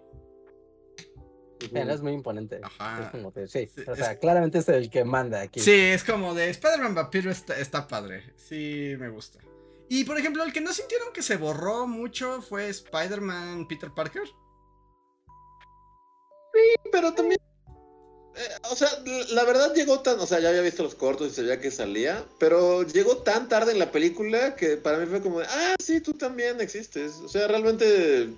[1.72, 2.58] Es muy imponente.
[2.62, 3.04] Ajá.
[3.04, 5.60] Es como sí, Sí, o sea, es- claramente es el que manda aquí.
[5.60, 8.32] Sí, es como de Spider-Man Vampiro está, está padre.
[8.36, 9.38] Sí, me gusta.
[9.94, 14.22] Y por ejemplo, el que no sintieron que se borró mucho fue Spider-Man Peter Parker.
[16.90, 17.38] Pero también.
[18.36, 18.88] eh, o sea,
[19.30, 20.18] la verdad llegó tan.
[20.20, 22.24] O sea, ya había visto los cortos y sabía que salía.
[22.38, 25.46] Pero llegó tan tarde en la película que para mí fue como de.
[25.48, 27.16] Ah, sí, tú también existes.
[27.24, 28.30] O sea, realmente.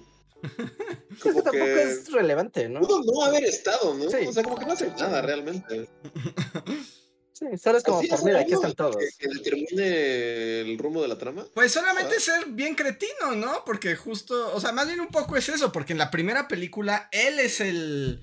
[1.14, 1.82] Es que Como tampoco que.
[1.82, 2.80] es relevante, ¿no?
[2.80, 4.10] Pudo no haber estado, ¿no?
[4.10, 4.26] Sí.
[4.26, 5.88] O sea, como que no hace nada realmente.
[7.34, 8.96] Sí, solo es como por mira, aquí están todos.
[9.18, 11.44] Que, determine el rumbo de la trama.
[11.52, 12.20] Pues solamente ah.
[12.20, 13.64] ser bien cretino, ¿no?
[13.66, 17.08] Porque justo, o sea, más bien un poco es eso, porque en la primera película
[17.10, 18.22] él es el.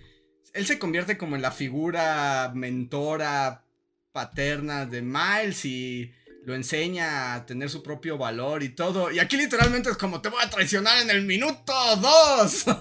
[0.53, 3.65] Él se convierte como en la figura mentora
[4.13, 6.11] paterna de Miles y
[6.43, 9.11] lo enseña a tener su propio valor y todo.
[9.11, 12.65] Y aquí literalmente es como te voy a traicionar en el minuto 2.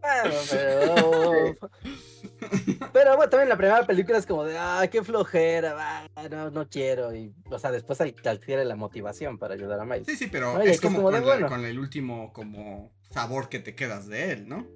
[2.92, 3.16] pero...
[3.16, 7.14] Bueno, también la primera película es como de, ah, qué flojera, no, no quiero.
[7.14, 10.06] Y, o sea, después adquiere la motivación para ayudar a Miles.
[10.06, 11.48] Sí, sí, pero es como, como de con, la- bueno.
[11.48, 14.66] con el último como sabor que te quedas de él, ¿no?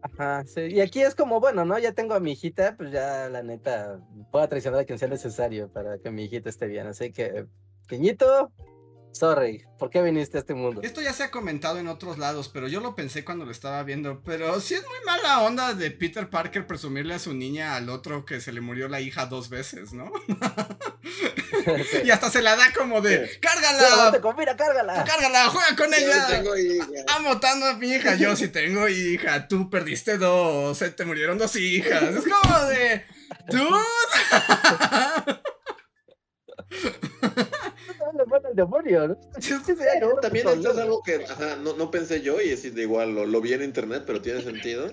[0.00, 0.60] Ajá, sí.
[0.62, 1.78] Y aquí es como, bueno, ¿no?
[1.78, 4.00] Ya tengo a mi hijita, pues ya la neta,
[4.30, 6.86] puedo traicionar a quien sea necesario para que mi hijita esté bien.
[6.86, 7.46] Así que,
[7.88, 8.52] Peñito,
[9.12, 10.80] sorry, ¿por qué viniste a este mundo?
[10.82, 13.82] Esto ya se ha comentado en otros lados, pero yo lo pensé cuando lo estaba
[13.82, 14.22] viendo.
[14.22, 18.24] Pero sí es muy mala onda de Peter Parker presumirle a su niña al otro
[18.24, 20.12] que se le murió la hija dos veces, ¿no?
[21.90, 21.98] Sí.
[22.04, 23.38] Y hasta se la da como de, Sí.
[23.40, 24.12] ¡cárgala!
[24.36, 25.04] mira, cárgala.
[25.04, 25.48] ¡Cárgala!
[25.48, 26.26] ¡Juega con Yo ella!
[26.28, 26.86] tengo hija.
[27.16, 28.14] Amo tanto a mi hija.
[28.14, 29.48] Yo sí tengo hija.
[29.48, 30.78] Tú perdiste dos.
[30.78, 32.02] Se te murieron dos hijas.
[32.02, 33.04] Es como de.
[33.48, 33.68] ¡Dude!
[38.36, 39.20] El demonio, ¿no?
[39.40, 42.50] Sí, sí, ya, no, También esto es algo que ajá, no, no pensé yo y
[42.50, 44.92] es de igual, lo, lo vi en internet, pero tiene sentido.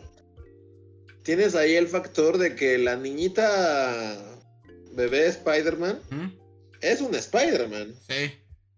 [1.23, 4.15] Tienes ahí el factor de que la niñita
[4.91, 6.27] bebé Spider-Man ¿Mm?
[6.81, 7.95] es un Spider-Man.
[8.07, 8.31] Sí.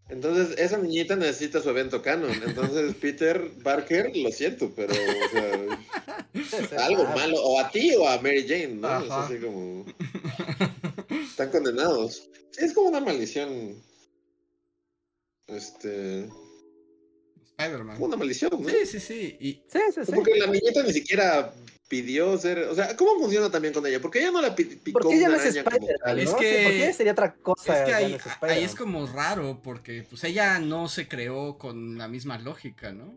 [0.10, 2.32] Entonces, esa niñita necesita su evento canon.
[2.46, 7.38] Entonces, Peter Parker, lo siento, pero o sea, algo malo.
[7.44, 9.04] O a ti o a Mary Jane, ¿no?
[9.04, 9.86] Es así como.
[11.30, 12.30] Están condenados.
[12.58, 13.76] Es como una maldición.
[15.48, 16.30] Este.
[17.58, 17.98] Spider-Man.
[18.02, 18.70] Una maldición, ¿no?
[18.70, 19.38] Sí, sí, sí.
[19.40, 20.12] Y Sí, sí, sí.
[20.14, 21.54] Porque la niñita ni siquiera
[21.88, 22.60] pidió ser.
[22.70, 24.00] O sea, ¿cómo funciona también con ella?
[24.02, 26.20] Porque ella no la pi- picó ¿Por qué ella no es Spider-Man?
[26.20, 27.80] Es que- ¿Por qué sería otra cosa?
[27.80, 31.58] Es que ahí, no es ahí es como raro, porque pues ella no se creó
[31.58, 33.16] con la misma lógica, ¿no?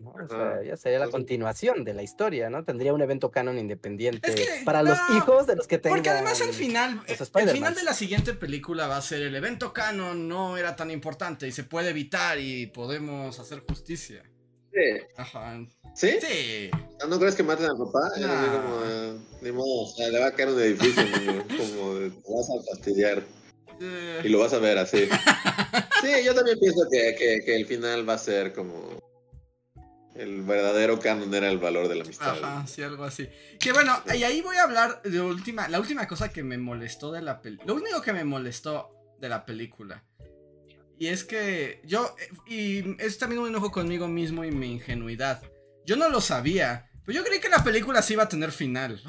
[0.00, 0.10] ¿No?
[0.10, 2.64] O sea, ya sería la Entonces- continuación de la historia, ¿no?
[2.64, 5.98] Tendría un evento canon independiente Es que, para los hijos de los que tengan.
[5.98, 7.52] Porque además final, eh, el Spider-Mans.
[7.52, 11.46] final de la siguiente película va a ser el evento canon no era tan importante
[11.46, 14.22] y se puede evitar y podemos hacer justicia.
[14.72, 15.02] Sí.
[15.16, 15.58] Ajá.
[15.94, 16.12] ¿Sí?
[16.20, 16.70] Sí.
[16.72, 18.12] Ah, ¿No crees que maten al papá?
[18.14, 22.10] Como, eh, ni modo, o sea, le va a caer un edificio, niño, como de,
[22.10, 23.22] te vas a fastidiar
[23.80, 25.08] Eh, y lo vas a ver así.
[26.02, 28.98] Sí, yo también pienso que, que, que el final va a ser como
[30.20, 32.36] el verdadero canon era el valor de la amistad.
[32.42, 33.28] Ajá, sí, algo así.
[33.58, 37.10] Que bueno, y ahí voy a hablar de última, la última cosa que me molestó
[37.10, 37.66] de la película.
[37.66, 40.04] Lo único que me molestó de la película.
[40.98, 45.42] Y es que yo, eh, y es también un enojo conmigo mismo y mi ingenuidad.
[45.86, 49.00] Yo no lo sabía, pero yo creí que la película sí iba a tener final.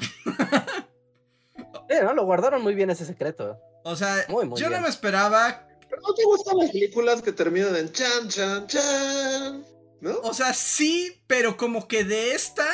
[1.90, 2.14] Sí, ¿no?
[2.14, 3.58] Lo guardaron muy bien ese secreto.
[3.84, 5.68] O sea, Muy, muy yo no me esperaba.
[5.90, 9.71] ¿Pero no te gustan las películas que terminan en chan, chan, chan?
[10.02, 10.18] ¿No?
[10.22, 12.66] O sea, sí, pero como que de esta.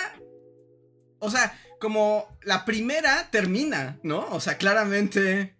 [1.18, 4.26] O sea, como la primera termina, ¿no?
[4.30, 5.54] O sea, claramente.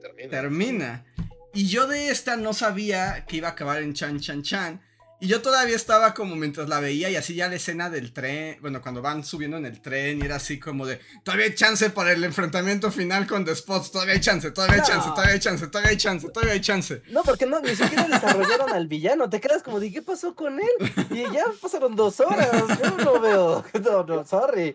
[0.00, 0.30] Termina.
[0.30, 1.06] termina.
[1.52, 4.87] Y yo de esta no sabía que iba a acabar en Chan Chan Chan.
[5.20, 8.56] Y yo todavía estaba como mientras la veía y así ya la escena del tren,
[8.60, 11.90] bueno, cuando van subiendo en el tren y era así como de, todavía hay chance
[11.90, 15.40] para el enfrentamiento final con The Spots, todavía hay chance, todavía hay chance, todavía hay
[15.40, 17.02] chance, todavía hay chance, todavía hay chance.
[17.10, 19.28] No, porque no, ni siquiera desarrollaron al villano.
[19.28, 20.92] Te quedas como de qué pasó con él.
[21.10, 22.48] Y ya pasaron dos horas.
[22.82, 23.64] Yo no veo.
[23.88, 24.74] No, no, sorry.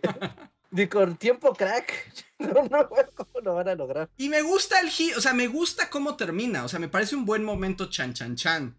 [0.72, 1.94] Ni con tiempo crack.
[2.44, 4.10] No, no cómo lo van a lograr.
[4.18, 7.16] Y me gusta el giro, o sea, me gusta cómo termina, o sea, me parece
[7.16, 8.76] un buen momento Chan Chan Chan.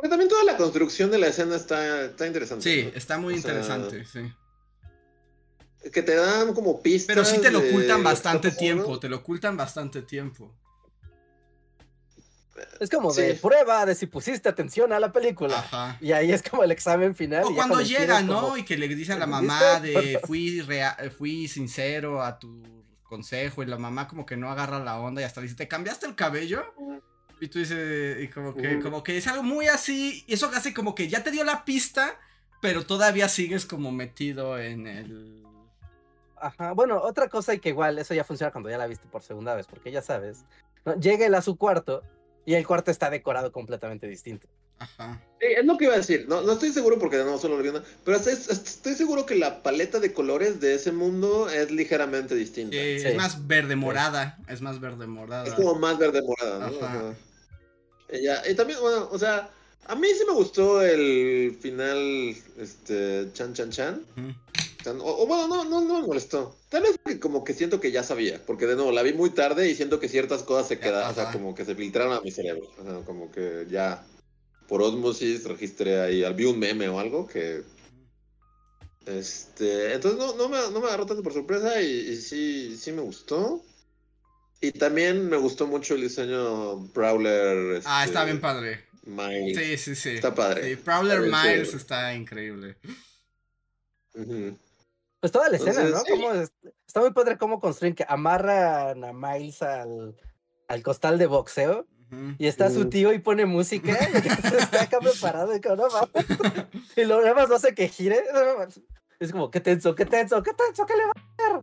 [0.00, 2.62] Porque también toda la construcción de la escena está, está interesante.
[2.62, 2.96] Sí, ¿no?
[2.96, 4.32] está muy O sea, interesante, sí.
[5.90, 7.16] Que te dan como pistas.
[7.16, 10.54] Pero sí te lo ocultan bastante tiempo, te lo ocultan bastante tiempo.
[12.80, 15.58] Es como de prueba de si pusiste atención a la película.
[15.58, 15.96] Ajá.
[16.00, 17.44] Y ahí es como el examen final.
[17.44, 18.40] O y cuando llega, ¿no?
[18.40, 22.38] como- Y que le dice a la mamá de fui, rea- eh, fui sincero a
[22.38, 22.62] tu
[23.02, 26.06] consejo y la mamá como que no agarra la onda y hasta dice, ¿te cambiaste
[26.06, 26.64] el cabello?
[27.40, 30.74] Y tú dices, y como que, como que es algo muy así, y eso hace
[30.74, 32.18] como que ya te dio la pista,
[32.60, 35.44] pero todavía sigues como metido en el...
[36.40, 39.22] Ajá, bueno, otra cosa y que igual eso ya funciona cuando ya la viste por
[39.22, 40.44] segunda vez, porque ya sabes.
[40.84, 40.94] ¿no?
[40.98, 42.02] Llega él a su cuarto
[42.46, 44.48] y el cuarto está decorado completamente distinto.
[44.80, 45.20] Ajá.
[45.40, 46.26] Sí, es lo que iba a decir.
[46.28, 49.34] No, no estoy seguro porque no solo lo vi una- Pero estoy, estoy seguro que
[49.34, 52.76] la paleta de colores de ese mundo es ligeramente distinta.
[52.76, 52.78] Sí.
[53.08, 55.46] Es más verde morada, es más verde morada.
[55.48, 56.76] Es como más verde morada, ¿no?
[56.76, 56.92] Ajá.
[57.00, 57.14] Ajá.
[58.10, 59.50] Ya- y también, bueno, o sea,
[59.86, 64.06] a mí sí me gustó el final, este, Chan Chan Chan.
[64.86, 66.56] O, o bueno, no, no, no me molestó.
[66.70, 69.30] Tal vez porque como que siento que ya sabía, porque de nuevo la vi muy
[69.30, 72.20] tarde y siento que ciertas cosas se quedaron, o sea, como que se filtraron a
[72.22, 72.70] mi cerebro.
[72.78, 74.06] O sea, como que ya
[74.66, 77.62] por osmosis registré ahí, vi un meme o algo que...
[79.06, 82.92] Este, entonces no, no, me, no me agarró tanto por sorpresa y, y sí, sí
[82.92, 83.62] me gustó.
[84.60, 87.80] Y también me gustó mucho el diseño Prowler.
[87.84, 88.84] Ah, este, está bien padre.
[89.04, 89.56] Miles.
[89.56, 90.10] Sí, sí, sí.
[90.16, 90.68] Está padre.
[90.68, 92.76] Sí, Prowler Está Miles está increíble.
[95.20, 96.00] Pues toda la escena, Entonces, ¿no?
[96.00, 96.10] sí.
[96.10, 96.52] Cómo es-
[96.86, 100.16] está muy padre cómo construyen que amarran a Miles al,
[100.68, 101.86] al costal de boxeo
[102.38, 104.16] y está su tío y pone música y
[104.58, 105.88] está acá preparado y como, no.
[106.96, 108.24] Y lo demás no hace que gire.
[109.20, 111.60] Es como, qué tenso, qué tenso, qué tenso, qué le va a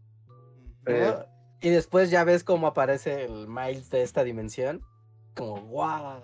[0.88, 1.28] hacer?
[1.66, 4.86] Y después ya ves cómo aparece el Miles de esta dimensión.
[5.34, 6.24] Como, wow.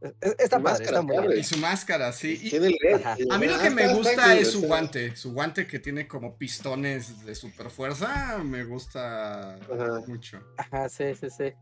[0.00, 1.30] Está Su padre, está máscara, muy padre.
[1.30, 1.44] Y bien.
[1.44, 2.38] su máscara, sí.
[2.44, 5.16] Y a mí lo que me gusta es su guante.
[5.16, 8.38] Su guante que tiene como pistones de super fuerza.
[8.38, 10.00] Me gusta Ajá.
[10.06, 10.40] mucho.
[10.58, 11.52] Ajá, sí, sí, sí.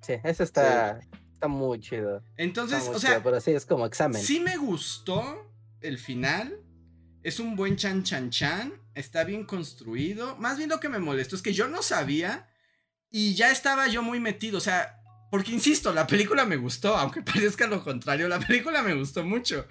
[0.00, 0.98] Sí, eso está,
[1.32, 2.24] está muy chido.
[2.36, 4.20] Entonces, muy o sea, chido, pero sí, es como examen.
[4.20, 5.48] sí me gustó
[5.80, 6.60] el final.
[7.22, 8.85] Es un buen chan chan chan.
[8.96, 10.36] Está bien construido.
[10.38, 12.48] Más bien lo que me molestó es que yo no sabía.
[13.10, 14.56] Y ya estaba yo muy metido.
[14.56, 16.96] O sea, porque insisto, la película me gustó.
[16.96, 19.66] Aunque parezca lo contrario, la película me gustó mucho.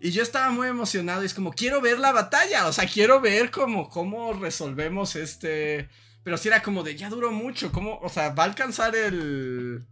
[0.00, 1.22] Y yo estaba muy emocionado.
[1.22, 2.68] Y es como, quiero ver la batalla.
[2.68, 5.90] O sea, quiero ver cómo, cómo resolvemos este.
[6.24, 7.70] Pero sí era como de, ya duró mucho.
[7.72, 7.98] ¿Cómo?
[8.00, 9.86] O sea, va a alcanzar el.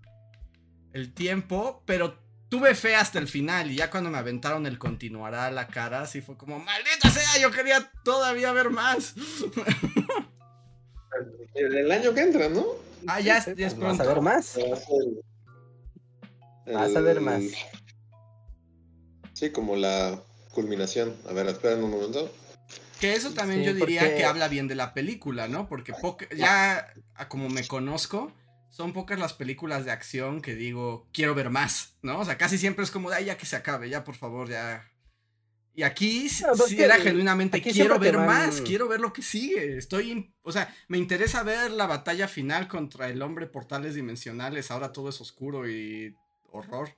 [0.95, 1.83] El tiempo.
[1.85, 2.19] Pero
[2.49, 3.71] tuve fe hasta el final.
[3.71, 7.41] Y ya cuando me aventaron el continuará a la cara, así fue como, maldita sea,
[7.41, 9.15] yo quería todavía ver más.
[11.55, 12.65] El, el año que entra, ¿no?
[13.07, 14.03] ah, ya, Sí, ya es pues, Vas pronto.
[14.11, 14.57] a ver más.
[14.57, 14.75] El-
[16.75, 17.43] Vas a ver más.
[19.33, 20.21] Sí, como la
[20.53, 21.17] culminación.
[21.29, 22.31] A ver, esperen un momento.
[23.01, 25.69] Que eso también Sí, yo diría porque- que habla bien de la película, ¿no?
[25.69, 25.93] Porque
[26.37, 26.93] ya,
[27.29, 28.33] como me conozco,
[28.71, 32.21] son pocas las películas de acción que digo, quiero ver más, ¿no?
[32.21, 34.85] O sea, casi siempre es como, ay, ya que se acabe, ya por favor, ya.
[35.75, 39.13] Y aquí No, pues sí que era genuinamente, quiero ver van- más, quiero ver lo
[39.13, 39.77] que sigue.
[39.79, 44.71] Estoy, o sea, me interesa ver la batalla final contra el hombre portales dimensionales.
[44.73, 46.17] Ahora todo es oscuro y
[46.51, 46.91] horror.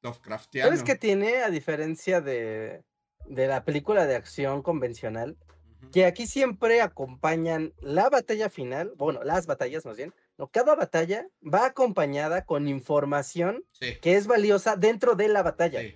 [0.00, 0.68] Lovecraftiano.
[0.68, 2.82] ¿Sabes qué tiene a diferencia de,
[3.26, 5.36] de la película de acción convencional?
[5.92, 11.28] Que aquí siempre acompañan la batalla final, bueno, las batallas más bien, no, cada batalla
[11.42, 13.98] va acompañada con información Sí.
[14.00, 15.94] que es valiosa dentro de la batalla, sí.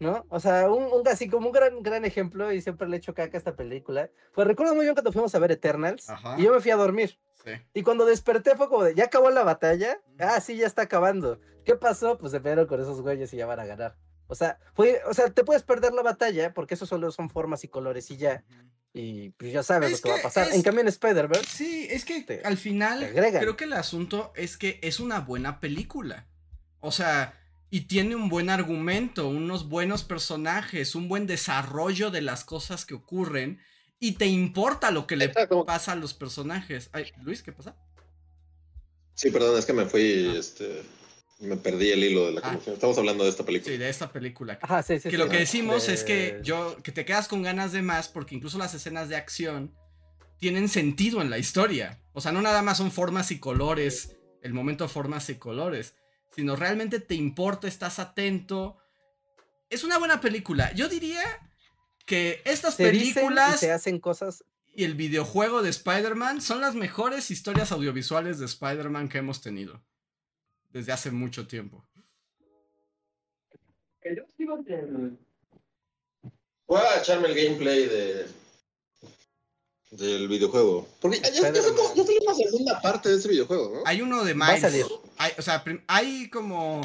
[0.00, 0.26] ¿no?
[0.28, 3.36] O sea, un, un- así como un gran, gran ejemplo, y siempre le echo caca
[3.36, 6.34] a esta película, pues recuerdo muy bien cuando fuimos a ver Eternals, Ajá.
[6.38, 7.52] y yo me fui a dormir, Sí.
[7.74, 10.00] y cuando desperté fue como de, ¿ya acabó la batalla?
[10.18, 11.38] Ah, sí, ya está acabando.
[11.64, 12.18] ¿Qué pasó?
[12.18, 13.96] Pues se pelearon con esos güeyes y ya van a ganar.
[14.26, 17.62] O sea, fue, o sea, te puedes perder la batalla porque eso solo son formas
[17.64, 18.42] y colores y ya.
[18.96, 20.48] Y pues ya sabes Es lo que va a pasar.
[20.48, 24.32] es- En cambio en Spider-Verse, Sí, es que te- al final creo que el asunto
[24.36, 26.26] es que es una buena película.
[26.78, 27.34] O sea,
[27.70, 32.94] y tiene un buen argumento, unos buenos personajes, un buen desarrollo de las cosas que
[32.94, 33.60] ocurren
[33.98, 35.64] y te importa lo que le Exacto.
[35.66, 36.88] pasa a los personajes.
[36.92, 37.74] Ay, Luis, ¿qué pasa?
[39.14, 40.38] Sí, perdón, es que me fui, Ah.
[40.38, 40.82] este,
[41.40, 42.42] me perdí el hilo de la Ah.
[42.44, 42.74] conversación.
[42.74, 43.72] Estamos hablando de esta película.
[43.72, 44.58] Sí, de esta película.
[44.62, 45.02] ajá, sí, sí.
[45.04, 48.08] que sí, lo que decimos es que yo que te quedas con ganas de más
[48.08, 49.74] porque incluso las escenas de acción
[50.38, 52.00] tienen sentido en la historia.
[52.12, 55.94] O sea, no nada más son formas y colores, el momento formas y colores,
[56.34, 58.76] sino realmente te importa, estás atento.
[59.70, 60.72] Es una buena película.
[60.74, 61.22] Yo diría
[62.06, 64.44] que estas se dicen y películas se hacen cosas.
[64.74, 69.82] y el videojuego de Spider-Man son las mejores historias audiovisuales de Spider-Man que hemos tenido
[70.74, 71.82] desde hace mucho tiempo.
[76.66, 78.26] Voy a echarme el gameplay de
[79.92, 80.88] del videojuego.
[81.00, 81.76] Porque ya, ya, ya Spider-Man.
[81.76, 83.82] sacó- ya salió una segunda parte de ese videojuego, ¿no?
[83.86, 84.60] Hay uno de Va a Miles.
[84.62, 84.84] salir.
[85.18, 86.80] Hay, o sea, hay como.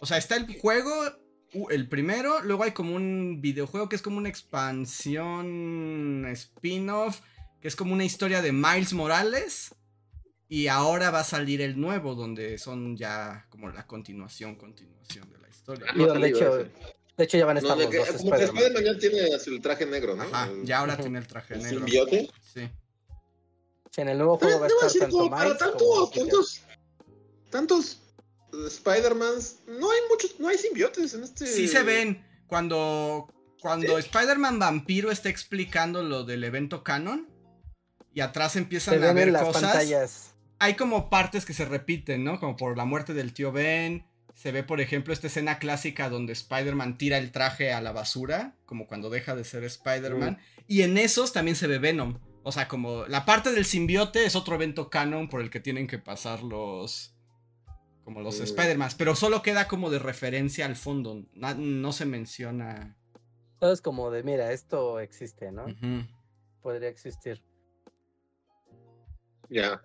[0.00, 0.92] O sea, está el juego,
[1.70, 2.40] el primero.
[2.42, 7.20] Luego hay como un videojuego que es como una expansión spin-off.
[7.60, 9.74] Que es como una historia de Miles Morales.
[10.52, 15.38] Y ahora va a salir el nuevo, donde son ya como la continuación, continuación de
[15.38, 15.86] la historia.
[15.88, 16.70] Ah, no de hecho, ese.
[17.16, 18.64] de hecho ya van a No, estar de los que- dos como que Spider-Man.
[18.64, 20.22] Spider-Man ya tiene el traje negro, ¿no?
[20.24, 21.78] Ajá, El- ya ahora tiene el traje el negro.
[21.78, 22.30] simbiote.
[22.52, 22.68] Sí.
[23.92, 25.58] Sí, En el nuevo Eh, juego va a debo estar decir, tanto como para Miles
[25.62, 26.62] como tantos, tantos,
[27.50, 27.98] tantos
[28.52, 31.46] eh, Spider-Mans, no hay muchos, no hay simbiotes en este.
[31.46, 33.28] Sí se ven cuando
[33.60, 37.28] cuando Spider-Man Vampiro está explicando lo del evento canon
[38.12, 39.62] y atrás Se empiezan a ver en las cosas.
[39.62, 40.29] pantallas.
[40.60, 42.38] Hay como partes que se repiten, ¿no?
[42.38, 44.04] Como por la muerte del tío Ben.
[44.34, 48.54] Se ve, por ejemplo, esta escena clásica donde Spider-Man tira el traje a la basura,
[48.66, 50.38] como cuando deja de ser Spider-Man.
[50.68, 52.18] Y en esos también se ve Venom.
[52.42, 55.86] O sea, como la parte del simbiote es otro evento canon por el que tienen
[55.86, 57.14] que pasar los.
[58.04, 58.44] Como los Mm.
[58.44, 58.90] Spider-Man.
[58.96, 61.24] Pero solo queda como de referencia al fondo.
[61.34, 62.96] No se menciona.
[63.58, 65.66] Todo es como de, mira, esto existe, ¿no?
[66.62, 67.42] Podría existir.
[69.50, 69.82] Ya.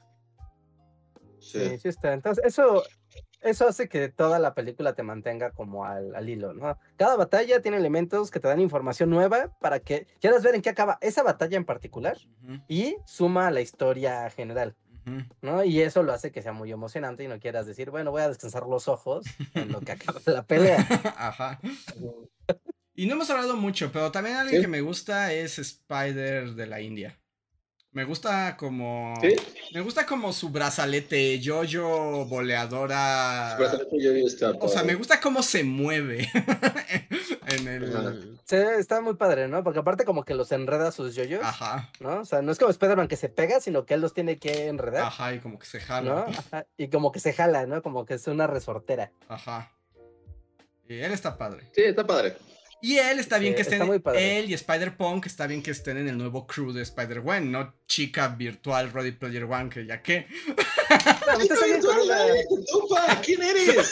[1.46, 1.78] Sí, Sí.
[1.80, 2.14] sí está.
[2.14, 2.84] Entonces, eso,
[3.42, 6.78] eso hace que toda la película te mantenga como al, al hilo, ¿no?
[6.98, 10.70] Cada batalla tiene elementos que te dan información nueva para que quieras ver en qué
[10.70, 12.18] acaba esa batalla en particular
[12.68, 14.76] y suma a la historia general.
[15.44, 15.64] ¿no?
[15.64, 18.28] Y eso lo hace que sea muy emocionante y no quieras decir, bueno, voy a
[18.28, 19.24] descansar los ojos
[19.54, 20.78] en lo que acaba la pelea.
[21.20, 21.60] Ajá.
[22.96, 24.62] Y no hemos hablado mucho, pero también alguien Sí.
[24.64, 27.20] que me gusta es Spider de la India.
[27.96, 29.14] Me gusta como.
[29.22, 29.36] Sí.
[29.74, 33.56] Me gusta como su brazalete, yo-yo, boleadora.
[33.58, 36.30] Brazalete yo vi esta O sea, me gusta cómo se mueve.
[37.48, 38.38] en el.
[38.44, 39.64] Sí, está muy padre, ¿no?
[39.64, 41.90] Porque aparte como que los enreda sus yoyos, Ajá.
[42.02, 42.20] ¿no?
[42.20, 44.68] O sea, no es como Spider-Man que se pega, sino que él los tiene que
[44.68, 45.86] enredar, Ajá, y como que se ¿no?
[45.86, 46.26] jala.
[46.28, 47.82] Ajá, Y como que se jala, ¿no?
[47.82, 49.14] Como que es una resortera.
[49.30, 49.72] Ajá.
[50.90, 51.64] Y él está padre.
[51.74, 52.36] Sí, está padre.
[52.82, 53.88] Y él está bien Sí, que está estén.
[53.88, 54.38] muy padre.
[54.40, 58.28] Él y Spider-Punk está bien que estén en el nuevo crew de Spider-Gwen, no chica
[58.30, 60.28] virtual Ready Player One, que ya que.
[61.28, 62.18] No, usted está bien con una-
[62.74, 63.90] Upa, ¿Quién eres?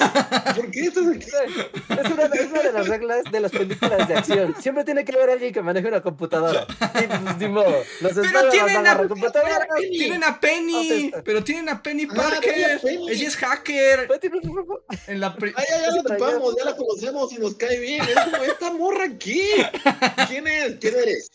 [0.56, 1.26] ¿Por qué estás aquí?
[2.03, 4.56] Es una, es una de las reglas de las películas de acción.
[4.60, 6.65] Siempre tiene que haber alguien que maneje una computadora.
[7.02, 7.84] Y pues, ni modo.
[8.02, 9.68] Los Pero tienen a computadora.
[9.91, 12.53] Tienen a Penny, pero tienen a Penny Ah, Parker.
[12.53, 13.10] tiene a Penny.
[13.11, 14.10] Ella es hacker.
[15.07, 18.02] En la Ay, ya, la otra topamos, ya la conocemos y nos cae bien.
[18.03, 19.70] Es como, ¿esta morra qué?
[20.28, 20.76] ¿Quién es?
[20.82, 21.32] ¿Quién eres?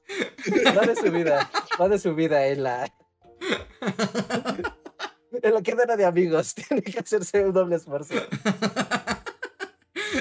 [0.76, 1.50] Va de su vida.
[1.80, 2.84] Va de su vida en la.
[5.42, 6.54] En lo que era de amigos.
[6.68, 8.14] Tiene que hacerse un doble esfuerzo.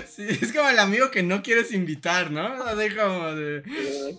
[0.10, 2.42] Sí, es como el amigo que no quieres invitar, ¿no?
[2.64, 3.62] Así como de.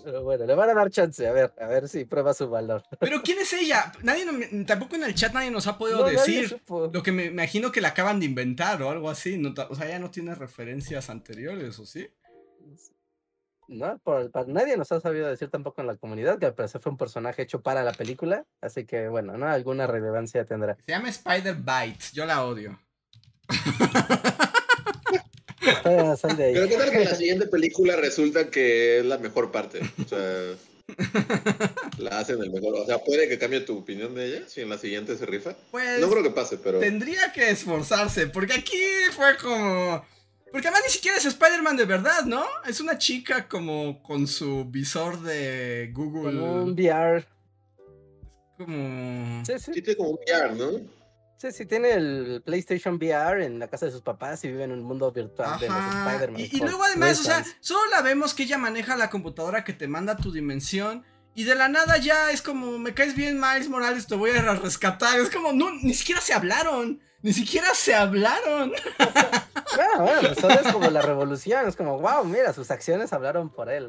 [0.04, 2.84] Pero bueno, le van a dar chance, a ver, a ver si prueba su valor.
[3.00, 3.92] Pero ¿quién es ella?
[4.02, 6.58] Nadie, no- tampoco en el chat nadie nos ha podido No, decir.
[6.92, 9.36] Lo que me imagino que la acaban de inventar o algo así.
[9.38, 12.08] no o sea, ya no tiene referencias anteriores, ¿o sí?
[13.68, 16.80] No, por, para nadie nos ha sabido decir tampoco en la comunidad que al parecer
[16.80, 20.76] fue un personaje hecho para la película, así que bueno, no alguna relevancia tendrá.
[20.86, 22.04] Se llama Spider Bite.
[22.14, 22.80] Yo la odio.
[25.60, 26.54] Está- sal de ahí.
[26.54, 29.80] Pero qué tal que en la siguiente película resulta que es la mejor parte.
[30.02, 30.54] O sea,
[31.98, 32.74] la hacen el mejor.
[32.74, 35.54] O sea, puede que cambie tu opinión de ella si en la siguiente se rifa.
[35.70, 36.78] Pues No creo que pase, pero.
[36.80, 38.28] tendría que esforzarse.
[38.28, 38.80] Porque aquí
[39.12, 40.04] fue como.
[40.50, 42.44] Porque además ni siquiera es Spider-Man de verdad, ¿no?
[42.66, 46.38] Es una chica como con su visor de Google.
[46.38, 47.26] Con un VR.
[48.56, 49.44] Como.
[49.44, 50.98] Sí, sí, Sí, tiene como un VR, ¿no?
[51.36, 54.72] sí, sí, tiene el PlayStation VR en la casa de sus papás y vive en
[54.72, 55.76] un mundo virtual de los.
[55.76, 56.40] Spider-Man.
[56.40, 59.86] Y, luego además, o sea, solo la vemos que ella maneja la computadora que te
[59.86, 61.04] manda tu dimensión.
[61.34, 64.54] Y de la nada ya es como, me caes bien, Miles Morales, te voy a
[64.54, 65.20] rescatar.
[65.20, 67.00] Es como, no, ni siquiera se hablaron.
[67.22, 68.72] Ni siquiera se hablaron.
[69.76, 73.48] Bueno, bueno, pues solo es como la revolución, es como, wow, mira, sus acciones hablaron
[73.48, 73.86] por él.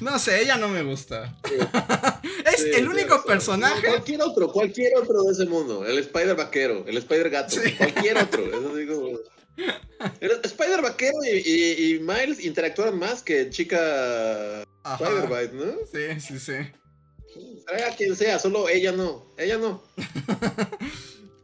[0.00, 1.32] No sé, ella no me gusta.
[1.48, 1.54] Sí.
[2.46, 3.86] Es Sí, el único personaje.
[3.86, 5.86] Cualquier otro, cualquier otro de ese mundo.
[5.86, 7.72] El Spider Vaquero, el Spider Gato, Sí.
[7.74, 8.44] cualquier otro.
[8.44, 9.20] Eso digo.
[10.20, 15.04] El Spider Vaquero y, y- y Miles interactúan más que chica Ajá.
[15.04, 15.72] Spider Bite, ¿no?
[15.92, 16.54] Sí, sí, sí.
[17.66, 19.26] Trae a quien sea, solo ella no.
[19.36, 19.82] Ella no.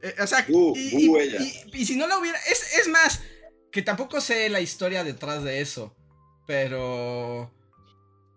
[0.01, 1.39] Eh, o sea, Uh, y, uh, y- ella.
[1.41, 2.39] y- y si no la hubiera.
[2.49, 3.21] Es, es más,
[3.73, 5.93] que tampoco sé la historia detrás de eso.
[6.47, 7.53] Pero.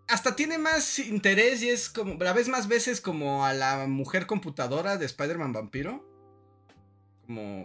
[0.07, 2.15] Hasta tiene más interés y es como.
[2.15, 6.03] La ves más veces como a la mujer computadora de Spider-Man Vampiro.
[7.35, 7.63] Como.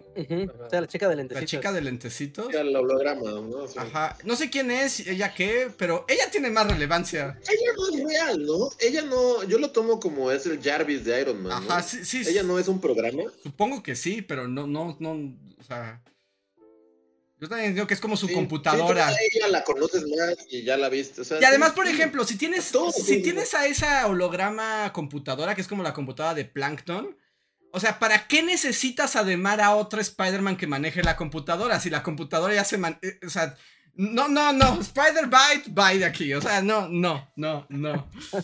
[0.65, 1.51] O sea, la chica de La lentecitos.
[1.51, 2.49] chica de lentecitos.
[2.51, 3.41] Era el holograma, ¿no?
[3.65, 4.17] O sea, Ajá.
[4.25, 7.37] No sé quién es, ella qué, pero ella tiene más relevancia.
[7.43, 8.71] Ella no es real, ¿no?
[8.79, 9.43] Ella no.
[9.45, 11.65] Yo lo tomo como es el Jarvis de Iron Man.
[11.67, 11.73] ¿no?
[11.73, 12.23] Ajá, sí, sí.
[12.29, 13.25] Ella no es un programa.
[13.43, 15.35] Supongo que sí, pero no, no, no.
[15.59, 16.01] O sea.
[17.39, 19.11] Yo también digo que es como su Sí, computadora.
[19.11, 21.21] sí, ella la conoces más y ya la viste.
[21.21, 25.55] o sea, Y además, por ejemplo, si tienes, Todo, si tienes a esa holograma computadora,
[25.55, 27.15] que es como la computadora de Plankton,
[27.77, 31.79] o sea, ¿para qué necesitas además a otro Spider-Man que maneje la computadora?
[31.79, 32.99] Si la computadora ya se man...
[33.03, 33.55] eh, O sea,
[33.93, 36.33] no, no, no, Spider-Bite, bye de aquí.
[36.33, 38.09] O sea, no, no, no, no.
[38.33, 38.41] Yo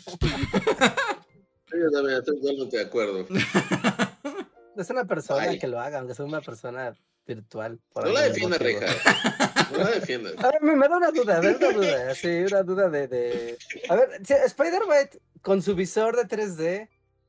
[1.91, 3.27] también estoy totalmente de acuerdo.
[4.77, 5.59] Es una persona Ay.
[5.59, 6.95] que lo haga, aunque sea una persona
[7.27, 7.79] virtual.
[7.93, 8.59] por No la defiendas.
[8.59, 8.87] Reja.
[9.71, 10.33] No la defiendas.
[10.39, 13.07] A ver, me, me da una duda, a ver, una duda, sí, una duda de...
[13.07, 13.59] de...
[13.91, 15.11] A ver, Spider-Man
[15.43, 16.89] con su visor de 3D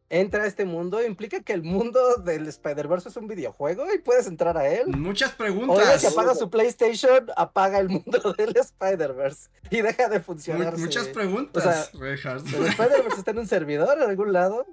[0.09, 4.27] entra a este mundo, ¿implica que el mundo del Spider-Verse es un videojuego y puedes
[4.27, 4.87] entrar a él?
[4.87, 6.01] Muchas preguntas.
[6.01, 10.77] si apaga su PlayStation, apaga el mundo del Spider-Verse y deja de funcionar.
[10.77, 12.45] muchas preguntas, O sea, Reinhardt.
[12.53, 14.65] ¿El Spider-Verse está en un servidor en algún lado?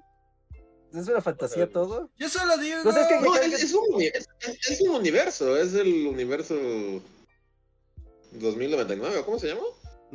[0.93, 2.11] ¿Es una fantasía sea, todo?
[2.19, 2.79] Yo solo digo.
[2.83, 5.57] No es que- No, es, es un, es, un universo.
[5.57, 6.57] Es el universo
[8.33, 9.61] 2099, ¿o ¿cómo se llama?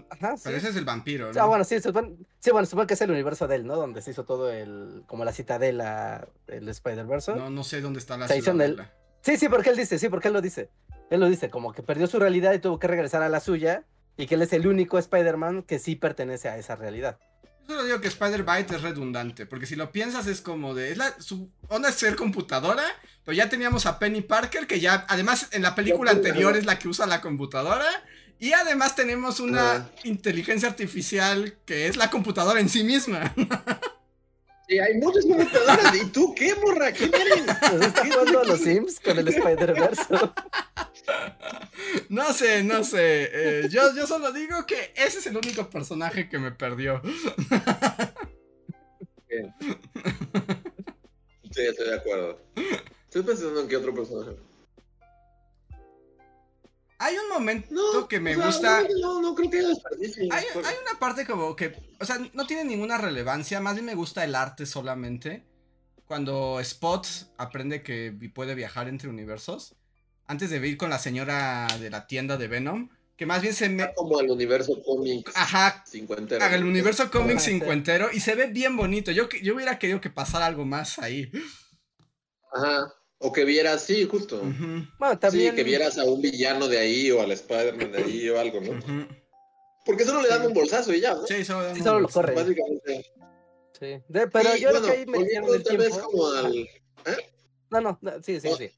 [0.10, 0.44] Ajá, sí.
[0.46, 1.42] Pero ese es el vampiro, ¿no?
[1.42, 3.76] Ah, bueno, sí, supone, sí, bueno, supongo que es el universo de él, ¿no?
[3.76, 7.36] Donde se hizo todo el, como la citadela, el Spider-Verse.
[7.36, 8.94] No, no sé dónde está la ciudadela.
[9.22, 10.70] Sí, sí, porque él dice, sí, porque él lo dice.
[11.10, 13.86] Él lo dice, como que perdió su realidad y tuvo que regresar a la suya,
[14.18, 17.18] y que él es el único Spider-Man que sí pertenece a esa realidad.
[17.68, 20.98] Yo solo digo que Spider-Bite es redundante, porque si lo piensas es como de, es
[20.98, 22.84] la, su onda es ser computadora,
[23.24, 26.78] pero ya teníamos a Penny Parker, que ya, además en la película anterior es la
[26.78, 27.88] que usa la computadora,
[28.40, 29.92] y además tenemos una Ajá.
[30.04, 33.34] inteligencia artificial que es la computadora en sí misma.
[34.68, 35.96] Sí, hay muchas computadoras.
[35.96, 36.92] ¿Y tú qué, morra?
[36.92, 37.44] ¿Quién eres?
[37.70, 40.04] Pues está jugando a los Sims con el Spider-Verse.
[42.10, 46.30] no sé, no sé, eh, yo, yo solo digo que ese es el único personaje
[46.30, 47.00] que me perdió.
[51.52, 52.42] Sí, estoy de acuerdo.
[53.06, 54.36] Estoy pensando en qué otro personaje.
[56.98, 58.88] Hay un momento No, que me o sea, gusta...
[59.02, 59.58] No, no creo que.
[59.60, 63.96] Hay, hay una parte como que, o sea, no tiene ninguna relevancia, más bien me
[63.96, 65.44] gusta el arte solamente.
[66.06, 67.06] Cuando Spot
[67.38, 69.76] aprende que puede viajar entre universos,
[70.28, 73.70] antes de ir con la señora de la tienda de Venom, que más bien se
[73.70, 73.94] me...
[73.94, 76.44] como el universo cómics Ajá, cincuentero.
[76.44, 77.52] haga el universo cómic Ajá, sí.
[77.52, 79.12] cincuentero y se ve bien bonito.
[79.12, 81.32] Yo, que- yo hubiera querido que pasara algo más ahí.
[82.54, 82.94] Ajá.
[83.20, 84.42] O que vieras, sí, justo.
[85.00, 85.52] Bueno, también...
[85.52, 88.60] Sí, que vieras a un villano de ahí o al Spider-Man de ahí o algo,
[88.62, 88.72] ¿no?
[88.72, 89.08] ujú.
[89.86, 91.26] Porque solo le dan un bolsazo y ya, ¿no?
[91.28, 92.34] Sí, solo, Sí, solo lo corre.
[92.34, 93.06] Básicamente.
[93.80, 94.02] Sí.
[94.08, 96.70] De- pero yo bueno, creo que ahí metieron el tal vez como al...
[97.70, 98.58] No, no, no, sí, sí, No.
[98.58, 98.72] sí.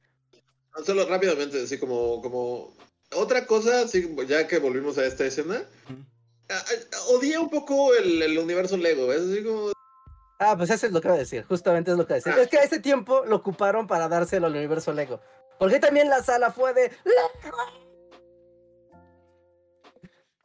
[0.86, 2.76] Solo rápidamente, así como, como...
[3.16, 5.64] Otra cosa, sí, ya que volvimos a esta escena,
[6.50, 6.66] ah,
[7.10, 9.14] odié un poco el, el universo Lego.
[9.14, 9.72] Es así como.
[10.40, 12.24] Ah, pues eso es lo que voy a decir, justamente es lo que voy a
[12.24, 12.34] decir.
[12.38, 12.42] Ah.
[12.44, 15.20] Es que a ese tiempo lo ocuparon para dárselo al universo Lego.
[15.60, 17.58] Porque también la sala fue de Lego.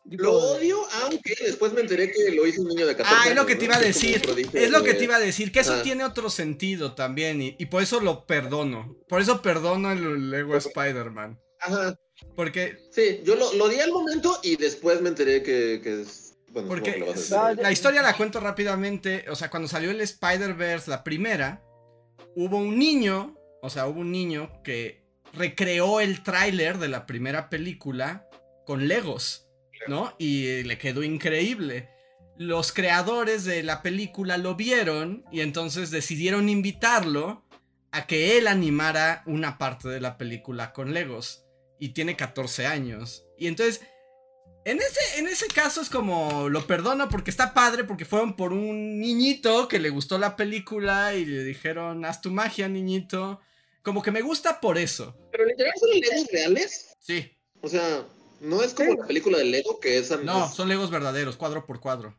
[0.05, 3.36] Lo odio, aunque después me enteré que lo hizo un niño de 14 Ah, es
[3.36, 4.20] lo que te iba a decir.
[4.52, 5.82] Es lo que te iba a decir, que eso Ah.
[5.82, 7.40] tiene otro sentido también.
[7.40, 8.97] Y, y por eso lo perdono.
[9.09, 11.40] Por eso perdono el Lego Spider-Man.
[11.60, 11.94] Ajá.
[12.36, 16.22] Porque Sí, yo lo, lo di al momento y después me enteré que, que es.
[16.53, 19.24] Bueno, Porque lo vas a la historia la cuento rápidamente.
[19.31, 21.62] O sea, cuando salió el Spider-Verse, la primera,
[22.37, 25.03] hubo un niño, o sea, hubo un niño que
[25.33, 28.29] recreó el tráiler de la primera película
[28.66, 29.49] con Legos,
[29.89, 30.15] ¿no?
[30.19, 31.89] Y eh, le quedó increíble.
[32.37, 37.47] Los creadores de la película lo vieron y entonces decidieron invitarlo
[37.93, 41.45] a que él animara una parte de la película con Legos.
[41.79, 43.24] Y tiene 14 años.
[43.37, 43.81] Y entonces
[44.65, 48.53] en ese, en ese caso es como lo perdono porque está padre, porque fueron por
[48.53, 53.41] un niñito que le gustó la película y le dijeron, haz tu magia, niñito.
[53.83, 55.17] Como que me gusta por eso.
[55.33, 56.97] Pero literal son Legos reales.
[57.01, 57.33] Sí.
[57.61, 58.07] O sea,
[58.41, 58.97] no es como Sí.
[58.99, 60.11] la película de Lego que es.
[60.23, 62.17] No, es- son legos verdaderos, cuadro por cuadro.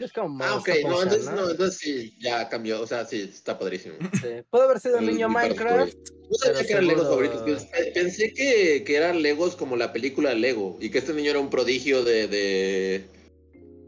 [0.00, 1.32] Es como Ah, ok, no, entonces, ¿no?
[1.36, 2.80] no, entonces sí, ya cambió.
[2.80, 3.94] O sea, sí, está padrísimo.
[4.14, 4.28] Sí.
[4.50, 5.94] Puede haber sido un El- niño Minecraft.
[6.30, 7.42] No sabía que eran Legos favoritos.
[7.46, 11.38] Pens- Pensé que, que eran Legos como la película Lego y que este niño era
[11.40, 13.04] un prodigio de, de,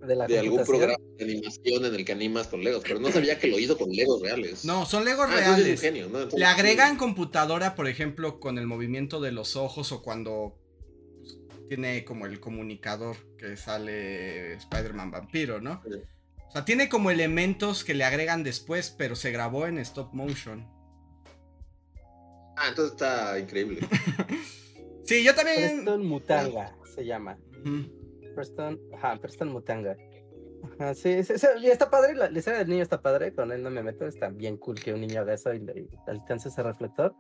[0.07, 3.11] de la de algún programa de animación en el que animas con Legos, pero no
[3.13, 4.65] sabía que lo hizo con Legos reales.
[4.65, 5.81] No, son legos Ah, entonces es un reales.
[5.81, 6.19] genio, ¿no?
[6.19, 10.59] Entonces, Le agregan computadora, por ejemplo, con el movimiento de los ojos o cuando
[11.73, 15.81] tiene como el comunicador que sale Spider-Man vampiro, ¿no?
[15.83, 16.03] Sí.
[16.47, 20.69] O sea, tiene como elementos que le agregan después, pero se grabó en stop motion.
[22.59, 23.81] Ah, entonces está increíble.
[25.05, 25.83] Sí, yo también.
[25.83, 27.37] Preston Mutanga se llama.
[28.37, 29.97] Preston, ajá, Preston Mutanga.
[30.79, 33.51] Ajá, sí, sí, sí, y está padre, la, la historia del niño está padre, con
[33.51, 36.51] él no me meto, está bien cool que un niño haga eso y le alcance
[36.51, 37.17] ese reflector.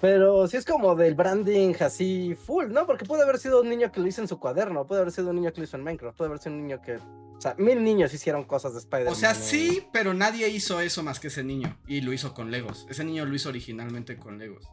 [0.00, 2.86] Pero sí es como del branding así full, ¿no?
[2.86, 5.30] Porque puede haber sido un niño que lo hizo en su cuaderno, puede haber sido
[5.30, 6.96] un niño que lo hizo en Minecraft, puede haber sido un niño que...
[6.96, 9.12] O sea, mil niños hicieron cosas de Spider-Man.
[9.12, 11.78] O sea, sí, pero nadie hizo eso más que ese niño.
[11.86, 12.86] Y lo hizo con Legos.
[12.88, 14.68] Ese niño lo hizo originalmente con Legos.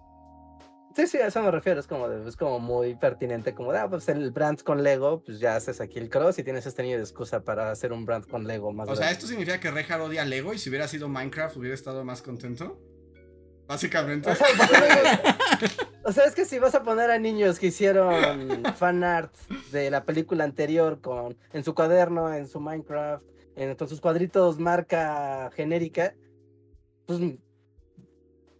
[0.96, 3.80] Sí, sí, a eso me refiero, es como, de- es como muy pertinente, como de,
[3.80, 6.84] ah, pues el brand con Lego, pues ya haces aquí el cross y tienes este
[6.84, 9.10] niño de excusa para hacer un brand con Lego más O sea.
[9.10, 12.78] ¿esto significa que Reinhardt odia Lego y si hubiera sido Minecraft hubiera estado más contento?
[13.72, 14.30] Básicamente.
[14.30, 14.48] O sea,
[16.04, 19.34] o sea, es que si vas a poner a niños que hicieron fan art
[19.72, 23.26] de la película anterior con en su cuaderno, en su Minecraft,
[23.56, 26.14] en con sus cuadritos marca genérica,
[27.06, 27.22] pues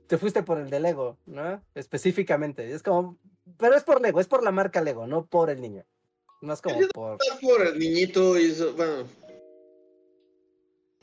[0.08, 1.62] te fuiste por el de Lego, ¿no?
[1.76, 2.72] Específicamente.
[2.72, 3.18] Es como,
[3.58, 5.84] pero es por Lego, es por la marca Lego, no por el niño.
[6.42, 7.18] No es como por.
[7.42, 9.04] Por el niñito y eso, bueno.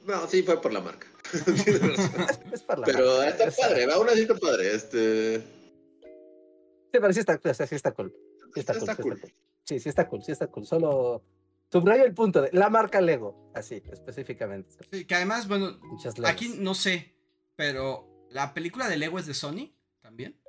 [0.08, 1.06] No, sí, fue por la marca.
[2.52, 4.74] Es, por la Pero marca, está padre, aún así está padre.
[4.74, 5.38] Este.
[5.38, 8.14] Sí, pero sí está, o sea, sí está cool.
[8.54, 9.12] Sí está, Está cool, sí cool.
[9.12, 9.34] está cool.
[9.64, 10.66] Sí, sí está cool, sí está cool.
[10.66, 11.22] Solo
[11.70, 14.74] subrayo el punto de la marca Lego, así, específicamente.
[14.90, 15.78] Sí, que además, bueno,
[16.24, 17.14] aquí no sé,
[17.54, 20.40] pero ¿la película de Lego es de Sony también?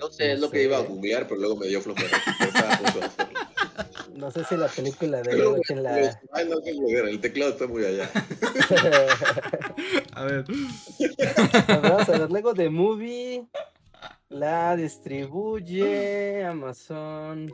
[0.00, 0.08] ¿O no?
[0.08, 2.18] No sé, es lo que iba a googlear, pero luego me dio flojera.
[4.14, 6.20] No sé si la película de Pero, quién la...
[6.32, 8.10] Ay, no, qué flojera, el teclado está muy allá.
[10.12, 10.44] A ver.
[11.68, 13.46] Vamos a ver, Lego de Movie
[14.28, 17.52] la distribuye Amazon.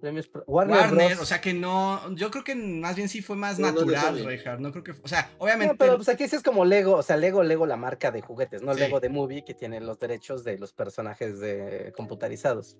[0.00, 1.22] Premios Pro- Warner, Warner, Bros.
[1.22, 3.94] o sea que no, yo creo que más bien sí fue más No, no de
[3.94, 4.24] natural.
[4.24, 6.96] Reinhardt, no creo que, o sea, No, obviamente, pero pues aquí sí es como Lego,
[6.96, 8.80] o sea, Lego, Lego la marca de juguetes, no Sí.
[8.80, 12.76] Lego de Movie que tiene los derechos de los personajes de computarizados.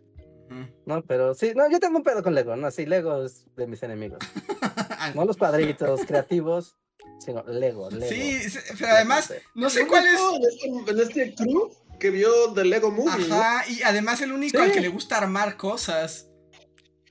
[0.84, 3.66] No, pero sí, no, yo tengo un pedo con Lego, no, sí, Lego es de
[3.66, 4.18] mis enemigos.
[5.14, 6.76] No los cuadritos creativos,
[7.20, 8.06] sino Lego, Lego.
[8.08, 11.70] sí, sí, pero además, no sé cuál es, En este, en este crew
[12.00, 13.28] que vio The Lego Movie.
[13.28, 13.36] ¿no?
[13.36, 14.64] ajá, y además el único Sí.
[14.64, 16.28] al que le gusta armar cosas.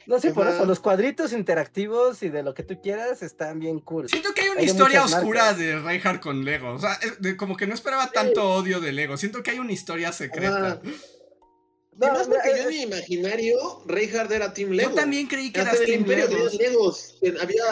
[0.07, 3.79] No, sí, por eso, los cuadritos interactivos y de lo que tú quieras están bien
[3.79, 4.07] cool.
[4.07, 5.57] Siento que hay una Hay historia oscura marcas.
[5.59, 6.73] de Reinhardt con Lego.
[6.73, 9.17] O sea, es de- como que no esperaba tanto odio de Lego.
[9.17, 10.79] Siento que hay una historia secreta.
[11.97, 14.89] No, Además, porque yo es- en mi imaginario, Reinhardt era Team Lego.
[14.89, 16.49] Yo también creí que el Team Imperio Lego.
[16.59, 17.15] Legos.
[17.21, 17.63] en- Había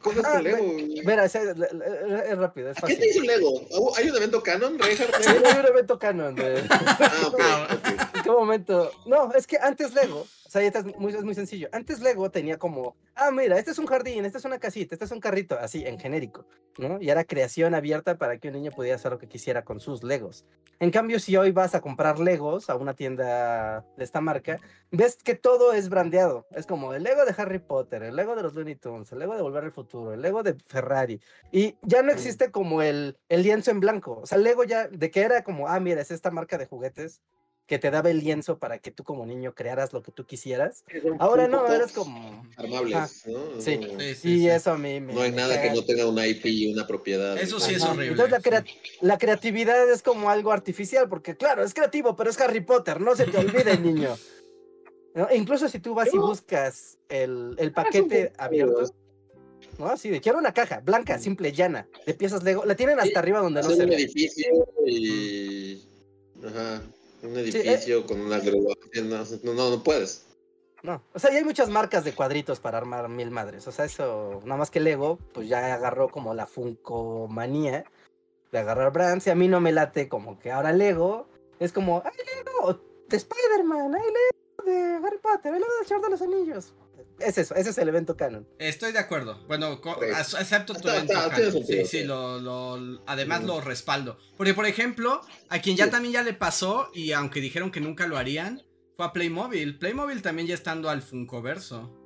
[0.00, 0.72] cosas Ah, con Lego.
[1.04, 2.96] Mira, es, es- es rápido, es ¿A fácil.
[2.96, 3.60] ¿Qué te hizo Lego?
[3.96, 5.16] ¿Hay un evento canon, Reinhardt?
[5.20, 6.62] Sí, hay un evento canon de...
[6.70, 7.86] Ah, ok, Ah, ok.
[8.18, 8.92] ¿En qué momento?
[9.06, 11.68] No, es que antes Lego sea, es muy, es muy sencillo.
[11.72, 15.06] Antes Lego tenía como, ah, mira, este es un jardín, este es una casita, este
[15.06, 16.46] es un carrito, así, en genérico,
[16.78, 17.00] ¿no?
[17.00, 20.02] Y era creación abierta para que un niño pudiera hacer lo que quisiera con sus
[20.02, 20.44] Legos.
[20.78, 24.58] En cambio, si hoy vas a comprar Legos a una tienda de esta marca,
[24.90, 26.46] ves que todo es brandeado.
[26.50, 29.34] Es como el Lego de Harry Potter, el Lego de los Looney Tunes, el Lego
[29.34, 31.18] de Volver al Futuro, el Lego de Ferrari.
[31.50, 34.20] Y ya no existe como el, el lienzo en blanco.
[34.22, 37.22] O sea, Lego ya, de que era como, ah, mira, es esta marca de juguetes
[37.66, 40.84] que te daba el lienzo para que tú como niño crearas lo que tú quisieras.
[41.18, 42.44] Ahora no, eres como...
[42.56, 43.60] Armables, ¿no?
[43.60, 43.80] Sí.
[43.98, 44.48] Sí, sí, Y sí.
[44.48, 45.14] eso a mí me...
[45.14, 47.38] no hay me nada que no tenga una IP y una propiedad.
[47.38, 48.08] Eso sí es horrible.
[48.08, 48.42] Entonces la, sí.
[48.42, 48.64] crea-
[49.00, 53.14] la creatividad es como algo artificial, porque claro, es creativo, pero es Harry Potter, no
[53.16, 54.16] se te olvide, niño.
[55.14, 55.28] ¿No?
[55.28, 58.90] E incluso si tú vas y buscas el, el paquete abierto,
[59.78, 59.86] ¿no?
[59.88, 63.16] Así de, quiero una caja blanca, simple, llana, de piezas Lego, la tienen hasta Sí,
[63.16, 63.94] arriba donde no se un ve.
[63.96, 65.82] edificio y.
[66.44, 66.82] Ajá.
[67.22, 67.40] Un eh.
[67.40, 68.38] edificio con una.
[68.38, 70.26] No, no, no puedes.
[70.82, 73.66] No, o sea, ya hay muchas marcas de cuadritos para armar mil madres.
[73.68, 77.84] O sea, eso, nada más que Lego, pues ya agarró como la Funko-manía
[78.50, 79.26] de agarrar brands.
[79.28, 81.28] Y a mí no me late como que ahora Lego
[81.60, 82.12] es como, ¡ay,
[82.44, 82.80] Lego!
[83.08, 84.70] De Spider-Man, ¡ay, Lego!
[84.70, 86.74] De Harry Potter, ¡ay, Lego del Señor de los Anillos!
[87.24, 88.48] Es eso, ese es el evento canon.
[88.58, 89.44] Estoy de acuerdo.
[89.46, 89.80] Bueno,
[90.16, 91.52] acepto tu Está- evento está- canon.
[91.52, 92.04] Sí, sentido, sí, sí.
[92.04, 93.46] lo, lo- además Mm.
[93.46, 94.18] lo respaldo.
[94.36, 95.90] Porque, por ejemplo, a quien ya Sí.
[95.90, 98.62] también ya le pasó, y aunque dijeron que nunca lo harían,
[98.96, 99.78] fue a Playmobil.
[99.78, 101.98] Playmobil también ya estando al Funkoverso.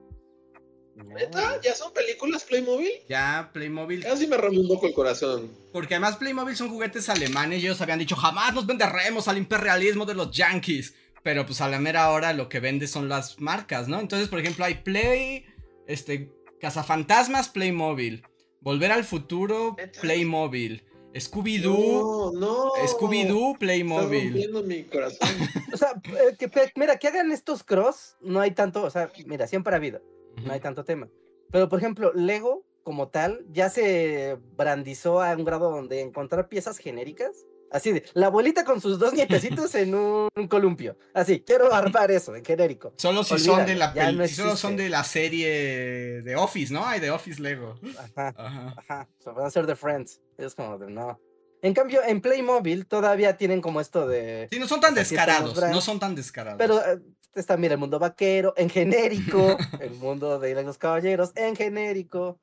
[0.97, 1.61] ¿Neta?
[1.63, 2.91] ¿Ya son películas Playmobil?
[3.07, 4.03] Ya Playmobil.
[4.03, 5.51] Casi me rompe un poco el corazón.
[5.73, 10.07] Porque además Playmobil son juguetes alemanes y ellos habían dicho jamás nos venderemos al imperialismo
[10.07, 10.95] de los yankees.
[11.27, 13.99] Pero pues a la mera hora lo que vende son las marcas, ¿no?
[13.99, 15.45] Entonces, por ejemplo, hay Play,
[15.89, 16.31] este,
[16.61, 18.23] Cazafantasmas Playmobil,
[18.61, 19.75] Volver al Futuro.
[20.01, 22.71] Playmobil, Scooby-Doo, No, no.
[22.87, 24.53] Scooby-Doo Playmobil.
[24.65, 25.29] mi corazón.
[25.75, 29.49] O sea, eh, que, mira, que hagan estos cross, no hay tanto, o sea, mira,
[29.49, 30.01] siempre ha habido,
[30.45, 31.09] no hay tanto tema.
[31.51, 36.79] Pero, por ejemplo, Lego, como tal, ya se brandizó a un grado donde encontrar piezas
[36.79, 40.97] genéricas, así de, la abuelita con sus dos nietecitos en un, columpio.
[41.15, 42.93] Así, quiero armar eso, en genérico.
[42.97, 46.73] Solo si son de la peli- no si solo son de la serie de Office,
[46.73, 46.87] ¿no?
[46.87, 47.79] Hay de Office Lego.
[47.99, 48.35] Ajá.
[48.37, 48.75] Ajá.
[48.77, 50.21] Ajá, o sea, van a ser de Friends.
[50.39, 51.21] Es como de no.
[51.63, 54.49] En cambio, en Playmobil todavía tienen como esto de.
[54.51, 56.59] Sí, no son tan descarados, no son tan descarados.
[56.59, 57.01] Pero eh,
[57.35, 59.57] está, mira, el mundo vaquero, en genérico.
[59.81, 62.39] el mundo de los caballeros, en genérico.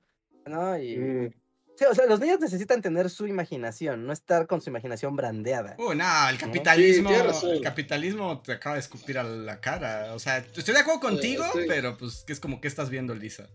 [0.46, 0.78] ¿No?
[0.78, 0.98] Y.
[0.98, 1.43] Mm.
[1.76, 5.76] Sí, o sea, los niños necesitan tener su imaginación, no estar con su imaginación brandeada.
[5.80, 10.14] Uy, no, el capitalismo, Sí, el capitalismo te acaba de escupir a la cara.
[10.14, 11.62] O sea, estoy de acuerdo contigo, sí.
[11.68, 13.50] pero pues que es como que estás viendo, Lisa.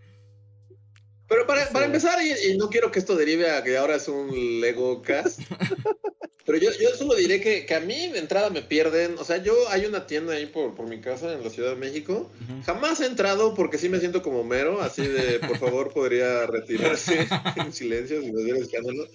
[1.28, 4.08] Pero para, para empezar, y, y no quiero que esto derive a que ahora es
[4.08, 5.40] un Lego Cast,
[6.48, 9.18] pero yo, yo solo diré que, que a mí de entrada me pierden.
[9.18, 11.76] O sea, yo hay una tienda ahí por, por mi casa en la Ciudad de
[11.76, 12.30] México.
[12.64, 17.28] Jamás he entrado porque sí me siento como mero, así de por favor podría retirarse
[17.56, 19.06] en silencio si no escándalo.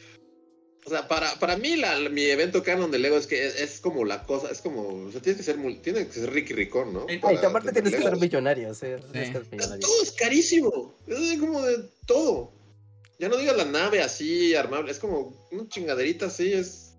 [0.86, 3.80] O sea, para, para mí la, mi evento canon de Lego es que es, es
[3.80, 6.54] como la cosa, es como, o sea, tienes que ser, mul- tiene que ser Ricky
[6.54, 7.06] Ricón, ¿no?
[7.22, 9.80] Para aparte tener tienes que ser millonario, sí, tienes que ser millonario.
[9.88, 10.94] Todo es carísimo.
[11.08, 12.52] Es como de todo.
[13.20, 14.92] Ya no digas la nave así armable.
[14.92, 16.52] Es como una chingaderita así.
[16.52, 16.96] Es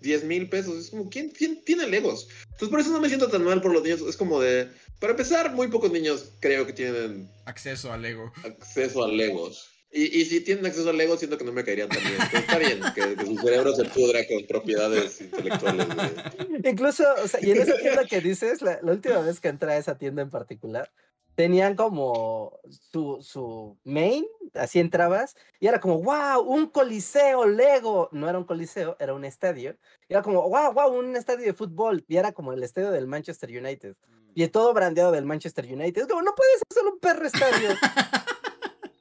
[0.00, 0.76] 10 mil pesos.
[0.86, 2.26] Es como, ¿quién, quién tiene Legos?
[2.44, 4.00] Entonces por eso no me siento tan mal por los niños.
[4.00, 4.68] Es como de.
[4.98, 8.32] Para empezar, muy pocos niños creo que tienen Acceso a Lego.
[8.44, 9.68] acceso a Legos.
[9.94, 12.14] Y, y si tienen acceso a Legos, siento que no me caerían tan bien.
[12.14, 15.86] Entonces, está bien que, que su cerebro se pudra con propiedades intelectuales.
[15.88, 19.48] de- Incluso, o sea, y en esa tienda que dices, la, la última vez que
[19.48, 20.90] entré a esa tienda en particular,
[21.34, 22.58] tenían como
[22.90, 24.24] su, su main,
[24.54, 28.08] así entrabas, y era como, wow, un coliseo Lego.
[28.12, 29.76] No era un coliseo, era un estadio.
[30.08, 32.02] Y era como, wow, wow, un estadio de fútbol.
[32.08, 33.94] Y era como el estadio del Manchester United.
[34.34, 36.00] Y todo brandeado del Manchester United.
[36.02, 37.68] Es como, no puede ser solo un perro estadio.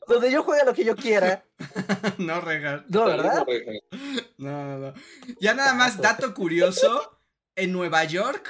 [0.07, 1.43] donde yo juegue lo que yo quiera.
[2.17, 2.85] no, regal.
[2.89, 3.45] No, ¿verdad?
[4.37, 4.93] No, no, no.
[5.39, 7.17] Ya nada más, dato curioso.
[7.55, 8.47] En Nueva York,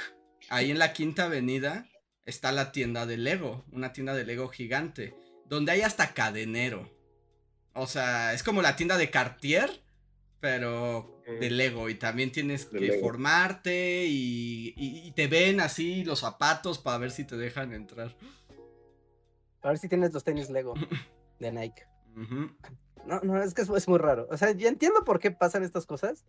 [0.48, 1.86] ahí en la Quinta Avenida,
[2.24, 3.64] está la tienda de Lego.
[3.72, 5.14] Una tienda de Lego gigante.
[5.46, 6.88] Donde hay hasta cadenero.
[7.74, 9.82] O sea, es como la tienda de Cartier,
[10.40, 11.50] pero de.
[11.50, 11.88] Lego.
[11.88, 13.00] Y también tienes De que Lego.
[13.06, 18.14] formarte y, y- y te ven así los zapatos para ver si te dejan entrar.
[19.62, 20.74] A ver si tienes los tenis Lego
[21.42, 21.86] de Nike.
[23.04, 24.26] No, no, es que es, es muy raro.
[24.30, 26.24] O sea, yo entiendo por qué pasan estas cosas.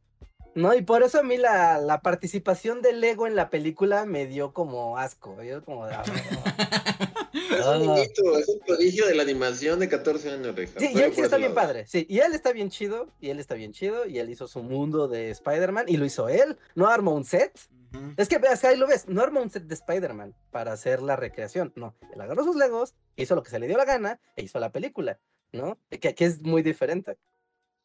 [0.55, 4.27] No, y por eso a mí la, la participación de Lego en la película me
[4.27, 5.41] dio como asco.
[5.41, 6.03] Yo como de, "Ah,
[7.59, 10.79] Es un niñito, es un prodigio de la animación de 14 años, Reja.
[10.79, 11.67] Sí, y él sí está bien lado.
[11.67, 11.87] padre.
[11.87, 13.09] Sí, y él está bien chido.
[13.19, 14.05] Y él está bien chido.
[14.05, 15.85] Y él hizo su mundo de Spider-Man.
[15.87, 16.57] Y lo hizo él.
[16.75, 17.57] No armó un set.
[17.93, 18.13] Ujú.
[18.17, 21.15] Es que veas, ahí lo ves, no armó un set de Spider-Man para hacer la
[21.15, 21.95] recreación, no.
[22.13, 24.71] Él agarró sus legos, hizo lo que se le dio la gana e hizo la
[24.71, 25.19] película,
[25.51, 25.77] ¿no?
[25.91, 27.19] Que, que es muy diferente.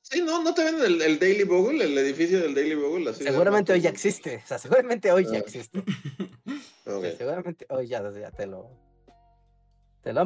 [0.01, 3.11] Sí, no, no te ven el, el Daily Bugle, el edificio del Daily Bugle.
[3.11, 5.39] Así Seguramente hoy ya existe, o sea, seguramente hoy ya Ah.
[5.41, 5.83] existe.
[6.87, 7.05] Ok.
[7.05, 8.71] Sí, seguramente hoy ya, ya te lo.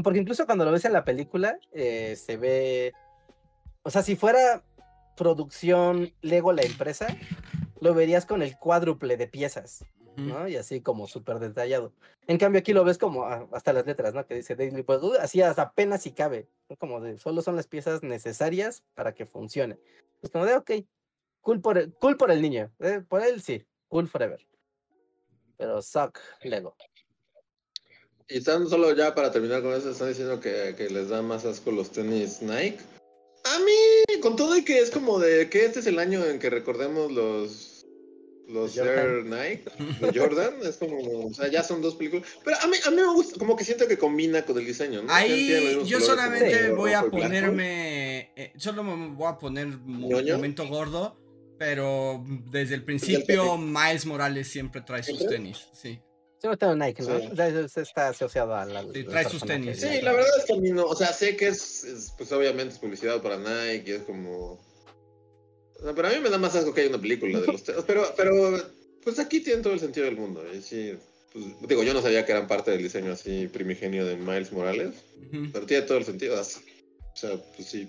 [0.03, 2.93] Porque incluso cuando lo ves en la película, eh, se ve.
[3.83, 4.63] O sea, si fuera
[5.17, 7.07] producción Lego la empresa,
[7.81, 9.85] lo verías con el cuádruple de piezas.
[10.17, 10.47] ¿no?
[10.47, 11.93] Y así como súper detallado.
[12.27, 14.27] En cambio, aquí lo ves como ah, hasta las letras, ¿no?
[14.27, 16.49] Que dice Daily pues uh, así hasta apenas si cabe.
[16.69, 16.77] ¿no?
[16.77, 19.79] Como de solo son las piezas necesarias para que funcione.
[20.23, 20.71] Es como de, ok,
[21.41, 22.71] cool por el, cool por el niño.
[22.81, 24.47] eh, por él sí, cool forever.
[25.57, 26.77] Pero suck Lego.
[28.33, 31.45] Y están solo ya para terminar con eso, están diciendo que, que les da más
[31.45, 32.79] asco los tenis Nike.
[33.45, 36.39] A mí, con todo y que es como de que este es el año en
[36.39, 37.85] que recordemos los
[38.49, 38.77] los.
[38.79, 39.65] Air Nike
[40.01, 42.27] de Jordan, es como, o sea, ya son dos películas.
[42.43, 45.03] Pero a mí, a mí me gusta, como que siento que combina con el diseño,
[45.03, 45.13] ¿no?
[45.13, 50.37] Ahí yo como solamente voy a ponerme, eh, solo me voy a poner ¿Ñoño?
[50.37, 51.19] momento gordo,
[51.59, 56.01] pero desde el principio Miles Morales siempre trae sus tenis, sí.
[56.43, 57.05] Yo no tengo Nike,
[57.77, 58.83] está asociado a la.
[58.83, 59.81] Sí, al trae sus tenis.
[59.81, 62.33] Sí, la verdad es que a mí no, o sea, sé que es, es, pues
[62.33, 64.61] obviamente es publicidad para Nike y es como...
[65.95, 68.13] Pero a mí me da más asco que hay una película de los tenis, pero,
[68.17, 68.61] pero
[69.05, 70.45] pues aquí tiene todo el sentido del mundo.
[70.53, 70.99] Y sí,
[71.33, 74.95] pues, digo, yo no sabía que eran parte del diseño así primigenio de Miles Morales,
[75.53, 76.41] pero tiene todo el sentido.
[76.41, 76.61] así.
[77.13, 77.89] O sea, pues sí,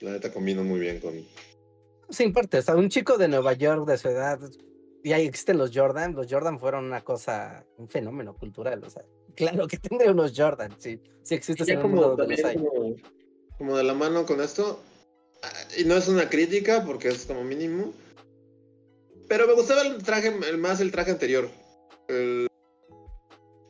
[0.00, 1.14] la neta combina muy bien con...
[2.10, 2.58] Sí, importa.
[2.58, 4.38] O sea, un chico de Nueva York de su edad.
[5.04, 6.14] Y ahí existen los Jordan.
[6.14, 8.82] Los Jordan fueron una cosa, un fenómeno cultural.
[8.84, 9.02] O sea,
[9.36, 10.74] claro que tendré unos Jordan.
[10.78, 12.68] Sí, sí existe Ya en el como, mundo donde los también hay.
[12.68, 12.96] como,
[13.58, 14.80] como de la mano con esto,
[15.76, 17.92] y no es una crítica porque es como mínimo,
[19.28, 21.48] pero me gustaba el traje, el más el traje anterior.
[22.08, 22.48] El,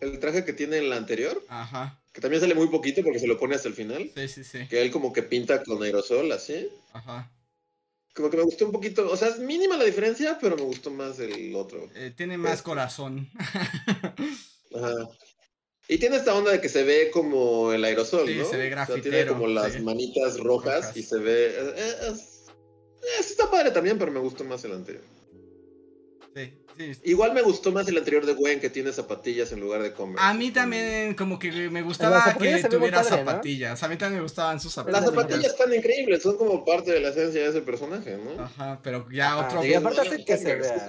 [0.00, 3.26] el traje que tiene en la anterior, Ajá, que también sale muy poquito porque se
[3.26, 6.30] lo pone hasta el final, sí, sí, sí, que él como que pinta con aerosol
[6.32, 6.68] así.
[6.92, 7.30] ajá.
[8.14, 10.90] Como que me gustó un poquito, o sea, es mínima la diferencia, pero me gustó
[10.90, 11.88] más el otro.
[11.94, 12.64] Eh, tiene más Este.
[12.64, 13.28] corazón.
[14.74, 15.08] Ajá.
[15.90, 18.44] Y tiene esta onda de que se ve como el aerosol, Sí, ¿no?
[18.44, 19.80] se ve O sea, tiene grafitero, como las sí.
[19.80, 20.96] manitas rojas, Rojas.
[20.96, 21.46] y se ve...
[21.46, 25.04] eh, eh, eh, está padre también, pero me gustó más el anterior.
[26.34, 26.92] Sí, sí.
[27.04, 30.26] Igual me gustó más el anterior de Gwen, que tiene zapatillas en lugar de Converse.
[30.26, 33.30] A mí también como que me gustaba zapatillas que tuviera padre, ¿no?
[33.30, 33.82] zapatillas.
[33.82, 35.04] A mí también me gustaban sus Las zapatillas.
[35.14, 38.42] zapatillas están increíbles, son como parte de la esencia de ese personaje, ¿no?
[38.42, 39.78] Ajá, pero ya Ajá, otro...
[39.78, 40.88] aparte hace que se vea-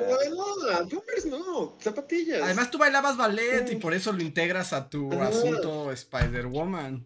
[1.29, 2.41] No, zapatillas.
[2.41, 5.27] Además tú bailabas ballet y por eso lo integras a tu Ajá.
[5.29, 7.05] asunto Spider-Woman.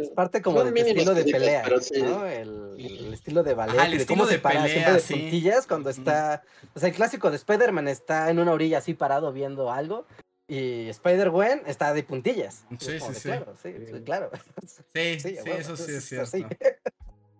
[0.00, 2.02] Es parte como Son de tu mínimas estilo de pelea, pero sí.
[2.02, 2.26] ¿no?
[2.26, 4.72] El, el estilo de ballet, Ajá, el y de estilo cómo de se para pelea,
[4.72, 5.14] siempre de sí.
[5.14, 6.42] puntillas cuando está...
[6.74, 10.06] O sea, el clásico de Spider-Man está en una orilla así parado viendo algo
[10.46, 12.64] y Spider-Gwen está de puntillas.
[12.70, 13.28] Es Sí, sí, de, sí.
[13.28, 14.30] Claro, sí, sí, claro.
[14.94, 16.44] Sí, sí, huevo, eso sí es es así.
[16.44, 16.90] cierto.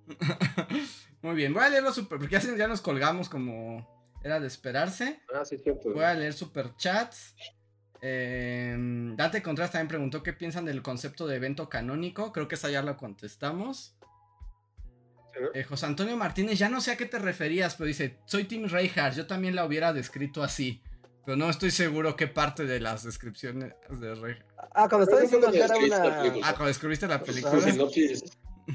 [1.23, 3.87] Muy bien, voy a leerlo super, porque ya, ya nos colgamos como
[4.23, 5.21] era de esperarse.
[5.35, 5.93] Ah, sí, cierto.
[5.93, 7.35] Voy a leer super chats.
[8.01, 12.33] Date Contreras también preguntó qué piensan del concepto de evento canónico.
[12.33, 13.95] Creo que esa ya la contestamos.
[15.55, 18.69] Eh, José Antonio Martínez, ya no sé a qué te referías, pero dice, soy Tim
[18.69, 20.83] Reinhardt, yo también la hubiera descrito así.
[21.25, 24.47] Pero no estoy seguro qué parte de las descripciones de Reinhardt.
[24.75, 26.49] Ah, cuando estaba diciendo ¿cómo que era una, película?
[26.49, 27.61] Ah, cuando escribiste la película.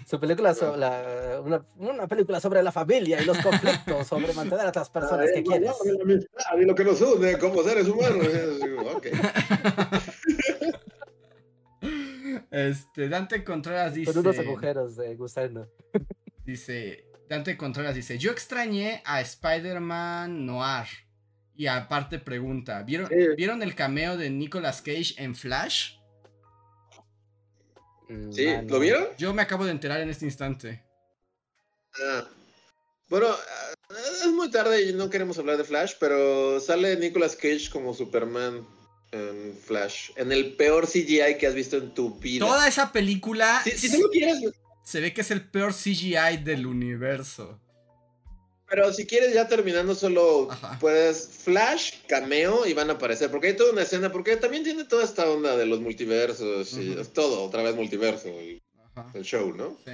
[0.08, 4.68] Su película sobre la, una, una película sobre la familia y los conflictos, sobre mantener
[4.68, 5.72] a las personas Ah, que el quieres.
[5.86, 8.28] la amistad Y lo que nos une como seres humanos.
[12.52, 14.14] Este, Dante Contreras dice.
[14.14, 15.68] Con unos agujeros de gusano.
[16.46, 20.86] Dice, Dante Contreras dice, yo extrañé a Spider-Man Noir.
[21.56, 23.16] Y aparte pregunta, ¿vieron, Sí.
[23.38, 25.98] ¿vieron el cameo de Nicolas Cage en Flash?
[28.14, 28.48] Mm, Sí.
[28.68, 29.08] ¿lo vieron?
[29.18, 30.84] Yo me acabo de enterar en este instante.
[32.00, 32.28] Ah.
[33.10, 33.96] Bueno, ah,
[34.26, 38.66] es muy tarde y no queremos hablar de Flash, pero sale Nicolas Cage como Superman
[39.12, 40.12] en Flash.
[40.16, 42.46] En el peor CGI que has visto en tu vida.
[42.46, 44.42] Toda esa película Si, si solo quieres,
[44.84, 47.60] se ve que es el peor CGI del universo.
[48.74, 50.80] Pero si quieres ya terminando solo Ajá.
[50.80, 53.30] puedes Flash, cameo y van a aparecer.
[53.30, 56.96] Porque hay toda una escena, porque también tiene toda esta onda de los multiversos y
[57.14, 58.64] todo, otra vez multiverso, el,
[59.22, 59.78] show, ¿no?
[59.86, 59.92] sí.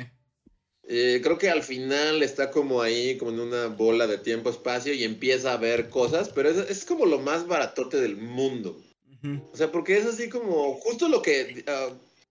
[0.87, 5.03] Eh, creo que al final está como ahí, como en una bola de tiempo-espacio y
[5.03, 8.81] empieza a ver cosas, pero es, es como lo más baratote del mundo.
[9.51, 11.89] O sea, porque es así como justo lo que ah,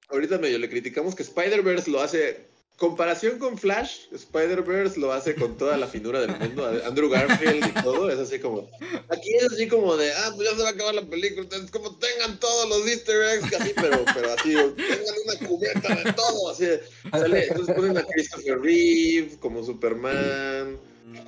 [0.09, 2.48] ahorita medio le criticamos, que Spider-Verse lo hace
[2.79, 6.65] comparación con Flash, Spider-Verse lo hace con toda la finura del mundo.
[6.87, 8.71] Andrew Garfield y todo, es así como.
[9.09, 11.43] Aquí es así como de, ah, pues ya se va a acabar la película.
[11.43, 16.13] Entonces, como tengan todos los Easter eggs, así, pero, pero así, tengan una cubierta de
[16.13, 16.51] todo.
[16.51, 16.67] Así,
[17.11, 20.79] sale, entonces ponen a Christopher Reeve como Superman,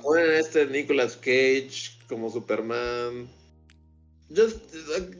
[0.01, 3.29] ponen a este Nicolas Cage como Superman.
[4.29, 4.47] Yo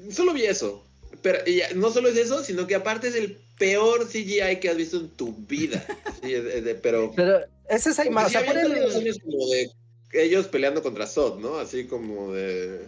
[0.10, 0.82] solo vi eso.
[1.22, 1.40] Pero
[1.76, 5.10] no solo es eso, sino que aparte es el peor CGI que has visto en
[5.10, 5.86] tu vida.
[6.22, 8.28] Sí, de, de, pero, pero esa es ahí más.
[8.28, 9.70] O sea, los años como de
[10.14, 11.58] ellos peleando contra Sod, ¿no?
[11.58, 12.82] Así como de.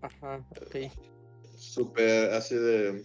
[0.00, 0.92] Ajá, ok.
[1.58, 3.02] Súper, así de.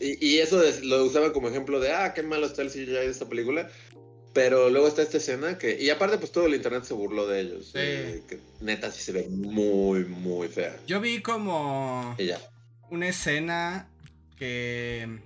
[0.00, 2.86] Y, y eso de, lo usaba como ejemplo de, ah, qué malo está el CGI
[2.86, 3.70] de esta película.
[4.34, 5.80] Pero luego está esta escena que.
[5.80, 7.70] Y aparte, pues todo el internet se burló de ellos.
[7.72, 7.78] Sí.
[7.78, 10.78] Eh, que neta sí se ve muy, muy fea.
[10.86, 12.16] Yo vi como.
[12.90, 13.88] Una escena
[14.36, 15.20] que.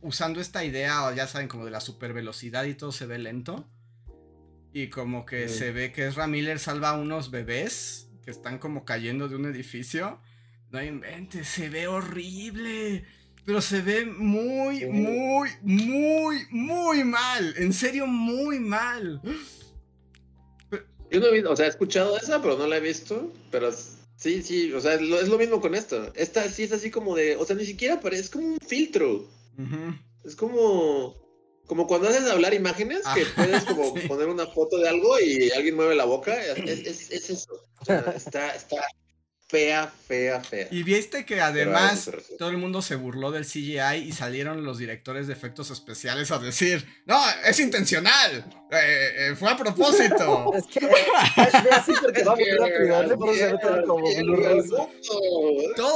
[0.00, 3.68] Usando esta idea, ya saben, como de la super velocidad y todo se ve lento.
[4.72, 5.58] Y como que Sí.
[5.58, 9.44] se ve que Ezra Miller salva a unos bebés que están como cayendo de un
[9.46, 10.20] edificio.
[10.70, 13.04] No inventes, se ve horrible.
[13.44, 14.86] Pero se ve muy, Sí.
[14.86, 17.54] muy, muy, muy mal.
[17.58, 19.20] En serio, muy mal.
[21.10, 23.32] Yo no he visto, o sea, he escuchado esa, pero no la he visto.
[23.50, 23.70] Pero
[24.20, 26.12] sí, sí, o sea, es lo, es lo mismo con esto.
[26.14, 29.28] Esta sí es así como de, o sea, ni siquiera parece, es como un filtro.
[29.58, 29.94] Ujú.
[30.24, 31.16] Es como,
[31.66, 34.06] como cuando haces hablar imágenes, que puedes como sí.
[34.06, 36.40] poner una foto de algo y alguien mueve la boca.
[36.44, 37.52] Es, es- es eso.
[37.80, 38.76] O sea, está, está
[39.50, 40.68] fea, fea, fea.
[40.70, 42.08] Y viste que además
[42.38, 46.38] todo el mundo se burló del CGI y salieron los directores de efectos especiales a
[46.38, 50.52] decir, no, es intencional, eh, eh, fue a propósito.
[50.60, 50.86] Es que
[51.72, 54.06] así porque va a volver se ve todo como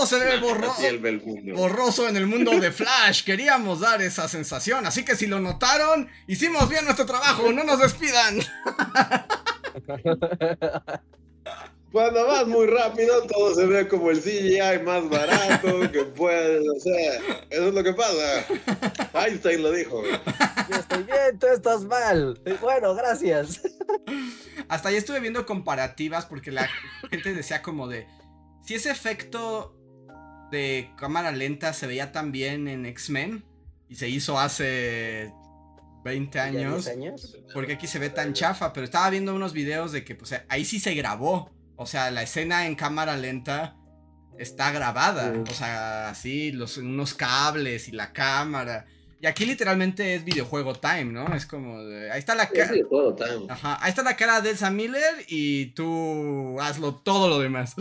[0.06, 1.54] se ve borro- Así el ve el mundo.
[1.54, 6.08] borroso en el mundo de Flash, queríamos dar esa sensación, así que si lo notaron,
[6.26, 8.40] hicimos bien nuestro trabajo, no nos despidan.
[11.94, 16.66] Cuando vas muy rápido, todo se ve como el CGI más barato que puedes.
[16.68, 17.14] O sea,
[17.50, 18.44] eso es lo que pasa.
[19.14, 20.02] Einstein lo dijo.
[20.04, 22.36] Yo estoy bien, tú estás mal.
[22.60, 23.60] Bueno, gracias.
[24.68, 26.68] Hasta ahí estuve viendo comparativas porque la
[27.10, 28.08] gente decía como de,
[28.64, 29.76] si ese efecto
[30.50, 33.44] de cámara lenta se veía tan bien en X-Men
[33.88, 35.32] y se hizo hace
[36.02, 37.38] 20 ¿Ya años, 10 años?
[37.54, 40.64] porque aquí se ve tan chafa, pero estaba viendo unos videos de que pues ahí
[40.64, 43.76] sí se grabó, o sea, la escena en cámara lenta
[44.38, 48.86] está grabada, o sea, así los unos cables y la cámara.
[49.20, 51.34] Y aquí literalmente es videojuego time, ¿no?
[51.34, 52.74] Es como de, ahí está la cara.
[52.90, 53.50] todo tan.
[53.50, 57.74] Ajá, ahí está la cara de Elsa Miller y tú hazlo todo lo demás.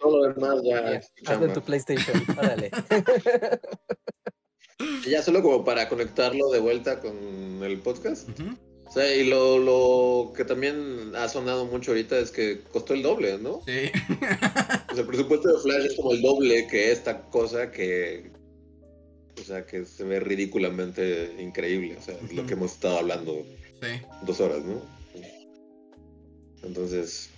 [0.00, 1.00] Todo lo demás ya.
[1.30, 2.24] Hazlo en tu PlayStation.
[2.36, 2.70] Órale.
[5.06, 7.14] Ya solo como para conectarlo de vuelta con
[7.62, 8.28] el podcast.
[8.30, 8.56] Ujú.
[8.90, 13.02] O sea, y lo, lo que también ha sonado mucho ahorita es que costó el
[13.04, 13.62] doble, ¿no?
[13.64, 13.92] Sí.
[14.90, 18.32] O sea, el presupuesto de Flash es como el doble que esta cosa que.
[19.40, 21.96] O sea, que se ve ridículamente increíble.
[21.98, 23.46] O sea, es lo que hemos estado hablando
[23.80, 24.02] Sí.
[24.26, 24.82] dos horas, ¿no?
[26.64, 27.30] Entonces,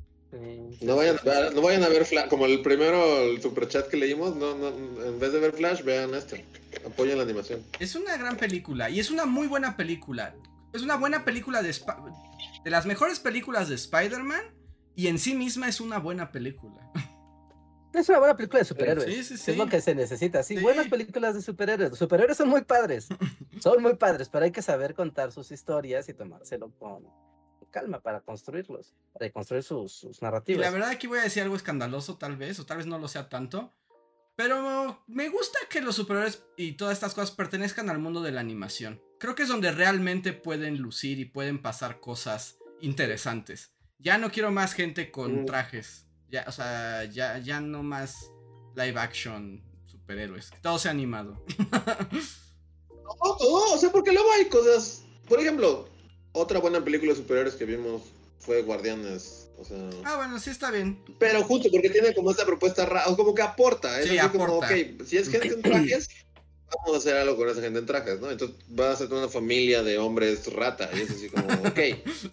[0.81, 1.55] no vayan, sí, sí.
[1.55, 5.19] no vayan a ver Flash, como el primero, el superchat que leímos, no, no, en
[5.21, 6.45] vez de ver Flash, vean este,
[6.87, 7.63] apoyen la animación.
[7.79, 10.35] Es una gran película y es una muy buena película.
[10.73, 11.97] Es una buena película de Sp-
[12.65, 14.43] de las mejores películas de Spider-Man
[14.97, 16.91] y en sí misma es una buena película.
[17.95, 19.05] Es una buena película de superhéroes.
[19.15, 19.51] Sí, sí, sí.
[19.51, 20.43] Es lo que se necesita.
[20.43, 21.91] Sí, buenas películas de superhéroes.
[21.91, 23.07] Los superhéroes son muy padres.
[23.61, 27.07] Son muy padres, pero hay que saber contar sus historias y tomárselo con
[27.71, 30.63] calma para construirlos, para construir sus, sus Y narrativas.
[30.63, 33.09] la verdad aquí voy a decir algo escandaloso tal vez, o tal vez no lo
[33.09, 33.75] sea tanto.
[34.37, 38.41] Pero me gusta que los superhéroes y todas estas cosas pertenezcan al mundo de la
[38.41, 39.03] animación.
[39.23, 43.71] Creo que es donde realmente pueden lucir y pueden pasar cosas interesantes.
[44.01, 45.47] Ya no quiero más gente con Mm.
[45.47, 46.07] trajes.
[46.29, 48.33] Ya, o sea, ya, ya no más
[48.75, 50.51] live action superhéroes.
[50.51, 51.45] Que todo sea animado.
[53.25, 55.05] No, no, o sea, porque luego hay cosas.
[55.29, 55.89] Por ejemplo,
[56.33, 58.03] otra buena película de superhéroes que vimos
[58.39, 59.51] fue Guardianes.
[59.59, 59.91] O sea.
[60.05, 60.99] ah, bueno, sí está bien.
[61.21, 64.01] Pero justo porque tiene como esta propuesta rara, o como que aporta.
[64.01, 64.67] Es Sí, como, aporta.
[64.75, 66.09] ok, si es gente en trajes,
[66.79, 68.31] vamos a hacer algo con esa gente en trajes, ¿no?
[68.31, 70.89] Entonces vas a ser una familia de hombres rata.
[70.95, 71.79] Y es así como, ok.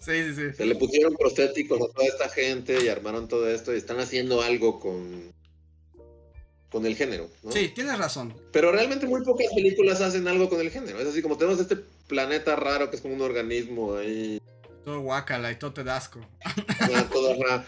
[0.00, 0.52] sí, sí.
[0.56, 4.42] Se le pusieron prostéticos a toda esta gente y armaron todo esto y están haciendo
[4.42, 5.32] algo con,
[6.70, 7.52] con el género, ¿no?
[7.52, 8.34] Sí, tienes razón.
[8.52, 11.00] Pero realmente muy pocas películas hacen algo con el género.
[11.00, 11.76] Es así como tenemos este
[12.06, 14.40] planeta raro que es como un organismo ahí,
[14.84, 16.20] Todo guacala y todo te da asco.
[16.90, 17.64] una- todo raro.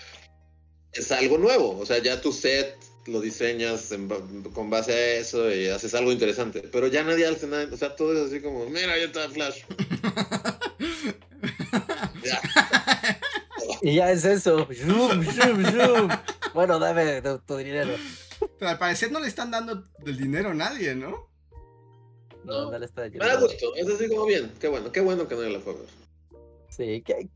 [0.93, 1.79] Es algo nuevo.
[1.79, 4.09] O sea, ya tu set lo diseñas en
[4.55, 6.69] con base a eso y haces algo interesante.
[6.73, 9.63] Pero ya nadie hace nada, o sea, todo es así como, mira, ya está Flash.
[12.23, 12.41] Ya.
[13.81, 14.69] Y ya es eso.
[14.73, 16.09] Zoom, zoom, zoom.
[16.55, 17.95] Bueno, dame tu, tu dinero.
[18.59, 21.29] Pero al parecer no le están dando del dinero a nadie, ¿no?
[22.45, 25.29] No, no le está Me da gusto, es así como bien, qué bueno, qué bueno
[25.29, 25.75] que no la fue.
[26.69, 27.29] Sí, que,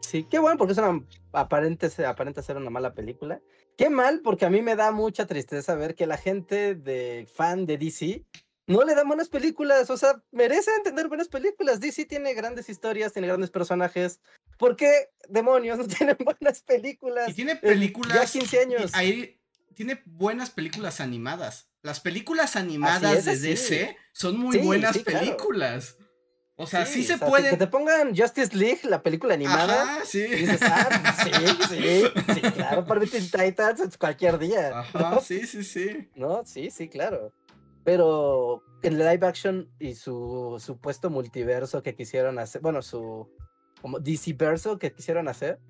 [0.00, 1.02] sí, qué bueno porque es una
[1.32, 3.40] aparente, aparenta ser una mala película.
[3.76, 7.66] Qué mal porque a mí me da mucha tristeza ver que la gente de fan
[7.66, 8.24] de DC
[8.66, 11.78] no le da buenas películas, o sea, merecen tener buenas películas.
[11.78, 14.20] DC tiene grandes historias, tiene grandes personajes.
[14.58, 17.28] ¿Por qué demonios no tienen buenas películas?
[17.28, 18.32] Y tiene en películas.
[18.32, 18.90] Ya 15 años.
[18.94, 19.38] ahí
[19.74, 21.68] tiene buenas películas animadas.
[21.82, 23.48] Las películas animadas es, de.
[23.50, 25.26] DC son muy Sí, buenas sí, claro.
[26.58, 29.82] O sea, sí, Sí, se o sea, que- te pongan Justice League, la película animada.
[29.82, 30.20] Ajá, sí.
[30.24, 31.30] Y dices, ah, sí,
[31.68, 32.04] sí,
[32.34, 34.78] sí, claro, para Titans cualquier día.
[34.80, 36.08] Ajá, sí, sí, sí.
[36.14, 37.32] No, sí, sí, claro.
[37.84, 43.28] Pero el live action y su supuesto multiverso que quisieron hacer, bueno, su
[43.82, 45.60] como DC verso que quisieron hacer,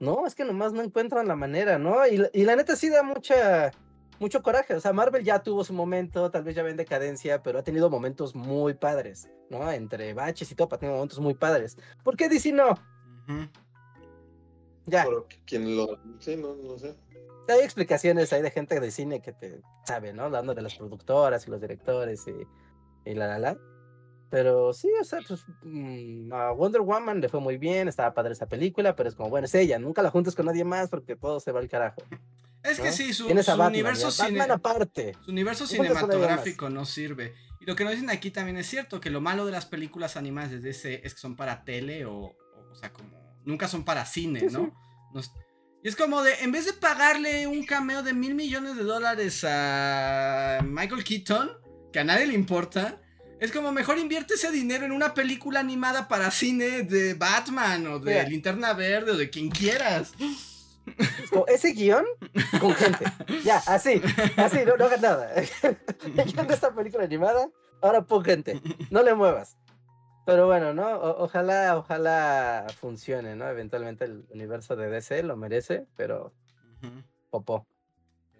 [0.00, 1.98] no, es que nomás no encuentran la manera, ¿no?
[2.06, 3.70] Y la neta sí da mucha,
[4.24, 4.74] mucho coraje.
[4.74, 7.62] O sea, Marvel ya tuvo su momento, tal vez ya va en decadencia, pero ha
[7.62, 9.70] tenido momentos muy padres, ¿no?
[9.70, 11.76] Entre baches y todo, ha tenido momentos muy padres.
[12.02, 12.74] ¿Por qué DC no?
[14.86, 15.04] Ya.
[15.04, 15.98] Por quien lo.
[16.18, 16.96] Sí, no, no sé.
[17.48, 20.24] Hay explicaciones ahí de gente de cine que te sabe, ¿no?
[20.24, 23.58] Hablando de las productoras y los directores y, y la la la.
[24.30, 28.32] Pero sí, o sea, pues mm, a Wonder Woman le fue muy bien, estaba padre
[28.32, 31.14] esa película, pero es como, bueno, es ella, nunca la juntes con nadie más porque
[31.14, 32.02] todo se va al carajo.
[32.64, 35.16] Es que sí, su, su Batman, universo, cine- aparte.
[35.24, 37.34] su universo cinematográfico no sirve.
[37.60, 40.16] Y lo que nos dicen aquí también es cierto, que lo malo de las películas
[40.16, 42.36] animadas de DC es que son para tele o, o,
[42.70, 43.10] o sea, como
[43.44, 44.64] nunca son para cine, Sí, ¿no?
[44.64, 44.72] sí.
[45.14, 45.32] Nos-
[45.82, 49.44] y es como de, en vez de pagarle un cameo de mil millones de dólares
[49.46, 51.50] a Michael Keaton,
[51.92, 53.02] que a nadie le importa,
[53.38, 57.98] es como mejor invierte ese dinero en una película animada para cine de Batman o
[57.98, 58.26] de.
[58.28, 60.12] Linterna Verde o de quien quieras.
[61.48, 62.04] Ese guion
[62.60, 63.04] con gente.
[63.44, 64.00] Ya, así,
[64.36, 65.32] así, no, no hagas nada.
[66.16, 67.48] El guion de esta película animada,
[67.82, 68.60] ahora pon gente.
[68.90, 69.56] No le muevas.
[70.26, 70.88] Pero bueno, ¿no?
[70.96, 73.48] O- ojalá, ojalá funcione, ¿no?
[73.48, 76.32] Eventualmente el universo de DC lo merece, pero
[76.82, 77.02] Ujú.
[77.30, 77.66] popó.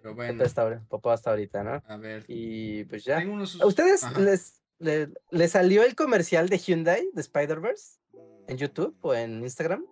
[0.01, 1.81] Pero bueno, hasta, popó hasta ahorita, ¿no?
[1.87, 2.25] a ver.
[2.27, 3.17] Y pues ya.
[3.19, 3.59] Tengo unos...
[3.61, 7.99] ¿A ustedes les, le, les salió el comercial de Hyundai de Spider-Verse
[8.47, 9.85] en YouTube o en Instagram?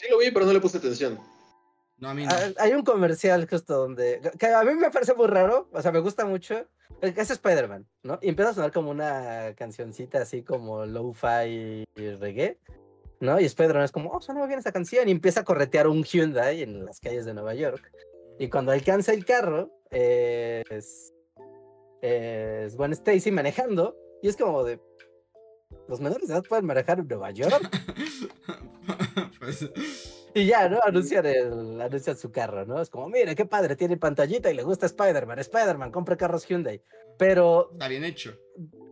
[0.00, 1.18] Sí lo vi, pero no le puse atención.
[1.98, 2.30] No, a mí no.
[2.32, 5.92] Ah, Hay un comercial justo donde, que a mí me parece muy raro, o sea,
[5.92, 6.66] me gusta mucho,
[7.02, 8.18] es Spider-Man, ¿no?
[8.22, 12.58] Y empieza a sonar como una cancioncita así como lo-fi y reggae,
[13.20, 13.38] ¿no?
[13.38, 16.02] Y Spider-Man es como, oh, suena muy bien esta canción, y empieza a corretear un
[16.02, 17.92] Hyundai en las calles de Nueva York.
[18.38, 21.12] Y cuando alcanza el carro, eh, es,
[22.00, 24.80] es Gwen Stacy manejando, y es como de,
[25.88, 27.60] ¿los menores de edad pueden manejar en Nueva York?
[29.38, 29.70] pues,
[30.34, 30.78] Y ya, ¿no?
[30.84, 32.80] Anuncian, el, anuncian su carro, ¿no?
[32.80, 35.38] Es como, mire, qué padre, tiene pantallita y le gusta Spider-Man.
[35.38, 36.82] Spider-Man, compre carros Hyundai.
[37.18, 38.38] Pero está bien hecho.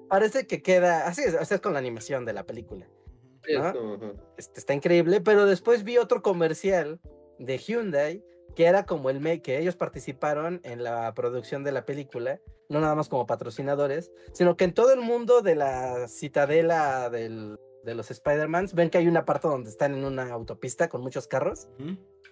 [0.09, 2.89] parece que queda, así es, así es con la animación de la película.
[4.37, 7.01] Este, está increíble, pero después vi otro comercial
[7.39, 8.23] de Hyundai
[8.55, 12.81] que era como el make, que ellos participaron en la producción de la película, no
[12.81, 17.57] nada más como patrocinadores, sino que en todo el mundo de la citadela del-
[17.89, 21.27] de los Spider-Mans ven que hay una parte donde están en una autopista con muchos
[21.27, 21.69] carros.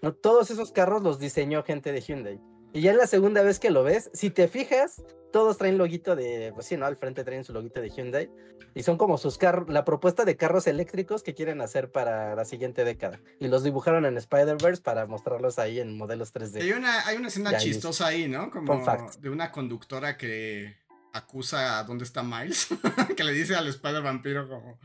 [0.02, 2.40] No, todos esos carros los diseñó gente de Hyundai.
[2.72, 5.02] Y ya es la segunda vez que lo ves, si te fijas,
[5.32, 6.84] todos traen loguito de, pues sí, ¿no?
[6.84, 8.30] Al frente traen su loguito de Hyundai.
[8.74, 12.44] Y son como sus carros, la propuesta de carros eléctricos que quieren hacer para la
[12.44, 13.20] siguiente década.
[13.40, 16.60] Y los dibujaron en Spider-Verse para mostrarlos ahí en modelos 3D.
[16.60, 18.50] Hay una, hay una escena Ya, chistosa ahí, ¿no?
[18.50, 18.84] Como
[19.18, 20.76] de una conductora que
[21.16, 22.68] acusa a dónde está Miles,
[23.16, 24.78] que le dice al Spider Vampiro como,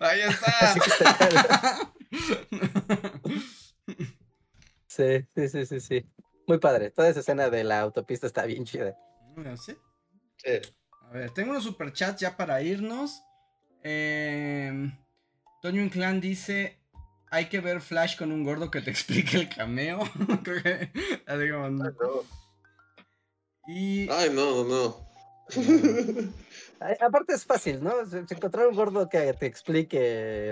[0.00, 0.20] ahí
[0.60, 1.18] Así está.
[1.18, 1.92] que está-
[4.86, 6.06] sí, sí, sí, sí, sí.
[6.46, 6.90] Muy padre.
[6.90, 8.96] Toda esa escena de la autopista está bien chida.
[9.64, 9.76] Sí.
[10.36, 10.50] Sí.
[11.08, 13.22] A ver, tengo unos superchats ya para irnos.
[13.82, 14.90] Eh,
[15.62, 16.78] Toño Inclán dice:
[17.30, 20.00] Hay que ver Flash con un gordo que te explique el cameo.
[20.42, 20.90] Creo que-
[21.26, 22.22] así como-
[23.64, 24.64] Ay, no.
[24.64, 25.11] no, no,
[27.00, 27.92] Aparte es fácil, ¿no?
[28.00, 29.98] Encontrar un gordo que te explique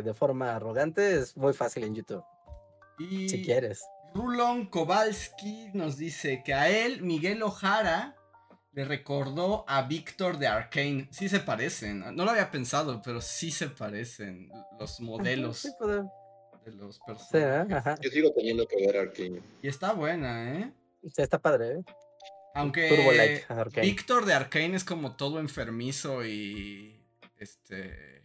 [0.02, 2.24] de forma arrogante es muy fácil en YouTube,
[2.98, 3.82] y si quieres.
[4.14, 8.16] Rulon Kowalski nos dice que a él, Miguel Ojara,
[8.72, 11.08] le recordó a Víctor de Arkane.
[11.12, 12.00] Sí se parecen.
[12.14, 14.48] No lo había pensado, pero sí se parecen
[14.78, 16.02] los modelos Sí, puede-
[16.64, 17.86] de los sí, personajes.
[17.86, 18.00] ¿eh?
[18.02, 19.40] Yo sigo teniendo que ver Arkane.
[19.62, 20.72] Y está buena, ¿eh?
[21.02, 21.84] Sí, está padre, ¿eh?
[22.54, 22.88] Aunque.
[23.82, 27.00] Víctor de Arkane es como todo enfermizo y
[27.38, 28.18] este,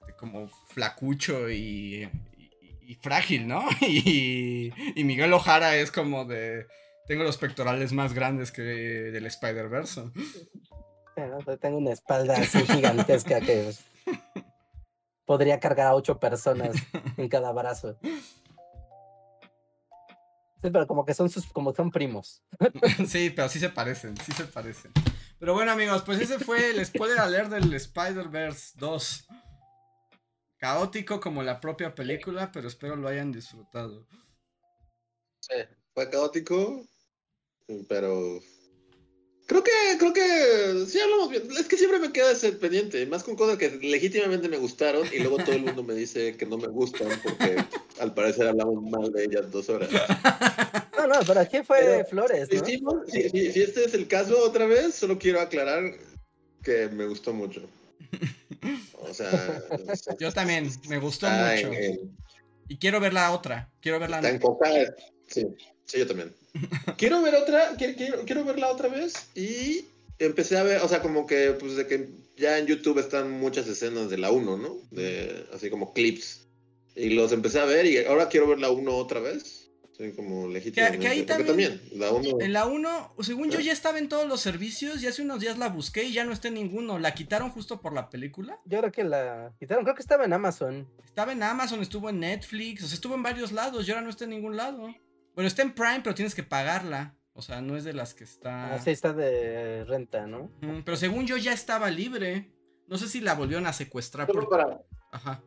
[0.00, 2.04] este como flacucho y,
[2.36, 2.50] y-
[2.82, 3.62] y frágil, ¿no?
[3.82, 6.66] Y, y Miguel Ojara es como de
[7.06, 9.26] tengo los pectorales más grandes que del
[11.26, 11.40] ¿no?
[11.44, 13.72] Yo Tengo una espalda así gigantesca que
[15.24, 16.74] podría cargar a ocho personas
[17.16, 17.98] en cada brazo.
[20.60, 22.42] Sí, pero como que son sus, como son primos.
[23.06, 24.92] Sí, pero sí se parecen, sí se parecen.
[25.38, 29.28] Pero bueno, amigos, pues ese fue el spoiler alert del Spider-Verse 2.
[30.58, 34.06] Caótico como la propia película, pero espero lo hayan disfrutado.
[35.40, 35.54] Sí,
[35.94, 36.84] fue caótico,
[37.88, 38.38] pero
[39.50, 41.42] creo que creo que sí hablamos bien.
[41.58, 45.18] Es que siempre me queda ese pendiente, más con cosas que legítimamente me gustaron y
[45.18, 47.56] luego todo el mundo me dice que no me gustan porque
[47.98, 49.90] al parecer hablamos mal de ellas dos horas.
[50.96, 52.64] No, no, pero aquí fue Pero, Flores, Si, ¿no?
[52.64, 53.04] sí, ¿no?
[53.08, 55.94] Si- si- si este es el caso otra vez, solo quiero aclarar
[56.62, 57.62] que me gustó mucho.
[59.00, 59.64] O sea,
[60.20, 61.70] Yo también, me gustó mucho.
[62.68, 63.68] Y quiero ver la otra.
[63.80, 64.18] Quiero ver la.
[64.18, 64.68] Está en coca.
[65.26, 65.44] Sí,
[65.86, 66.32] sí, yo también.
[66.96, 69.84] Quiero ver otra, quiero, quiero, quiero verla otra vez y
[70.18, 73.66] empecé a ver, o sea, como que, pues de que ya en YouTube están muchas
[73.68, 74.76] escenas de la 1, ¿no?
[74.90, 76.46] De, así como clips.
[76.96, 79.68] Y los empecé a ver y ahora quiero ver la 1 otra vez.
[79.96, 80.98] Sí, como legítimamente.
[80.98, 82.40] que ahí también- también, la 1...
[82.40, 85.58] En la 1, según yo, ya estaba en todos los servicios y hace unos días
[85.58, 86.98] la busqué y ya no está en ninguno.
[86.98, 88.58] La quitaron justo por la película.
[88.64, 90.88] Yo creo que la quitaron, creo que estaba en Amazon.
[91.04, 94.08] Estaba en Amazon, estuvo en Netflix, o sea, estuvo en varios lados y ahora no
[94.10, 94.94] está en ningún lado.
[95.40, 97.16] Bueno, está en Prime, pero tienes que pagarla.
[97.32, 98.74] O sea, no es de las que está.
[98.74, 100.50] Así está de renta, ¿no?
[100.84, 102.50] Pero según yo ya estaba libre.
[102.88, 104.50] No sé si la volvieron a secuestrar por...
[104.50, 105.42] para, Ajá.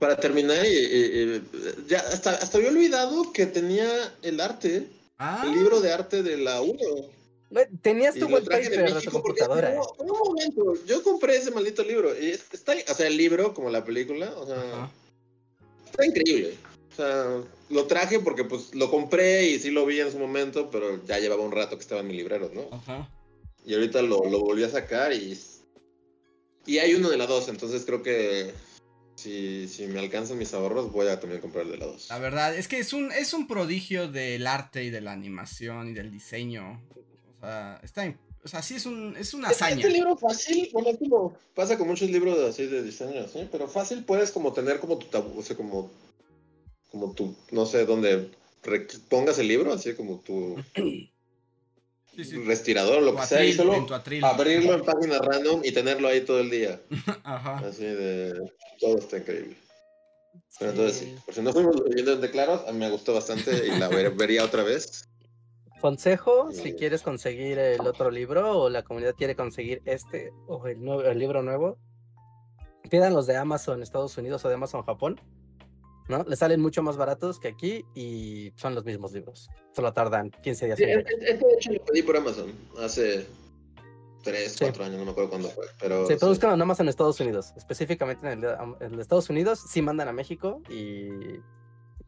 [0.00, 1.40] para terminar, y-
[1.86, 3.86] ya hasta, hasta había olvidado que tenía
[4.22, 6.76] el arte, Ah, el libro de arte de la 1.
[7.50, 9.74] Güey, Tenías tu wallpaper de tu computadora.
[9.76, 13.70] no, un momento, yo compré ese maldito libro y está, o sea, el libro como
[13.70, 14.90] la película, o sea, Ajá.
[15.88, 16.56] está increíble.
[16.92, 20.70] O sea, lo traje porque pues lo compré y sí lo vi en su momento,
[20.70, 22.68] pero ya llevaba un rato que estaba en mi librero, ¿no?
[22.76, 23.08] Ajá.
[23.64, 25.38] Y ahorita lo, lo volví a sacar y
[26.66, 28.52] y hay uno de la 2, entonces creo que
[29.16, 32.08] si, si me alcanzan mis ahorros voy a también comprar el de la 2.
[32.10, 35.88] La verdad, es que es un, es un prodigio del arte y de la animación
[35.88, 36.82] y del diseño.
[37.38, 39.80] O sea, está o sea, sí es un, es una Este, hazaña.
[39.80, 43.46] este libro fácil, bueno, es como pasa con muchos libros así de diseño, ¿sí?
[43.52, 45.90] Pero fácil puedes como tener como tu tabú, o sea, como,
[46.90, 48.30] como tu, no sé, donde
[48.62, 50.56] re- pongas el libro, así como tu
[52.16, 52.42] Sí, sí.
[52.42, 56.20] respirador, lo Tu que sea, y solo en abrirlo en páginas random y tenerlo ahí
[56.22, 56.80] todo el día.
[57.24, 57.58] Ajá.
[57.58, 58.34] Así de,
[58.80, 59.56] todo está increíble.
[60.58, 63.78] Pero entonces sí, por si no fuimos suficientemente claros, a mí me gustó bastante y
[63.78, 65.04] la ver- vería otra vez.
[65.80, 70.82] Consejo, si quieres conseguir el otro libro o la comunidad quiere conseguir este o el,
[70.84, 71.78] nuevo, el libro nuevo,
[72.90, 75.20] pidan los de Amazon Estados Unidos o de Amazon Japón,
[76.10, 76.24] ¿no?
[76.24, 79.48] Les salen mucho más baratos que aquí y son los mismos libros.
[79.74, 80.78] Solo tardan 15 días.
[80.78, 83.26] Sí, en este de hecho lo pedí por Amazon hace
[84.22, 84.58] 3, Sí.
[84.64, 85.64] 4 años, no me acuerdo cuándo fue.
[85.80, 86.26] Pero, Sí, pero sí.
[86.26, 90.62] búscalo en Amazon Estados Unidos, específicamente en el, en Estados Unidos, sí mandan a México
[90.68, 91.08] y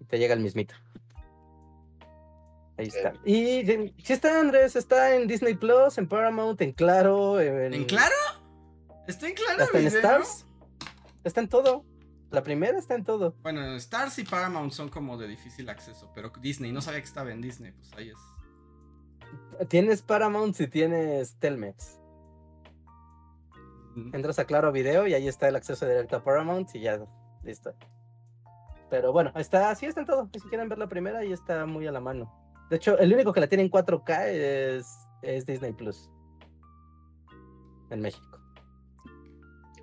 [0.09, 0.74] te llega el mismito.
[2.79, 3.12] Ahí está.
[3.24, 3.65] Y
[4.03, 8.14] sí está, Andrés, está en Disney Plus, en Paramount, en Claro, en, ¿En claro?
[9.06, 9.63] ¿Está en claro?
[9.64, 9.98] Hasta en video?
[10.01, 10.47] Stars.
[11.24, 11.85] Está en todo.
[12.32, 13.35] La primera está en todo.
[13.43, 17.30] Bueno, Stars y Paramount son como de difícil acceso, pero Disney, no sabía que estaba
[17.30, 19.69] en Disney, pues ahí es.
[19.69, 22.01] Tienes Paramount si tienes Telmex.
[23.94, 24.14] Mm.
[24.14, 27.04] Entras a Claro Video y ahí está el acceso directo a Paramount y ya
[27.44, 27.74] listo.
[28.88, 30.30] Pero bueno, está, sí está en todo.
[30.32, 32.32] Si quieren ver la primera, ahí está muy a la mano.
[32.70, 34.86] De hecho, el único que la tiene en 4K es,
[35.20, 36.11] es Disney Plus.
[37.90, 38.38] En México.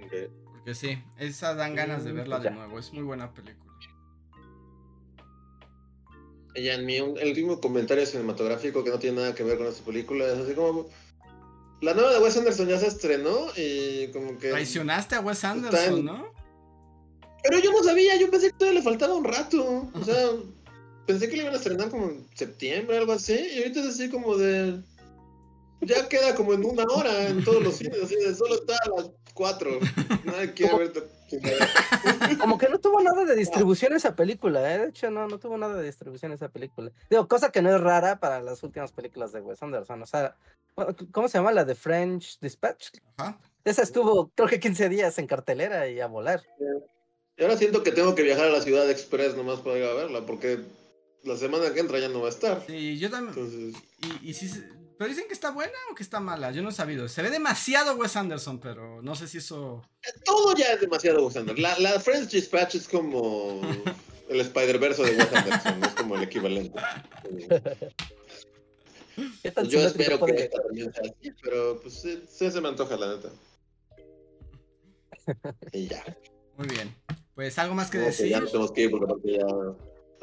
[0.03, 0.48] Ok.
[0.69, 3.73] Porque sí, esa dan ganas de Mm, verla pues de nuevo, es muy buena película.
[6.53, 9.65] Y en mi, un- el último comentario cinematográfico que no tiene nada que ver con
[9.67, 10.87] esta película es así como...
[11.81, 14.49] La nueva de Wes Anderson ya se estrenó y como que...
[14.49, 16.33] Traicionaste a Wes Anderson, en- ¿no?
[17.43, 19.89] Pero yo no sabía, yo pensé que todavía le faltaba un rato.
[19.93, 20.27] O sea,
[21.07, 23.33] pensé que le iban a estrenar como en septiembre, algo así.
[23.33, 24.81] Y ahorita es así como de...
[25.81, 28.89] Ya queda como en una hora en todos los cines, así de solo está a
[28.97, 29.09] las
[29.39, 29.79] cuatro.
[30.25, 30.93] Nadie quiere ver.
[32.41, 34.79] Como que no tuvo nada de distribución esa película, ¿eh?
[34.79, 36.91] De hecho, no, no tuvo nada de distribución esa película.
[37.09, 40.03] Digo, cosa que no es rara para las últimas películas de Wes Anderson.
[40.03, 40.35] O sea,
[41.13, 42.89] ¿cómo se llama la de French Dispatch?
[43.15, 43.39] Ajá.
[43.63, 46.43] Esa estuvo, creo que 15 días en cartelera y a volar.
[47.37, 49.93] Y ahora siento que tengo que viajar a la ciudad express nomás para ir a
[49.93, 50.59] verla, porque
[51.23, 52.61] la semana que entra ya no va a estar.
[52.67, 53.33] Sí, yo también.
[53.37, 53.81] Entonces,
[54.21, 54.49] Y, y sí
[54.99, 56.51] pero dicen que está buena o que está mala.
[56.51, 57.07] Yo no he sabido.
[57.07, 59.81] Se ve demasiado Wes Anderson, pero no sé si eso.
[60.25, 61.63] todo ya es demasiado Wes Anderson.
[61.63, 63.61] La, la French Dispatch es como
[64.29, 66.77] el Spider-Verse de Wes Anderson, es como el equivalente.
[69.41, 72.67] ¿Qué tan yo espero que esta también sea así, pero pues sí, sí se me
[72.67, 73.29] antoja, la neta.
[75.71, 76.03] Y ya.
[76.57, 76.93] Muy bien.
[77.35, 78.27] Pues algo más que decir.
[78.27, 79.45] ya nos tenemos que ir porque ya.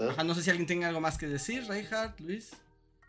[0.00, 0.10] ¿ah?
[0.10, 2.50] Ajá, no sé si alguien tenga algo más que decir, Reinhardt, Luis.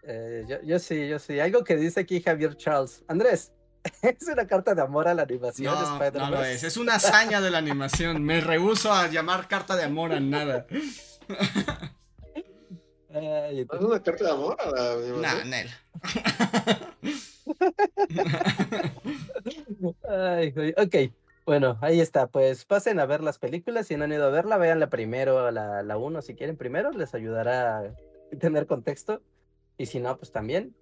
[0.10, 1.40] Eh, yo, yo sí, yo sí.
[1.40, 3.03] Algo que dice aquí Javier Charles.
[3.10, 3.52] Andrés,
[4.02, 6.64] es una carta de amor a la animación de No, no lo es.
[6.64, 8.24] Es una hazaña de la animación.
[8.24, 10.66] Me rehuso a llamar carta de amor a nada.
[13.14, 15.22] Ay, ¿Es una carta de amor a la animación?
[15.22, 15.69] Nah, Nel.
[20.10, 20.95] Ay, güey, ok,
[21.45, 22.27] bueno, ahí está.
[22.27, 23.88] Pues pasen a ver las películas.
[23.88, 26.92] Si no han ido a verla, veanla primero, la, la uno si quieren primero.
[26.92, 27.92] Les ayudará a
[28.40, 29.22] tener contexto.
[29.77, 30.75] Y si no, pues también.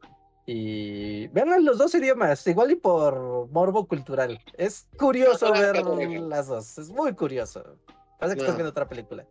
[0.47, 4.39] Y veanla en los dos idiomas, igual y por morbo cultural.
[4.57, 6.77] Es curioso No, ver no, las dos.
[6.77, 7.77] Es muy curioso.
[8.19, 9.25] Parece que estás viendo otra película.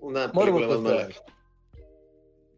[0.00, 1.04] Una Morbo película más mala.
[1.06, 1.24] cultural.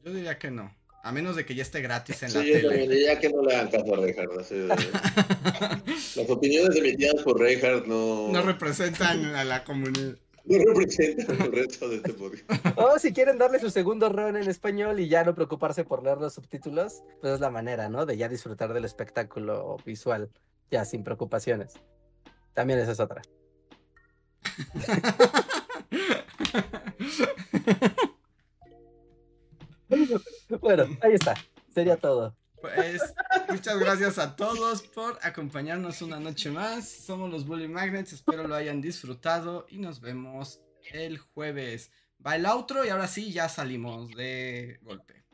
[0.04, 0.74] Yo diría que no.
[1.04, 2.94] A menos de que ya esté gratis en la Sí, yo también tele.
[2.94, 4.38] diría que no le hagan caso a Reinhardt.
[4.40, 4.68] así de-
[6.16, 10.16] Las opiniones emitidas por Reinhardt no, no representan a la comunidad.
[10.44, 12.44] No representan el resto de este podcast.
[12.76, 16.18] O si quieren darle su segundo run en español y ya no preocuparse por leer
[16.18, 18.06] los subtítulos, pues es la manera, ¿no?
[18.06, 20.30] De ya disfrutar del espectáculo visual,
[20.70, 21.74] ya sin preocupaciones.
[22.54, 23.22] También esa es otra.
[30.60, 31.34] Bueno, ahí está.
[31.74, 32.34] Sería todo.
[32.62, 33.02] Pues
[33.48, 36.88] muchas gracias a todos por acompañarnos una noche más.
[36.88, 40.60] Somos los Bully Magnets, espero lo hayan disfrutado y nos vemos
[40.92, 41.90] el jueves.
[42.24, 45.24] Va el outro y ahora sí ya salimos de golpe.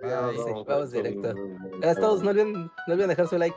[0.00, 0.64] Bye.
[0.64, 1.34] Vamos directo.
[1.80, 3.56] Gracias a todos, no olviden, no olviden dejar su like.